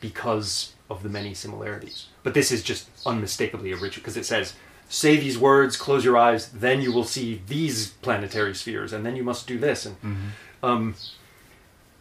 because 0.00 0.72
of 0.90 1.02
the 1.02 1.08
many 1.08 1.34
similarities. 1.34 2.06
But 2.22 2.34
this 2.34 2.52
is 2.52 2.62
just 2.62 2.88
unmistakably 3.06 3.72
a 3.72 3.76
ritual 3.76 4.02
because 4.02 4.16
it 4.16 4.26
says, 4.26 4.54
say 4.88 5.16
these 5.16 5.38
words, 5.38 5.76
close 5.76 6.04
your 6.04 6.16
eyes, 6.16 6.48
then 6.50 6.80
you 6.80 6.92
will 6.92 7.04
see 7.04 7.42
these 7.46 7.88
planetary 8.02 8.54
spheres, 8.54 8.92
and 8.92 9.04
then 9.04 9.16
you 9.16 9.24
must 9.24 9.46
do 9.46 9.58
this. 9.58 9.86
And 9.86 9.96
um, 10.62 10.94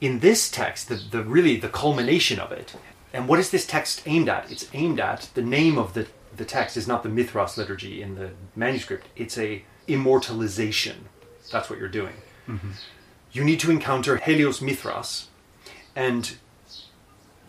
in 0.01 0.19
this 0.19 0.51
text, 0.51 0.89
the, 0.89 0.95
the 0.95 1.23
really 1.23 1.55
the 1.57 1.69
culmination 1.69 2.39
of 2.39 2.51
it, 2.51 2.75
and 3.13 3.27
what 3.27 3.39
is 3.39 3.51
this 3.51 3.65
text 3.65 4.01
aimed 4.05 4.27
at? 4.27 4.51
It's 4.51 4.67
aimed 4.73 4.99
at 4.99 5.29
the 5.35 5.41
name 5.41 5.77
of 5.77 5.93
the 5.93 6.07
the 6.35 6.45
text 6.45 6.75
is 6.77 6.87
not 6.87 7.03
the 7.03 7.09
Mithras 7.09 7.57
liturgy 7.57 8.01
in 8.01 8.15
the 8.15 8.31
manuscript. 8.55 9.07
It's 9.15 9.37
a 9.37 9.63
immortalization. 9.87 11.05
That's 11.51 11.69
what 11.69 11.77
you're 11.77 11.87
doing. 11.87 12.15
Mm-hmm. 12.47 12.71
You 13.31 13.43
need 13.43 13.59
to 13.59 13.71
encounter 13.71 14.17
Helios 14.17 14.61
Mithras, 14.61 15.27
and 15.95 16.35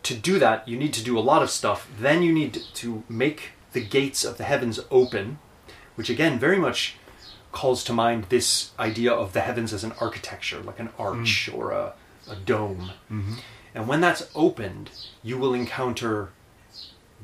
to 0.02 0.14
do 0.14 0.38
that, 0.38 0.68
you 0.68 0.76
need 0.76 0.92
to 0.94 1.02
do 1.02 1.18
a 1.18 1.20
lot 1.20 1.42
of 1.42 1.50
stuff. 1.50 1.88
Then 1.98 2.22
you 2.22 2.32
need 2.32 2.60
to 2.74 3.04
make 3.08 3.52
the 3.72 3.84
gates 3.84 4.24
of 4.24 4.36
the 4.36 4.44
heavens 4.44 4.80
open, 4.90 5.38
which 5.94 6.10
again 6.10 6.38
very 6.38 6.58
much 6.58 6.96
calls 7.52 7.84
to 7.84 7.92
mind 7.92 8.24
this 8.24 8.72
idea 8.78 9.12
of 9.12 9.32
the 9.32 9.40
heavens 9.40 9.72
as 9.72 9.84
an 9.84 9.92
architecture, 10.00 10.60
like 10.60 10.80
an 10.80 10.90
arch 10.98 11.48
mm. 11.50 11.56
or 11.56 11.70
a, 11.70 11.94
a 12.28 12.36
dome. 12.36 12.90
Mm-hmm. 13.10 13.34
And 13.74 13.88
when 13.88 14.00
that's 14.00 14.28
opened, 14.34 14.90
you 15.22 15.36
will 15.38 15.54
encounter 15.54 16.28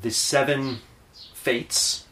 the 0.02 0.10
seven 0.10 0.78
fates 1.34 2.06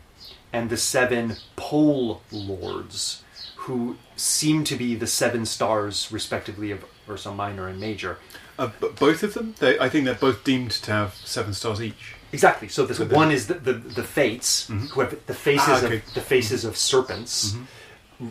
and 0.53 0.70
the 0.70 0.76
seven 0.76 1.36
pole 1.57 2.22
lords, 2.30 3.22
who 3.57 3.97
seem 4.16 4.64
to 4.64 4.76
be 4.76 4.95
the 4.95 5.07
seven 5.07 5.45
stars, 5.45 6.09
respectively, 6.11 6.70
of 6.70 6.84
Ursa 7.09 7.32
Minor 7.32 7.68
and 7.68 7.80
Major. 7.80 8.18
uh, 8.59 8.70
both 8.99 9.22
of 9.22 9.34
them. 9.34 9.55
They, 9.61 9.78
I 9.78 9.89
think 9.89 10.05
they're 10.05 10.14
both 10.14 10.43
deemed 10.43 10.70
to 10.72 10.91
have 10.93 11.14
seven 11.14 11.55
stars 11.55 11.80
each. 11.80 12.14
Exactly. 12.32 12.66
So 12.68 12.84
this 12.86 12.99
one 12.99 13.30
is 13.30 13.47
the 13.47 13.55
the, 13.55 13.72
the 13.74 14.03
fates 14.03 14.68
Mhm. 14.68 14.91
who 14.91 15.01
have 15.01 15.16
the 15.26 15.34
faces 15.34 15.68
Ah, 15.68 15.84
okay. 15.84 15.97
of 15.99 16.14
the 16.14 16.20
faces 16.20 16.64
of 16.64 16.76
serpents 16.76 17.55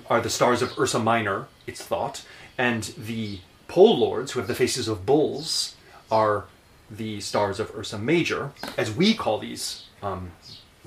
are 0.09 0.19
the 0.19 0.29
stars 0.29 0.61
of 0.61 0.77
Ursa 0.77 0.99
Minor. 0.99 1.47
It's 1.65 1.81
thought, 1.81 2.23
and 2.57 2.83
the 2.97 3.39
pole 3.69 3.97
lords 3.97 4.33
who 4.33 4.39
have 4.39 4.47
the 4.49 4.55
faces 4.55 4.87
of 4.89 5.05
bulls 5.05 5.75
are 6.11 6.45
the 6.89 7.19
stars 7.19 7.59
of 7.59 7.75
Ursa 7.75 7.97
Major, 7.97 8.51
as 8.77 8.91
we 8.91 9.13
call 9.13 9.39
these 9.39 9.85
um, 10.01 10.31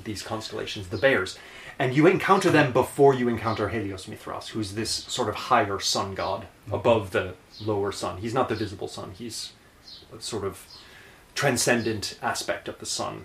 these 0.03 0.23
constellations, 0.23 0.89
the 0.89 0.97
bears. 0.97 1.39
And 1.79 1.97
you 1.97 2.07
encounter 2.07 2.51
them 2.51 2.73
before 2.73 3.15
you 3.15 3.29
encounter 3.29 3.71
Helios 3.71 4.07
Mithras, 4.07 4.49
who's 4.49 4.75
this 4.75 4.91
sort 4.91 5.29
of 5.29 5.35
higher 5.35 5.81
sun 5.81 6.15
god 6.15 6.47
above 6.71 7.11
the 7.11 7.35
lower 7.61 7.91
sun. 7.91 8.19
He's 8.19 8.35
not 8.35 8.49
the 8.49 8.55
visible 8.55 8.89
sun. 8.89 9.13
He's 9.17 9.53
a 10.15 10.21
sort 10.21 10.45
of 10.45 10.67
transcendent 11.35 12.19
aspect 12.21 12.69
of 12.69 12.79
the 12.79 12.87
sun. 12.87 13.25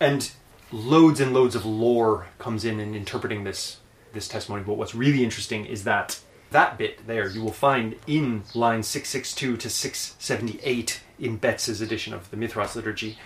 And 0.00 0.32
loads 0.72 1.20
and 1.20 1.32
loads 1.32 1.54
of 1.54 1.64
lore 1.64 2.26
comes 2.38 2.64
in 2.64 2.80
in 2.80 2.94
interpreting 2.94 3.44
this 3.44 3.78
this 4.12 4.26
testimony. 4.26 4.64
But 4.64 4.74
what's 4.74 4.94
really 4.94 5.22
interesting 5.22 5.64
is 5.66 5.84
that 5.84 6.20
that 6.50 6.78
bit 6.78 7.06
there 7.06 7.28
you 7.28 7.42
will 7.42 7.52
find 7.52 7.96
in 8.06 8.42
line 8.54 8.82
662 8.82 9.56
to 9.56 9.70
678 9.70 11.00
in 11.18 11.36
Betz's 11.36 11.80
edition 11.80 12.12
of 12.12 12.30
the 12.30 12.36
Mithras 12.36 12.74
liturgy. 12.76 13.18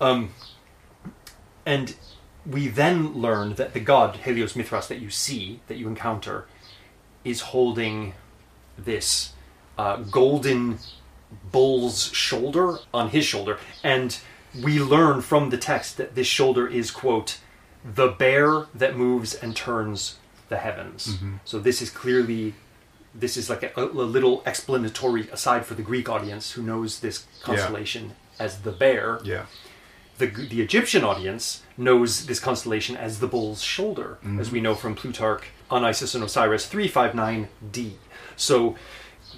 Um, 0.00 0.30
and 1.64 1.94
we 2.46 2.68
then 2.68 3.14
learn 3.14 3.54
that 3.54 3.72
the 3.72 3.80
god 3.80 4.16
Helios 4.16 4.56
Mithras 4.56 4.88
that 4.88 5.00
you 5.00 5.10
see, 5.10 5.60
that 5.68 5.76
you 5.76 5.88
encounter, 5.88 6.46
is 7.24 7.40
holding 7.40 8.14
this 8.76 9.32
uh, 9.78 9.96
golden 9.96 10.78
bull's 11.50 12.12
shoulder 12.12 12.78
on 12.92 13.10
his 13.10 13.24
shoulder. 13.24 13.58
And 13.82 14.18
we 14.60 14.80
learn 14.80 15.22
from 15.22 15.50
the 15.50 15.56
text 15.56 15.96
that 15.96 16.14
this 16.14 16.26
shoulder 16.26 16.66
is, 16.66 16.90
quote, 16.90 17.38
the 17.84 18.08
bear 18.08 18.66
that 18.74 18.96
moves 18.96 19.34
and 19.34 19.56
turns 19.56 20.18
the 20.54 20.58
heavens. 20.66 21.00
So 21.50 21.56
this 21.68 21.78
is 21.84 21.90
clearly. 22.02 22.42
This 23.24 23.36
is 23.40 23.46
like 23.52 23.62
a, 23.64 23.70
a 23.76 23.84
little 24.16 24.36
explanatory 24.46 25.22
aside 25.38 25.62
for 25.68 25.74
the 25.80 25.82
Greek 25.90 26.08
audience 26.16 26.44
who 26.54 26.62
knows 26.70 26.90
this 27.00 27.16
constellation 27.48 28.04
as 28.44 28.52
the 28.66 28.72
bear 28.82 29.06
Yeah. 29.22 29.44
the, 30.20 30.28
the 30.54 30.60
Egyptian 30.68 31.02
audience 31.10 31.44
knows 31.76 32.10
this 32.30 32.40
constellation 32.48 32.94
as 33.06 33.12
the 33.22 33.26
bull's 33.34 33.60
shoulder, 33.74 34.10
Mm-hmm. 34.24 34.40
as 34.42 34.50
we 34.54 34.60
know 34.66 34.74
from 34.82 34.94
Plutarch 35.00 35.44
on 35.74 35.80
Isis 35.92 36.14
and 36.16 36.24
Osiris 36.24 36.64
359d. 36.72 37.78
So 38.36 38.76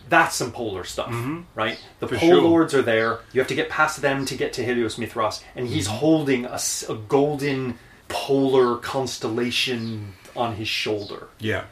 that's 0.08 0.36
some 0.40 0.52
polar 0.52 0.84
stuff, 0.94 1.12
right? 1.62 1.76
The 2.00 2.06
Mm-hmm. 2.06 2.14
For 2.14 2.20
pole 2.20 2.28
sure. 2.28 2.42
lords 2.50 2.72
are 2.78 2.82
there. 2.94 3.10
You 3.32 3.40
have 3.42 3.48
to 3.54 3.58
get 3.60 3.68
past 3.78 4.00
them 4.06 4.24
to 4.30 4.34
get 4.42 4.52
to 4.56 4.60
Helios 4.68 4.98
Mithras, 4.98 5.42
and 5.56 5.66
he's 5.66 5.88
Mm-hmm. 5.88 5.96
holding 6.04 6.42
a 6.46 6.60
golden 7.08 7.60
polar 8.08 8.76
constellation 8.76 10.14
on 10.36 10.56
his 10.56 10.68
shoulder. 10.68 11.28
Yeah. 11.38 11.64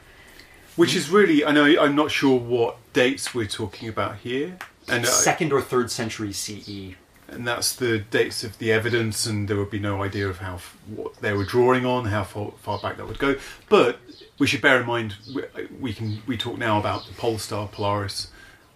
Which 0.76 0.94
is 0.94 1.10
really, 1.10 1.44
I 1.44 1.52
know, 1.52 1.64
I'm 1.64 1.94
not 1.94 2.10
sure 2.10 2.38
what 2.38 2.76
dates 2.92 3.34
we're 3.34 3.46
talking 3.46 3.88
about 3.88 4.16
here. 4.18 4.58
And, 4.88 5.04
uh, 5.04 5.08
Second 5.08 5.52
or 5.52 5.60
third 5.60 5.90
century. 5.90 6.32
CE. 6.32 6.94
and 7.28 7.46
that's 7.46 7.74
the 7.76 7.98
dates 7.98 8.42
of 8.44 8.58
the 8.58 8.72
evidence, 8.72 9.24
and 9.26 9.48
there 9.48 9.56
would 9.56 9.70
be 9.70 9.78
no 9.78 10.02
idea 10.02 10.28
of 10.28 10.38
how 10.38 10.54
f- 10.54 10.76
what 10.86 11.14
they 11.16 11.32
were 11.32 11.44
drawing 11.44 11.86
on, 11.86 12.06
how 12.06 12.24
far, 12.24 12.52
far 12.62 12.78
back 12.78 12.96
that 12.96 13.06
would 13.06 13.18
go. 13.18 13.36
But 13.68 13.98
we 14.38 14.46
should 14.46 14.60
bear 14.60 14.80
in 14.80 14.86
mind 14.86 15.14
we, 15.34 15.42
we 15.80 15.92
can 15.94 16.22
we 16.26 16.36
talk 16.36 16.58
now 16.58 16.78
about 16.78 17.06
the 17.06 17.12
pole 17.14 17.38
star 17.38 17.68
Polaris, 17.68 18.30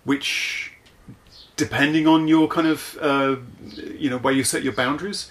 which, 0.05 0.73
depending 1.57 2.07
on 2.07 2.29
your 2.29 2.49
kind 2.49 2.67
of 2.67 2.97
uh, 3.01 3.37
you 3.75 4.09
know 4.11 4.19
where 4.19 4.33
you 4.33 4.45
set 4.45 4.63
your 4.63 4.73
boundaries, 4.75 5.29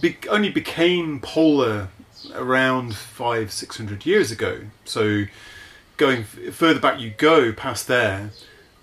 be, 0.00 0.16
only 0.28 0.48
became 0.50 1.20
polar 1.20 1.88
around 2.32 2.94
five 2.94 3.52
six 3.52 3.76
hundred 3.76 4.06
years 4.06 4.30
ago. 4.30 4.60
So 4.84 5.24
going 5.96 6.24
further 6.24 6.80
back 6.80 7.00
you 7.00 7.10
go 7.10 7.52
past 7.52 7.86
there, 7.86 8.30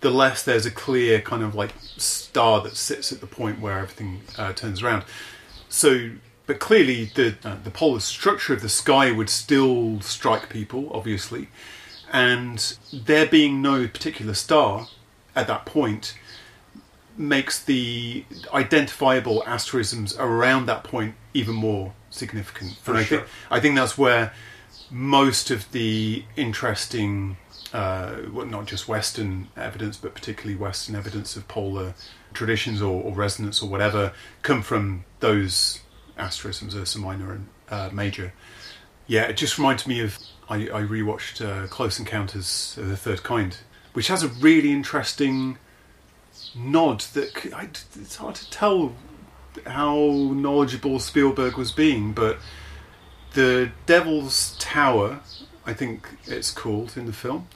the 0.01 0.09
less 0.09 0.43
there's 0.43 0.65
a 0.65 0.71
clear 0.71 1.21
kind 1.21 1.43
of 1.43 1.55
like 1.55 1.73
star 1.97 2.61
that 2.61 2.75
sits 2.75 3.11
at 3.11 3.21
the 3.21 3.27
point 3.27 3.59
where 3.59 3.79
everything 3.79 4.21
uh, 4.37 4.53
turns 4.53 4.81
around. 4.81 5.03
So, 5.69 6.11
but 6.47 6.59
clearly 6.59 7.05
the 7.05 7.35
uh, 7.43 7.57
the 7.63 7.71
polar 7.71 7.99
structure 7.99 8.53
of 8.53 8.61
the 8.61 8.69
sky 8.69 9.11
would 9.11 9.29
still 9.29 10.01
strike 10.01 10.49
people, 10.49 10.91
obviously, 10.93 11.47
and 12.11 12.77
there 12.91 13.25
being 13.25 13.61
no 13.61 13.87
particular 13.87 14.33
star 14.33 14.87
at 15.35 15.47
that 15.47 15.65
point 15.65 16.15
makes 17.17 17.63
the 17.63 18.25
identifiable 18.53 19.43
asterisms 19.45 20.15
around 20.17 20.65
that 20.65 20.83
point 20.83 21.13
even 21.33 21.55
more 21.55 21.93
significant. 22.09 22.73
For 22.81 22.91
and 22.91 22.99
I 22.99 23.03
sure. 23.03 23.19
think 23.19 23.29
I 23.49 23.59
think 23.59 23.75
that's 23.75 23.97
where 23.97 24.33
most 24.89 25.49
of 25.51 25.71
the 25.71 26.25
interesting, 26.35 27.37
uh, 27.73 28.17
well, 28.31 28.45
not 28.45 28.65
just 28.65 28.87
Western 28.87 29.47
evidence, 29.55 29.97
but 29.97 30.13
particularly 30.13 30.55
Western 30.55 30.95
evidence 30.95 31.35
of 31.35 31.47
polar 31.47 31.93
traditions 32.33 32.81
or, 32.81 33.01
or 33.01 33.13
resonance 33.13 33.61
or 33.61 33.69
whatever, 33.69 34.13
come 34.41 34.61
from 34.61 35.05
those 35.21 35.79
asterisms, 36.17 36.75
Ursa 36.75 36.99
Minor 36.99 37.33
and 37.33 37.47
uh, 37.69 37.89
Major. 37.93 38.33
Yeah, 39.07 39.23
it 39.23 39.37
just 39.37 39.57
reminds 39.57 39.87
me 39.87 40.01
of 40.01 40.17
I, 40.49 40.55
I 40.55 40.81
rewatched 40.81 41.43
uh, 41.45 41.67
Close 41.67 41.99
Encounters 41.99 42.75
of 42.77 42.89
the 42.89 42.97
Third 42.97 43.23
Kind, 43.23 43.57
which 43.93 44.07
has 44.07 44.23
a 44.23 44.27
really 44.27 44.71
interesting 44.71 45.57
nod 46.55 47.01
that 47.13 47.53
I, 47.53 47.69
it's 47.99 48.17
hard 48.17 48.35
to 48.35 48.49
tell 48.49 48.93
how 49.65 49.95
knowledgeable 50.33 50.99
Spielberg 50.99 51.57
was 51.57 51.71
being, 51.71 52.13
but 52.13 52.37
the 53.33 53.71
Devil's 53.85 54.55
Tower, 54.59 55.21
I 55.65 55.73
think 55.73 56.09
it's 56.25 56.51
called 56.51 56.97
in 56.97 57.05
the 57.05 57.13
film, 57.13 57.47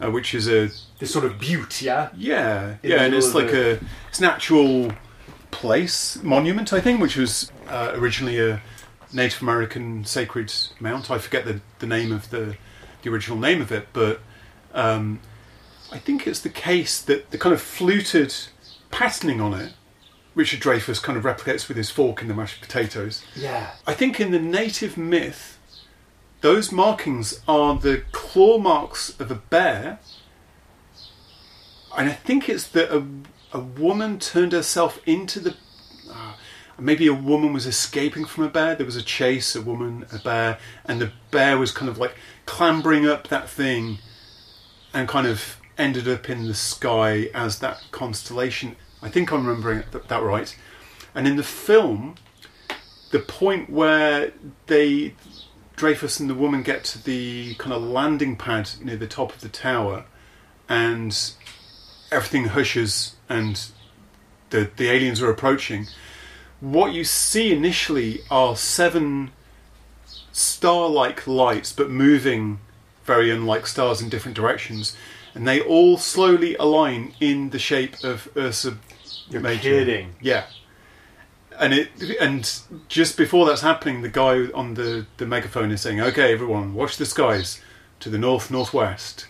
uh, 0.00 0.10
which 0.10 0.34
is 0.34 0.48
a 0.48 0.70
This 0.98 1.12
sort 1.12 1.24
of 1.24 1.38
butte, 1.38 1.82
yeah? 1.82 2.10
yeah 2.16 2.76
In 2.82 2.90
yeah, 2.90 3.02
and 3.02 3.14
it's 3.14 3.34
like 3.34 3.52
a 3.52 3.80
it's 4.08 4.18
an 4.18 4.26
actual 4.26 4.92
place 5.50 6.22
monument, 6.22 6.72
I 6.72 6.80
think, 6.80 7.00
which 7.00 7.16
was 7.16 7.50
uh, 7.68 7.92
originally 7.94 8.38
a 8.38 8.60
Native 9.12 9.42
American 9.42 10.04
sacred 10.04 10.52
mount. 10.80 11.10
I 11.10 11.18
forget 11.18 11.44
the 11.44 11.60
the 11.78 11.86
name 11.86 12.12
of 12.12 12.30
the 12.30 12.56
the 13.02 13.10
original 13.10 13.38
name 13.38 13.60
of 13.60 13.72
it, 13.72 13.88
but 13.92 14.20
um, 14.74 15.20
I 15.90 15.98
think 15.98 16.26
it's 16.26 16.40
the 16.40 16.48
case 16.48 17.00
that 17.02 17.30
the 17.30 17.38
kind 17.38 17.52
of 17.52 17.60
fluted 17.60 18.34
patterning 18.90 19.40
on 19.40 19.54
it, 19.54 19.72
Richard 20.34 20.60
Dreyfuss 20.60 21.02
kind 21.02 21.18
of 21.18 21.24
replicates 21.24 21.68
with 21.68 21.76
his 21.76 21.90
fork 21.90 22.22
in 22.22 22.28
the 22.28 22.34
mashed 22.34 22.60
potatoes. 22.60 23.22
Yeah. 23.36 23.72
I 23.86 23.94
think 23.94 24.18
in 24.18 24.30
the 24.30 24.38
native 24.38 24.96
myth, 24.96 25.58
those 26.40 26.72
markings 26.72 27.40
are 27.46 27.78
the 27.78 28.02
claw 28.12 28.58
marks 28.58 29.18
of 29.20 29.30
a 29.30 29.36
bear, 29.36 30.00
and 31.96 32.08
I 32.08 32.12
think 32.12 32.48
it's 32.48 32.66
that 32.68 32.94
a, 32.94 33.06
a 33.52 33.60
woman 33.60 34.18
turned 34.18 34.52
herself 34.52 34.98
into 35.06 35.40
the. 35.40 35.56
Uh, 36.10 36.34
maybe 36.78 37.06
a 37.06 37.14
woman 37.14 37.52
was 37.52 37.66
escaping 37.66 38.24
from 38.24 38.44
a 38.44 38.48
bear. 38.48 38.74
There 38.74 38.86
was 38.86 38.96
a 38.96 39.02
chase, 39.02 39.54
a 39.54 39.62
woman, 39.62 40.06
a 40.12 40.18
bear, 40.18 40.58
and 40.84 41.00
the 41.00 41.12
bear 41.30 41.58
was 41.58 41.70
kind 41.70 41.88
of 41.88 41.98
like 41.98 42.16
clambering 42.46 43.06
up 43.06 43.28
that 43.28 43.48
thing, 43.48 43.98
and 44.92 45.06
kind 45.06 45.26
of 45.26 45.58
ended 45.78 46.08
up 46.08 46.28
in 46.28 46.48
the 46.48 46.54
sky 46.54 47.28
as 47.34 47.58
that 47.60 47.84
constellation. 47.92 48.76
I 49.02 49.08
think 49.08 49.32
I'm 49.32 49.46
remembering 49.46 49.82
that, 49.90 50.22
right. 50.22 50.56
And 51.14 51.26
in 51.26 51.36
the 51.36 51.42
film, 51.42 52.14
the 53.10 53.18
point 53.18 53.68
where 53.68 54.32
they 54.66 55.14
Dreyfuss 55.76 56.20
and 56.20 56.30
the 56.30 56.34
woman 56.34 56.62
get 56.62 56.84
to 56.84 57.02
the 57.02 57.54
kind 57.56 57.72
of 57.72 57.82
landing 57.82 58.36
pad 58.36 58.70
near 58.80 58.96
the 58.96 59.08
top 59.08 59.32
of 59.32 59.40
the 59.40 59.48
tower, 59.48 60.04
and 60.68 61.32
everything 62.12 62.46
hushes, 62.46 63.16
and 63.28 63.66
the 64.50 64.70
the 64.76 64.88
aliens 64.88 65.20
are 65.20 65.30
approaching. 65.30 65.88
What 66.60 66.92
you 66.92 67.02
see 67.02 67.52
initially 67.52 68.20
are 68.30 68.56
seven 68.56 69.32
star-like 70.30 71.26
lights, 71.26 71.72
but 71.72 71.90
moving 71.90 72.60
very 73.04 73.30
unlike 73.30 73.66
stars 73.66 74.00
in 74.00 74.08
different 74.08 74.36
directions, 74.36 74.96
and 75.34 75.48
they 75.48 75.60
all 75.60 75.98
slowly 75.98 76.54
align 76.56 77.14
in 77.18 77.50
the 77.50 77.58
shape 77.58 78.04
of 78.04 78.28
Ursa 78.36 78.78
You're 79.32 79.42
Major. 79.42 79.62
kidding. 79.62 80.14
Yeah. 80.20 80.44
And 81.58 81.72
it 81.74 81.88
and 82.20 82.60
just 82.88 83.16
before 83.16 83.46
that's 83.46 83.60
happening, 83.60 84.02
the 84.02 84.08
guy 84.08 84.46
on 84.52 84.74
the, 84.74 85.06
the 85.16 85.26
megaphone 85.26 85.70
is 85.70 85.80
saying, 85.80 86.00
"Okay, 86.00 86.32
everyone, 86.32 86.74
watch 86.74 86.96
the 86.96 87.06
skies 87.06 87.60
to 88.00 88.08
the 88.08 88.18
north 88.18 88.50
northwest," 88.50 89.26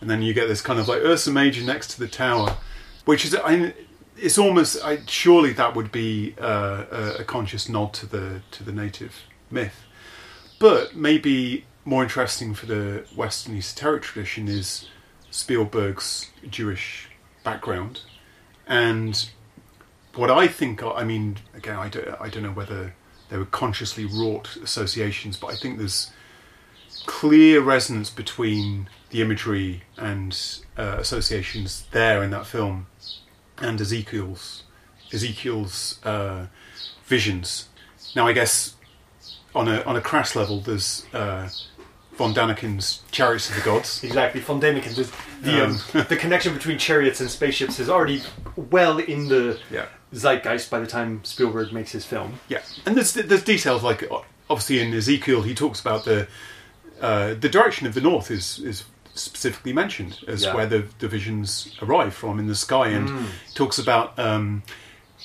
and 0.00 0.10
then 0.10 0.22
you 0.22 0.34
get 0.34 0.46
this 0.46 0.60
kind 0.60 0.78
of 0.78 0.88
like 0.88 1.00
Ursa 1.02 1.30
Major 1.30 1.64
next 1.64 1.88
to 1.92 1.98
the 1.98 2.08
tower, 2.08 2.58
which 3.06 3.24
is 3.24 3.34
I, 3.34 3.72
it's 4.16 4.38
almost 4.38 4.82
I, 4.84 5.00
surely 5.06 5.52
that 5.54 5.74
would 5.74 5.90
be 5.90 6.34
uh, 6.38 7.14
a, 7.18 7.24
conscious 7.24 7.68
nod 7.68 7.94
to 7.94 8.06
the 8.06 8.42
to 8.52 8.62
the 8.62 8.72
native 8.72 9.22
myth, 9.50 9.84
but 10.58 10.94
maybe 10.94 11.64
more 11.84 12.02
interesting 12.02 12.54
for 12.54 12.66
the 12.66 13.04
Western 13.16 13.56
esoteric 13.56 14.02
tradition 14.02 14.48
is 14.48 14.88
Spielberg's 15.30 16.30
Jewish 16.48 17.08
background 17.42 18.02
and 18.66 19.28
what 20.14 20.30
I 20.30 20.46
think, 20.46 20.82
I 20.82 21.04
mean, 21.04 21.38
again, 21.54 21.76
I 21.76 21.88
don't, 21.88 22.08
I 22.20 22.28
don't 22.28 22.42
know 22.42 22.52
whether 22.52 22.94
they 23.28 23.36
were 23.36 23.44
consciously 23.46 24.04
wrought 24.04 24.56
associations, 24.56 25.36
but 25.36 25.48
I 25.48 25.56
think 25.56 25.78
there's 25.78 26.12
clear 27.06 27.60
resonance 27.60 28.10
between 28.10 28.88
the 29.10 29.20
imagery 29.20 29.82
and 29.96 30.60
uh, 30.76 30.96
associations 30.98 31.86
there 31.90 32.22
in 32.22 32.30
that 32.30 32.46
film 32.46 32.86
and 33.58 33.80
Ezekiel's 33.80 34.62
Ezekiel's 35.12 36.00
uh, 36.04 36.46
visions. 37.04 37.68
Now, 38.16 38.26
I 38.26 38.32
guess 38.32 38.74
on 39.54 39.68
a 39.68 39.82
on 39.82 39.96
a 39.96 40.00
crass 40.00 40.34
level, 40.34 40.60
there's 40.60 41.06
uh, 41.12 41.48
von 42.16 42.34
Däniken's 42.34 43.02
Chariots 43.10 43.48
of 43.50 43.56
the 43.56 43.62
Gods. 43.62 44.02
Exactly, 44.04 44.40
von 44.40 44.60
Däniken. 44.60 44.94
The, 44.94 45.10
the, 45.50 45.64
um, 45.64 45.80
the 46.08 46.16
connection 46.16 46.54
between 46.54 46.78
chariots 46.78 47.20
and 47.20 47.30
spaceships 47.30 47.78
is 47.80 47.88
already 47.88 48.22
well 48.56 48.98
in 48.98 49.28
the 49.28 49.58
Yeah. 49.70 49.86
zeitgeist 50.12 50.70
by 50.70 50.78
the 50.80 50.86
time 50.86 51.20
Spielberg 51.24 51.72
makes 51.72 51.92
his 51.92 52.04
film. 52.04 52.38
Yeah, 52.48 52.62
and 52.86 52.96
there's 52.96 53.12
there's 53.14 53.44
details 53.44 53.82
like 53.82 54.08
obviously 54.48 54.80
in 54.80 54.94
Ezekiel 54.94 55.42
he 55.42 55.54
talks 55.54 55.80
about 55.80 56.04
the 56.04 56.26
uh, 57.00 57.34
the 57.34 57.48
direction 57.48 57.86
of 57.86 57.94
the 57.94 58.00
north 58.00 58.30
is 58.30 58.58
is 58.60 58.84
specifically 59.14 59.72
mentioned 59.72 60.18
as 60.26 60.42
Yeah. 60.42 60.54
where 60.54 60.66
the, 60.66 60.84
the 60.98 61.08
visions 61.08 61.76
arrive 61.82 62.14
from 62.14 62.38
in 62.38 62.46
the 62.48 62.54
sky, 62.56 62.88
and 62.88 63.08
Mm. 63.08 63.26
talks 63.54 63.78
about 63.78 64.18
um, 64.18 64.62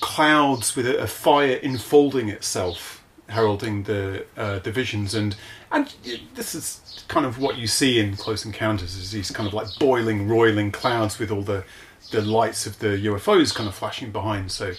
clouds 0.00 0.76
with 0.76 0.86
a, 0.86 0.98
a 1.02 1.06
fire 1.06 1.58
enfolding 1.62 2.28
itself, 2.28 3.02
heralding 3.28 3.84
the 3.84 4.24
uh, 4.36 4.58
the 4.60 4.72
visions, 4.72 5.14
and 5.14 5.36
and 5.72 5.92
this 6.34 6.54
is 6.54 7.04
kind 7.08 7.26
of 7.26 7.38
what 7.38 7.56
you 7.58 7.66
see 7.66 7.98
in 7.98 8.16
Close 8.16 8.44
Encounters 8.44 8.96
is 8.96 9.10
these 9.10 9.30
kind 9.30 9.46
of 9.46 9.54
like 9.54 9.66
boiling, 9.78 10.28
roiling 10.28 10.70
clouds 10.72 11.18
with 11.18 11.30
all 11.30 11.42
the 11.42 11.64
the 12.10 12.20
lights 12.22 12.66
of 12.66 12.78
the 12.80 12.88
UFOs 13.06 13.54
kind 13.54 13.68
of 13.68 13.74
flashing 13.74 14.10
behind. 14.10 14.50
So. 14.52 14.72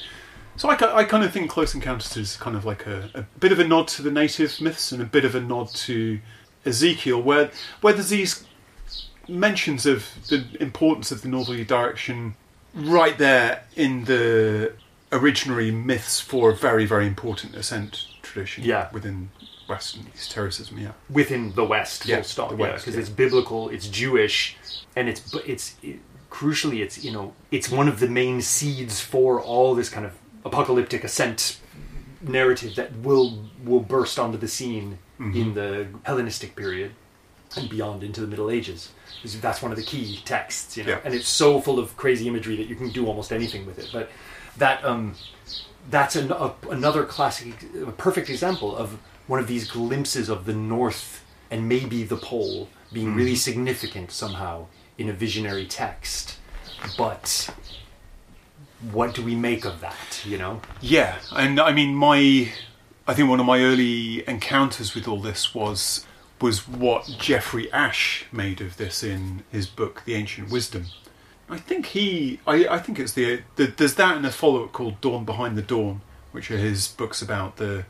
So 0.57 0.69
I, 0.69 0.73
I 0.97 1.03
kind 1.05 1.23
of 1.23 1.31
think 1.31 1.49
Close 1.49 1.73
Encounters 1.73 2.15
is 2.17 2.35
kind 2.35 2.57
of 2.57 2.65
like 2.65 2.85
a, 2.85 3.09
a 3.15 3.21
bit 3.39 3.53
of 3.53 3.59
a 3.59 3.63
nod 3.65 3.87
to 3.87 4.01
the 4.01 4.11
native 4.11 4.59
myths 4.59 4.91
and 4.91 5.01
a 5.01 5.05
bit 5.05 5.23
of 5.23 5.33
a 5.33 5.39
nod 5.39 5.69
to 5.69 6.19
Ezekiel, 6.65 7.21
where 7.21 7.51
where 7.79 7.93
there's 7.93 8.09
these 8.09 8.43
mentions 9.29 9.85
of 9.85 10.07
the 10.27 10.43
importance 10.59 11.09
of 11.09 11.21
the 11.21 11.29
northerly 11.29 11.63
direction 11.63 12.35
right 12.73 13.17
there 13.17 13.63
in 13.77 14.03
the 14.05 14.73
originary 15.11 15.73
myths 15.73 16.19
for 16.19 16.51
a 16.51 16.55
very 16.55 16.85
very 16.85 17.07
important 17.07 17.55
ascent 17.55 18.05
tradition 18.21 18.63
Yeah. 18.65 18.89
within 18.91 19.29
Western 19.71 20.03
esotericism. 20.13 20.77
Yeah, 20.85 20.91
within 21.19 21.43
the 21.59 21.65
West, 21.75 22.05
Yeah, 22.05 22.17
full 22.17 22.23
stop. 22.33 22.49
the 22.51 22.57
yeah, 22.57 22.75
because 22.77 22.95
yeah. 22.95 23.01
it's 23.01 23.09
biblical, 23.23 23.69
it's 23.75 23.87
Jewish, 24.01 24.37
and 24.97 25.09
it's 25.09 25.21
but 25.33 25.43
it's 25.53 25.65
it, 25.89 25.97
crucially 26.29 26.79
it's 26.85 26.95
you 27.05 27.11
know 27.15 27.33
it's 27.57 27.69
one 27.79 27.87
of 27.93 27.97
the 28.03 28.07
main 28.21 28.41
seeds 28.41 28.95
for 29.13 29.29
all 29.41 29.69
this 29.79 29.89
kind 29.95 30.05
of 30.09 30.13
apocalyptic 30.45 31.03
ascent 31.03 31.59
narrative 32.21 32.75
that 32.75 32.89
will 33.07 33.27
will 33.65 33.79
burst 33.95 34.19
onto 34.19 34.37
the 34.37 34.47
scene 34.47 34.97
Mm-hmm. 35.19 35.41
in 35.41 35.53
the 35.53 35.85
Hellenistic 36.09 36.55
period 36.55 36.91
and 37.55 37.69
beyond 37.69 38.01
into 38.03 38.21
the 38.21 38.27
Middle 38.33 38.49
Ages. 38.49 38.89
That's 39.39 39.61
one 39.61 39.71
of 39.71 39.77
the 39.77 39.83
key 39.83 40.19
texts, 40.25 40.75
you 40.77 40.83
know, 40.83 40.93
Yeah. 40.93 40.99
and 41.05 41.13
it's 41.13 41.27
so 41.27 41.61
full 41.61 41.77
of 41.77 41.95
crazy 41.95 42.25
imagery 42.27 42.55
that 42.55 42.65
you 42.71 42.75
can 42.75 42.89
do 42.89 43.05
almost 43.05 43.31
anything 43.31 43.63
with 43.67 43.77
it. 43.77 43.87
But 43.93 44.09
that 44.57 44.83
um, 44.83 45.13
that's 45.91 46.15
an, 46.15 46.31
a, 46.31 46.55
another 46.71 47.03
classic, 47.05 47.53
a 47.85 47.91
perfect 47.91 48.31
example 48.31 48.75
of 48.75 48.97
one 49.31 49.39
of 49.39 49.47
these 49.47 49.65
glimpses 49.71 50.27
of 50.27 50.45
the 50.45 50.53
North 50.53 51.23
and 51.49 51.69
maybe 51.69 52.03
the 52.03 52.17
Pole 52.17 52.67
being 52.91 53.11
hmm. 53.13 53.17
really 53.17 53.35
significant 53.35 54.11
somehow 54.11 54.65
in 54.97 55.07
a 55.07 55.13
visionary 55.13 55.65
text. 55.65 56.37
But 56.97 57.49
what 58.91 59.15
do 59.15 59.23
we 59.23 59.35
make 59.35 59.63
of 59.63 59.79
that? 59.79 60.21
You 60.25 60.37
know? 60.37 60.61
yeah, 60.81 61.19
and 61.31 61.61
I 61.61 61.71
mean 61.71 61.95
my 61.95 62.51
I 63.07 63.13
think 63.13 63.29
one 63.29 63.39
of 63.39 63.45
my 63.45 63.61
early 63.61 64.27
encounters 64.27 64.93
with 64.93 65.07
all 65.07 65.21
this 65.21 65.55
was 65.55 66.05
was 66.41 66.67
what 66.67 67.05
Geoffrey 67.17 67.71
Ashe 67.71 68.25
made 68.33 68.59
of 68.59 68.75
this 68.75 69.01
in 69.01 69.43
his 69.49 69.65
book 69.65 70.01
The 70.03 70.15
Ancient 70.15 70.49
Wisdom. 70.49 70.87
I 71.49 71.57
think 71.57 71.85
he, 71.87 72.41
I, 72.45 72.67
I 72.67 72.79
think 72.79 72.99
it's 72.99 73.13
the, 73.13 73.43
the 73.55 73.67
there's 73.67 73.95
that 73.95 74.17
and 74.17 74.25
a 74.25 74.31
follow 74.31 74.65
up 74.65 74.73
called 74.73 74.99
Dawn 74.99 75.23
Behind 75.23 75.57
the 75.57 75.61
Dawn, 75.61 76.01
which 76.33 76.51
are 76.51 76.57
his 76.57 76.89
books 76.89 77.21
about 77.21 77.55
the 77.55 77.85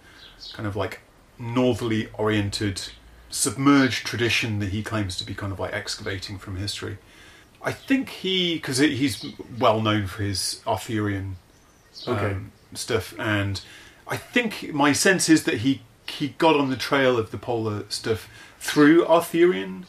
kind 0.54 0.68
of 0.68 0.76
like 0.76 1.02
northerly 1.42 2.08
oriented 2.14 2.82
submerged 3.30 4.06
tradition 4.06 4.60
that 4.60 4.70
he 4.70 4.84
claims 4.84 5.16
to 5.18 5.24
be 5.26 5.34
kind 5.34 5.52
of 5.52 5.60
like 5.60 5.74
excavating 5.74 6.38
from 6.38 6.58
history. 6.58 6.98
I 7.64 7.72
think 7.72 8.10
he, 8.10 8.56
because 8.56 8.78
he's 8.80 9.26
well 9.60 9.82
known 9.82 10.08
for 10.08 10.24
his 10.24 10.62
Arthurian 10.68 11.36
Okay. 12.08 12.32
um, 12.32 12.52
stuff, 12.74 13.14
and 13.20 13.62
I 14.08 14.18
think 14.18 14.74
my 14.74 14.92
sense 14.94 15.30
is 15.30 15.44
that 15.44 15.60
he 15.60 15.82
he 16.08 16.30
got 16.40 16.56
on 16.58 16.70
the 16.70 16.76
trail 16.76 17.18
of 17.18 17.32
the 17.32 17.38
polar 17.38 17.86
stuff 17.90 18.28
through 18.60 19.06
Arthurian 19.06 19.86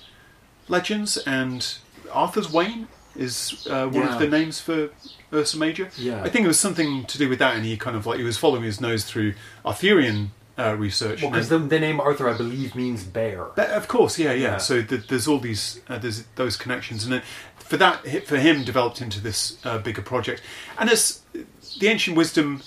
legends, 0.69 1.17
and 1.17 1.75
Arthur's 2.13 2.51
Wain 2.53 2.89
is 3.17 3.67
uh, 3.71 3.87
one 3.87 4.03
Yeah. 4.07 4.13
of 4.15 4.19
the 4.21 4.29
names 4.29 4.61
for 4.61 4.91
Ursa 5.33 5.57
Major. 5.59 5.91
Yeah. 5.97 6.23
I 6.23 6.29
think 6.29 6.45
it 6.45 6.49
was 6.49 6.61
something 6.61 7.05
to 7.07 7.19
do 7.19 7.29
with 7.29 7.39
that, 7.39 7.57
and 7.57 7.65
he 7.65 7.77
kind 7.77 7.97
of 7.97 8.05
like 8.07 8.19
he 8.19 8.25
was 8.25 8.37
following 8.37 8.63
his 8.63 8.81
nose 8.81 9.05
through 9.05 9.35
Arthurian 9.65 10.33
uh, 10.59 10.77
research. 10.77 11.23
Well, 11.23 11.31
because 11.31 11.49
the, 11.49 11.59
the 11.59 11.81
name 11.81 12.01
Arthur, 12.01 12.29
I 12.29 12.37
believe, 12.37 12.75
means 12.75 13.05
bear. 13.05 13.47
but 13.57 13.71
of 13.71 13.89
course, 13.89 14.19
yeah, 14.19 14.33
yeah. 14.33 14.53
Yeah. 14.53 14.57
So 14.59 14.83
th- 14.83 15.09
there's 15.09 15.27
all 15.27 15.39
these, 15.39 15.81
uh, 15.89 15.99
there's 15.99 16.25
those 16.37 16.57
connections, 16.57 17.07
and 17.07 17.23
for 17.57 17.77
that, 17.79 18.27
for 18.27 18.37
him, 18.37 18.65
developed 18.65 19.01
into 19.01 19.21
this 19.21 19.59
uh, 19.65 19.79
bigger 19.79 20.03
project. 20.03 20.43
And 20.79 20.91
as 20.91 21.23
the 21.79 21.89
ancient 21.89 22.17
wisdom, 22.17 22.63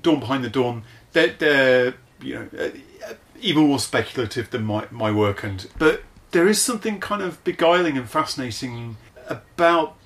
Dawn 0.00 0.20
Behind 0.20 0.44
the 0.44 0.50
Dawn, 0.50 0.84
they're, 1.12 1.34
they're 1.38 1.94
you 2.20 2.34
know 2.34 2.48
uh, 2.58 3.14
even 3.40 3.66
more 3.66 3.78
speculative 3.78 4.50
than 4.50 4.64
my 4.64 4.86
my 4.90 5.10
work, 5.10 5.42
and 5.42 5.66
but 5.78 6.02
there 6.32 6.46
is 6.48 6.60
something 6.60 7.00
kind 7.00 7.22
of 7.22 7.42
beguiling 7.44 7.96
and 7.96 8.08
fascinating 8.08 8.96
about 9.28 9.96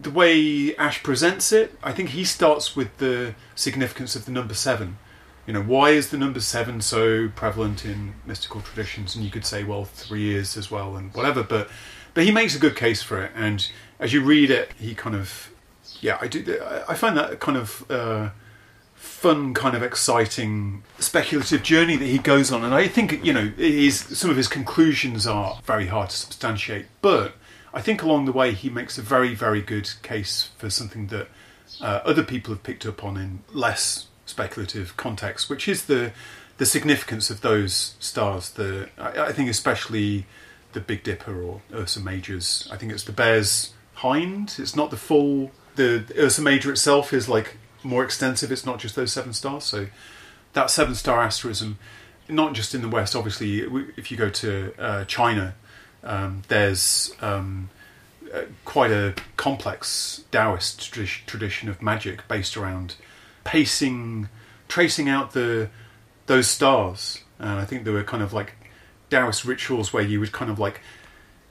the 0.00 0.10
way 0.10 0.74
Ashe 0.76 1.02
presents 1.02 1.52
it. 1.52 1.76
I 1.82 1.92
think 1.92 2.10
he 2.10 2.24
starts 2.24 2.74
with 2.74 2.96
the 2.98 3.34
significance 3.54 4.16
of 4.16 4.24
the 4.24 4.32
number 4.32 4.54
seven. 4.54 4.98
You 5.46 5.52
know, 5.52 5.62
why 5.62 5.90
is 5.90 6.10
the 6.10 6.16
number 6.16 6.40
seven 6.40 6.80
so 6.80 7.28
prevalent 7.28 7.84
in 7.84 8.14
mystical 8.26 8.60
traditions? 8.60 9.14
And 9.14 9.24
you 9.24 9.30
could 9.30 9.44
say, 9.44 9.62
well, 9.64 9.84
three 9.84 10.34
is 10.34 10.56
as 10.56 10.70
well, 10.70 10.96
and 10.96 11.12
whatever. 11.14 11.42
But 11.42 11.68
but 12.14 12.24
he 12.24 12.30
makes 12.30 12.54
a 12.56 12.58
good 12.58 12.76
case 12.76 13.02
for 13.02 13.22
it, 13.22 13.32
and 13.34 13.66
as 13.98 14.12
you 14.12 14.22
read 14.22 14.50
it, 14.50 14.72
he 14.78 14.94
kind 14.94 15.16
of 15.16 15.50
yeah, 16.00 16.18
I 16.20 16.28
do. 16.28 16.60
I- 16.88 16.94
find 16.94 17.16
that 17.16 17.40
kind 17.40 17.56
of 17.56 17.90
uh, 17.90 18.30
fun, 18.94 19.54
kind 19.54 19.76
of 19.76 19.82
exciting, 19.82 20.82
speculative 20.98 21.62
journey 21.62 21.96
that 21.96 22.06
he 22.06 22.18
goes 22.18 22.50
on, 22.52 22.64
and 22.64 22.74
I 22.74 22.88
think 22.88 23.24
you 23.24 23.32
know 23.32 23.48
his 23.56 24.00
some 24.18 24.30
of 24.30 24.36
his 24.36 24.48
conclusions 24.48 25.26
are 25.26 25.60
very 25.64 25.86
hard 25.86 26.10
to 26.10 26.16
substantiate, 26.16 26.86
but 27.02 27.34
I 27.74 27.80
think 27.80 28.02
along 28.02 28.26
the 28.26 28.32
way 28.32 28.52
he 28.52 28.70
makes 28.70 28.98
a 28.98 29.02
very, 29.02 29.34
very 29.34 29.60
good 29.60 29.90
case 30.02 30.50
for 30.58 30.70
something 30.70 31.08
that 31.08 31.26
uh, 31.80 32.00
other 32.04 32.22
people 32.22 32.54
have 32.54 32.62
picked 32.62 32.86
up 32.86 33.02
on 33.02 33.16
in 33.16 33.40
less 33.52 34.06
speculative 34.26 34.96
context, 34.96 35.48
which 35.50 35.68
is 35.68 35.84
the 35.84 36.12
the 36.56 36.66
significance 36.66 37.30
of 37.30 37.40
those 37.40 37.94
stars. 37.98 38.50
The 38.50 38.88
I, 38.98 39.26
I 39.26 39.32
think 39.32 39.50
especially 39.50 40.26
the 40.72 40.80
Big 40.80 41.02
Dipper 41.02 41.42
or 41.42 41.62
Ursa 41.72 42.00
Majors. 42.00 42.68
I 42.70 42.76
think 42.76 42.92
it's 42.92 43.04
the 43.04 43.12
Bear's 43.12 43.72
Hind. 43.94 44.56
It's 44.58 44.76
not 44.76 44.90
the 44.90 44.96
full. 44.96 45.52
The 45.76 46.04
Ursa 46.18 46.42
Major 46.42 46.70
itself 46.70 47.12
is 47.12 47.28
like 47.28 47.56
more 47.82 48.04
extensive. 48.04 48.52
It's 48.52 48.66
not 48.66 48.78
just 48.78 48.96
those 48.96 49.12
seven 49.12 49.32
stars. 49.32 49.64
So 49.64 49.86
that 50.52 50.70
seven 50.70 50.94
star 50.94 51.22
asterism, 51.22 51.78
not 52.28 52.54
just 52.54 52.74
in 52.74 52.82
the 52.82 52.88
West. 52.88 53.14
Obviously, 53.16 53.60
if 53.96 54.10
you 54.10 54.16
go 54.16 54.30
to 54.30 54.74
uh, 54.78 55.04
China, 55.04 55.54
um, 56.02 56.42
there's 56.48 57.14
um, 57.20 57.70
uh, 58.32 58.42
quite 58.64 58.90
a 58.90 59.14
complex 59.36 60.24
Taoist 60.30 60.92
tradition 60.92 61.68
of 61.68 61.80
magic 61.82 62.26
based 62.28 62.56
around 62.56 62.96
pacing, 63.44 64.28
tracing 64.68 65.08
out 65.08 65.32
the 65.32 65.70
those 66.26 66.48
stars. 66.48 67.22
And 67.38 67.60
I 67.60 67.64
think 67.64 67.84
there 67.84 67.92
were 67.92 68.04
kind 68.04 68.22
of 68.22 68.32
like 68.32 68.54
Taoist 69.10 69.44
rituals 69.44 69.92
where 69.92 70.02
you 70.02 70.18
would 70.20 70.32
kind 70.32 70.50
of 70.50 70.58
like 70.58 70.80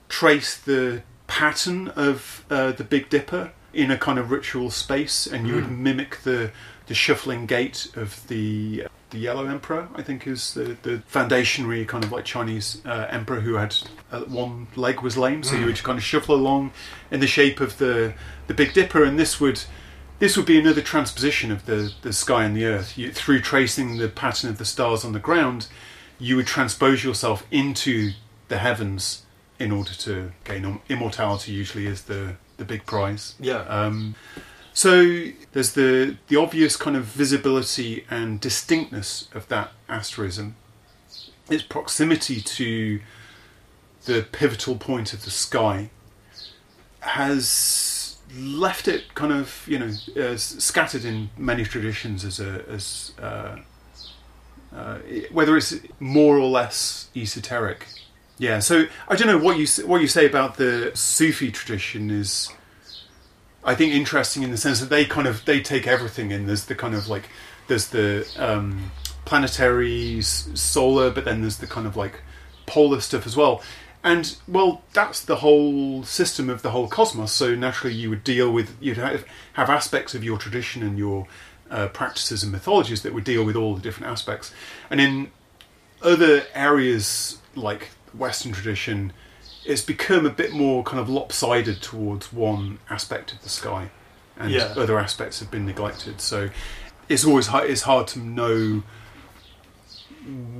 trace 0.08 0.56
the 0.56 1.02
pattern 1.26 1.88
of 1.88 2.44
uh, 2.50 2.72
the 2.72 2.84
Big 2.84 3.08
Dipper 3.08 3.52
in 3.72 3.90
a 3.90 3.98
kind 3.98 4.18
of 4.18 4.30
ritual 4.30 4.70
space, 4.70 5.26
and 5.26 5.48
you 5.48 5.54
would 5.54 5.70
mimic 5.70 6.22
the 6.22 6.50
the 6.86 6.94
shuffling 6.94 7.46
gait 7.46 7.88
of 7.96 8.26
the 8.28 8.84
the 9.10 9.18
Yellow 9.18 9.46
Emperor. 9.46 9.88
I 9.94 10.02
think 10.02 10.26
is 10.26 10.54
the 10.54 10.76
the 10.82 11.02
foundationary 11.10 11.86
kind 11.86 12.04
of 12.04 12.12
like 12.12 12.24
Chinese 12.24 12.82
uh, 12.84 13.06
emperor 13.10 13.40
who 13.40 13.54
had 13.54 13.74
uh, 14.12 14.20
one 14.20 14.66
leg 14.76 15.00
was 15.00 15.16
lame, 15.16 15.42
so 15.42 15.56
you 15.56 15.66
would 15.66 15.82
kind 15.82 15.98
of 15.98 16.04
shuffle 16.04 16.34
along 16.34 16.72
in 17.10 17.20
the 17.20 17.26
shape 17.26 17.60
of 17.60 17.78
the 17.78 18.14
the 18.46 18.54
Big 18.54 18.74
Dipper, 18.74 19.04
and 19.04 19.18
this 19.18 19.40
would. 19.40 19.62
This 20.24 20.38
would 20.38 20.46
be 20.46 20.58
another 20.58 20.80
transposition 20.80 21.52
of 21.52 21.66
the, 21.66 21.92
the 22.00 22.10
sky 22.10 22.44
and 22.44 22.56
the 22.56 22.64
earth. 22.64 22.96
You, 22.96 23.12
through 23.12 23.42
tracing 23.42 23.98
the 23.98 24.08
pattern 24.08 24.48
of 24.48 24.56
the 24.56 24.64
stars 24.64 25.04
on 25.04 25.12
the 25.12 25.18
ground, 25.18 25.66
you 26.18 26.36
would 26.36 26.46
transpose 26.46 27.04
yourself 27.04 27.46
into 27.50 28.12
the 28.48 28.56
heavens 28.56 29.26
in 29.58 29.70
order 29.70 29.92
to 29.92 30.32
gain 30.44 30.80
immortality. 30.88 31.52
Usually, 31.52 31.86
is 31.86 32.04
the 32.04 32.36
the 32.56 32.64
big 32.64 32.86
prize. 32.86 33.34
Yeah. 33.38 33.64
Um, 33.68 34.14
So 34.72 35.26
there's 35.52 35.72
the 35.74 36.16
the 36.28 36.36
obvious 36.36 36.74
kind 36.76 36.96
of 36.96 37.04
visibility 37.04 38.06
and 38.08 38.40
distinctness 38.40 39.28
of 39.34 39.46
that 39.48 39.72
asterism. 39.90 40.56
Its 41.50 41.62
proximity 41.62 42.40
to 42.40 43.00
the 44.06 44.22
pivotal 44.32 44.76
point 44.76 45.12
of 45.12 45.26
the 45.26 45.30
sky 45.30 45.90
has 47.00 48.03
left 48.36 48.88
it 48.88 49.14
kind 49.14 49.32
of 49.32 49.64
you 49.66 49.78
know 49.78 49.92
uh, 50.20 50.36
scattered 50.36 51.04
in 51.04 51.30
many 51.36 51.64
traditions 51.64 52.24
as 52.24 52.40
a 52.40 52.64
as 52.68 53.12
uh, 53.20 53.56
uh, 54.74 54.98
whether 55.30 55.56
it's 55.56 55.74
more 56.00 56.36
or 56.38 56.48
less 56.48 57.08
esoteric. 57.14 57.86
Yeah, 58.38 58.58
so 58.58 58.86
I 59.06 59.14
don't 59.14 59.28
know 59.28 59.38
what 59.38 59.58
you 59.58 59.66
what 59.86 60.00
you 60.00 60.08
say 60.08 60.26
about 60.26 60.56
the 60.56 60.90
Sufi 60.94 61.50
tradition 61.52 62.10
is. 62.10 62.50
I 63.66 63.74
think 63.74 63.94
interesting 63.94 64.42
in 64.42 64.50
the 64.50 64.58
sense 64.58 64.80
that 64.80 64.90
they 64.90 65.06
kind 65.06 65.26
of 65.26 65.44
they 65.44 65.60
take 65.60 65.86
everything 65.86 66.30
in. 66.32 66.46
There's 66.46 66.66
the 66.66 66.74
kind 66.74 66.94
of 66.94 67.08
like 67.08 67.28
there's 67.68 67.88
the 67.88 68.26
um, 68.36 68.90
planetary 69.24 70.20
solar, 70.20 71.10
but 71.10 71.24
then 71.24 71.40
there's 71.40 71.58
the 71.58 71.66
kind 71.66 71.86
of 71.86 71.96
like 71.96 72.20
polar 72.66 73.00
stuff 73.00 73.26
as 73.26 73.36
well. 73.36 73.62
And 74.04 74.36
well, 74.46 74.82
that's 74.92 75.20
the 75.24 75.36
whole 75.36 76.04
system 76.04 76.50
of 76.50 76.60
the 76.60 76.70
whole 76.72 76.88
cosmos. 76.88 77.32
So 77.32 77.54
naturally, 77.54 77.94
you 77.94 78.10
would 78.10 78.22
deal 78.22 78.52
with 78.52 78.76
you'd 78.78 78.98
have, 78.98 79.24
have 79.54 79.70
aspects 79.70 80.14
of 80.14 80.22
your 80.22 80.36
tradition 80.36 80.82
and 80.82 80.98
your 80.98 81.26
uh, 81.70 81.88
practices 81.88 82.42
and 82.42 82.52
mythologies 82.52 83.02
that 83.02 83.14
would 83.14 83.24
deal 83.24 83.42
with 83.44 83.56
all 83.56 83.74
the 83.74 83.80
different 83.80 84.12
aspects. 84.12 84.52
And 84.90 85.00
in 85.00 85.30
other 86.02 86.42
areas 86.54 87.38
like 87.54 87.88
Western 88.12 88.52
tradition, 88.52 89.14
it's 89.64 89.80
become 89.82 90.26
a 90.26 90.30
bit 90.30 90.52
more 90.52 90.84
kind 90.84 91.00
of 91.00 91.08
lopsided 91.08 91.80
towards 91.80 92.30
one 92.30 92.78
aspect 92.90 93.32
of 93.32 93.42
the 93.42 93.48
sky, 93.48 93.90
and 94.36 94.50
Yeah. 94.50 94.74
other 94.76 94.98
aspects 94.98 95.40
have 95.40 95.50
been 95.50 95.64
neglected. 95.64 96.20
So 96.20 96.50
it's 97.08 97.24
always 97.24 97.46
hard, 97.46 97.70
it's 97.70 97.82
hard 97.82 98.06
to 98.08 98.18
know 98.18 98.82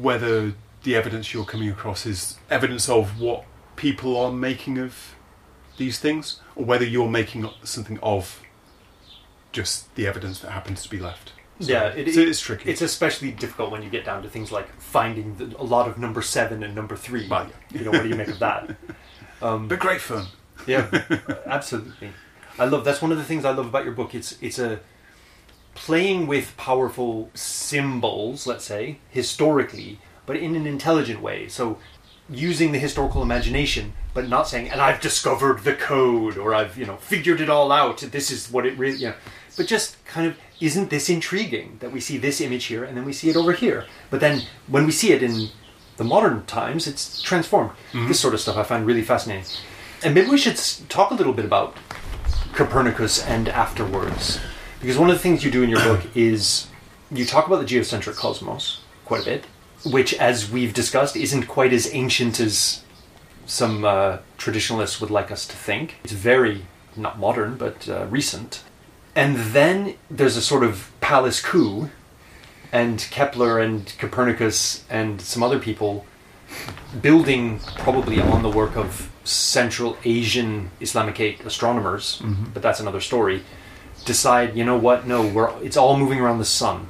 whether 0.00 0.54
the 0.84 0.94
evidence 0.96 1.34
you're 1.34 1.44
coming 1.44 1.68
across 1.70 2.06
is 2.06 2.38
evidence 2.50 2.88
of 2.88 3.20
what 3.20 3.44
people 3.76 4.16
are 4.16 4.30
making 4.32 4.78
of 4.78 5.14
these 5.76 5.98
things, 5.98 6.40
or 6.54 6.64
whether 6.64 6.84
you're 6.84 7.08
making 7.10 7.50
something 7.64 7.98
of 8.02 8.40
just 9.52 9.92
the 9.96 10.06
evidence 10.06 10.40
that 10.40 10.50
happens 10.52 10.82
to 10.84 10.88
be 10.90 10.98
left. 10.98 11.32
So, 11.60 11.70
Yeah, 11.72 11.84
it- 11.88 12.14
so 12.14 12.20
it's 12.20 12.40
tricky. 12.40 12.70
It's 12.70 12.82
especially 12.82 13.30
difficult 13.30 13.70
when 13.70 13.82
you 13.82 13.90
get 13.90 14.04
down 14.04 14.22
to 14.22 14.28
things 14.28 14.50
like 14.52 14.68
finding 14.80 15.36
the, 15.36 15.56
a 15.58 15.62
lot 15.62 15.88
of 15.88 15.98
number 15.98 16.22
seven 16.22 16.62
and 16.62 16.74
number 16.74 16.96
three. 16.96 17.24
You 17.72 17.84
know, 17.84 17.90
what 17.90 18.02
do 18.02 18.08
you 18.08 18.14
make 18.16 18.28
of 18.28 18.38
that? 18.40 18.76
Um, 19.42 19.68
but 19.68 19.78
great 19.78 20.00
fun. 20.00 20.26
yeah, 20.66 20.88
absolutely. 21.46 22.12
I 22.58 22.64
love 22.64 22.82
that's 22.84 23.02
one 23.02 23.12
of 23.12 23.18
the 23.18 23.24
things 23.24 23.44
I 23.44 23.50
love 23.50 23.66
about 23.66 23.84
your 23.84 23.92
book. 23.92 24.14
It's 24.14 24.38
it's 24.40 24.58
a 24.58 24.80
playing 25.74 26.26
with 26.28 26.56
powerful 26.56 27.30
symbols, 27.34 28.46
let's 28.46 28.64
say 28.64 29.00
historically, 29.10 29.98
but 30.26 30.36
in 30.36 30.56
an 30.56 30.66
intelligent 30.66 31.20
way. 31.20 31.48
So 31.48 31.78
using 32.28 32.72
the 32.72 32.78
historical 32.78 33.22
imagination, 33.22 33.92
but 34.14 34.28
not 34.28 34.48
saying, 34.48 34.70
"And 34.70 34.80
I've 34.80 35.00
discovered 35.00 35.64
the 35.64 35.74
code," 35.74 36.38
or 36.38 36.54
"I've 36.54 36.76
you 36.78 36.86
know 36.86 36.96
figured 36.96 37.40
it 37.40 37.50
all 37.50 37.70
out." 37.72 37.98
This 37.98 38.30
is 38.30 38.50
what 38.50 38.66
it 38.66 38.78
really, 38.78 38.98
you 38.98 39.08
know, 39.08 39.14
but 39.56 39.66
just 39.66 40.02
kind 40.06 40.26
of 40.26 40.36
isn't 40.60 40.90
this 40.90 41.10
intriguing 41.10 41.76
that 41.80 41.92
we 41.92 42.00
see 42.00 42.16
this 42.16 42.40
image 42.40 42.66
here 42.66 42.84
and 42.84 42.96
then 42.96 43.04
we 43.04 43.12
see 43.12 43.28
it 43.28 43.36
over 43.36 43.52
here, 43.52 43.86
but 44.10 44.20
then 44.20 44.42
when 44.66 44.86
we 44.86 44.92
see 44.92 45.12
it 45.12 45.22
in 45.22 45.48
the 45.96 46.04
modern 46.04 46.44
times, 46.46 46.86
it's 46.86 47.20
transformed. 47.20 47.70
Mm-hmm. 47.92 48.08
This 48.08 48.20
sort 48.20 48.34
of 48.34 48.40
stuff 48.40 48.56
I 48.56 48.62
find 48.62 48.86
really 48.86 49.02
fascinating. 49.02 49.44
And 50.02 50.14
maybe 50.14 50.28
we 50.28 50.38
should 50.38 50.56
talk 50.88 51.10
a 51.10 51.14
little 51.14 51.32
bit 51.32 51.44
about 51.44 51.76
Copernicus 52.52 53.24
and 53.24 53.48
afterwards. 53.48 54.40
Because 54.80 54.98
one 54.98 55.08
of 55.08 55.16
the 55.16 55.22
things 55.22 55.44
you 55.44 55.50
do 55.50 55.62
in 55.62 55.70
your 55.70 55.82
book 55.82 56.02
is 56.14 56.68
you 57.10 57.24
talk 57.24 57.46
about 57.46 57.60
the 57.60 57.66
geocentric 57.66 58.16
cosmos 58.16 58.80
quite 59.04 59.22
a 59.22 59.24
bit, 59.24 59.44
which, 59.84 60.14
as 60.14 60.50
we've 60.50 60.74
discussed, 60.74 61.16
isn't 61.16 61.44
quite 61.46 61.72
as 61.72 61.92
ancient 61.94 62.40
as 62.40 62.82
some 63.46 63.84
uh, 63.84 64.18
traditionalists 64.38 65.00
would 65.00 65.10
like 65.10 65.30
us 65.30 65.46
to 65.46 65.56
think. 65.56 65.96
It's 66.04 66.12
very, 66.12 66.66
not 66.96 67.18
modern, 67.18 67.56
but 67.56 67.88
uh, 67.88 68.06
recent. 68.06 68.62
And 69.14 69.36
then 69.36 69.94
there's 70.10 70.36
a 70.36 70.42
sort 70.42 70.64
of 70.64 70.90
palace 71.00 71.40
coup, 71.40 71.90
and 72.72 73.06
Kepler 73.12 73.60
and 73.60 73.94
Copernicus 73.98 74.84
and 74.90 75.20
some 75.20 75.44
other 75.44 75.60
people 75.60 76.04
building 77.00 77.60
probably 77.78 78.20
on 78.20 78.42
the 78.42 78.50
work 78.50 78.76
of 78.76 79.10
Central 79.22 79.96
Asian 80.04 80.70
Islamicate 80.80 81.44
astronomers, 81.46 82.20
but 82.52 82.62
that's 82.62 82.80
another 82.80 83.00
story. 83.00 83.42
Decide, 84.04 84.56
you 84.56 84.64
know 84.64 84.76
what? 84.76 85.06
No, 85.06 85.26
we're 85.26 85.50
it's 85.62 85.76
all 85.76 85.96
moving 85.96 86.20
around 86.20 86.38
the 86.38 86.44
sun, 86.44 86.88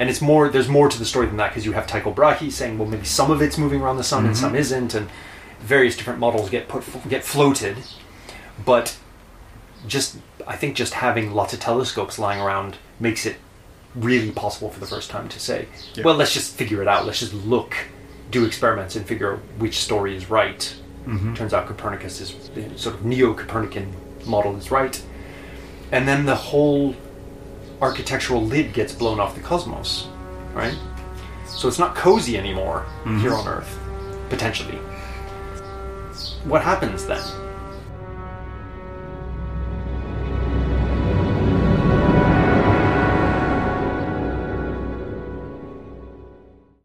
and 0.00 0.08
it's 0.08 0.22
more. 0.22 0.48
There's 0.48 0.68
more 0.68 0.88
to 0.88 0.98
the 0.98 1.04
story 1.04 1.26
than 1.26 1.36
that 1.36 1.50
because 1.50 1.66
you 1.66 1.72
have 1.72 1.86
Tycho 1.86 2.10
Brahe 2.10 2.50
saying, 2.50 2.78
well, 2.78 2.88
maybe 2.88 3.04
some 3.04 3.30
of 3.30 3.42
it's 3.42 3.58
moving 3.58 3.82
around 3.82 3.98
the 3.98 4.02
sun 4.02 4.24
and 4.24 4.36
some 4.36 4.48
mm-hmm. 4.48 4.56
isn't, 4.56 4.94
and 4.94 5.10
various 5.60 5.94
different 5.94 6.18
models 6.18 6.48
get 6.48 6.68
put 6.68 6.84
get 7.08 7.22
floated, 7.22 7.76
but 8.64 8.96
just 9.86 10.16
I 10.46 10.56
think 10.56 10.74
just 10.74 10.94
having 10.94 11.32
lots 11.32 11.52
of 11.52 11.60
telescopes 11.60 12.18
lying 12.18 12.40
around 12.40 12.78
makes 12.98 13.26
it 13.26 13.36
really 13.94 14.30
possible 14.30 14.70
for 14.70 14.80
the 14.80 14.86
first 14.86 15.10
time 15.10 15.28
to 15.28 15.38
say, 15.38 15.68
Yeah. 15.94 16.04
well, 16.04 16.14
let's 16.14 16.32
just 16.32 16.56
figure 16.56 16.80
it 16.80 16.88
out. 16.88 17.04
Let's 17.04 17.20
just 17.20 17.34
look, 17.34 17.76
do 18.30 18.46
experiments, 18.46 18.96
and 18.96 19.06
figure 19.06 19.34
out 19.34 19.40
which 19.58 19.78
story 19.78 20.16
is 20.16 20.30
right. 20.30 20.74
Mm-hmm. 21.04 21.34
Turns 21.34 21.52
out 21.52 21.66
Copernicus 21.66 22.22
is 22.22 22.48
the 22.54 22.78
sort 22.78 22.94
of 22.94 23.04
neo-Copernican 23.04 23.94
model 24.24 24.56
is 24.56 24.70
right, 24.70 25.02
and 25.92 26.08
then 26.08 26.24
the 26.24 26.36
whole 26.36 26.94
architectural 27.80 28.42
lid 28.42 28.72
gets 28.72 28.92
blown 28.92 29.20
off 29.20 29.34
the 29.34 29.40
cosmos, 29.40 30.08
right? 30.52 30.76
So 31.46 31.68
it's 31.68 31.78
not 31.78 31.94
cozy 31.94 32.36
anymore 32.36 32.86
mm-hmm. 33.00 33.20
here 33.20 33.34
on 33.34 33.46
Earth, 33.48 33.78
potentially. 34.28 34.78
What 36.44 36.62
happens 36.62 37.06
then? 37.06 37.22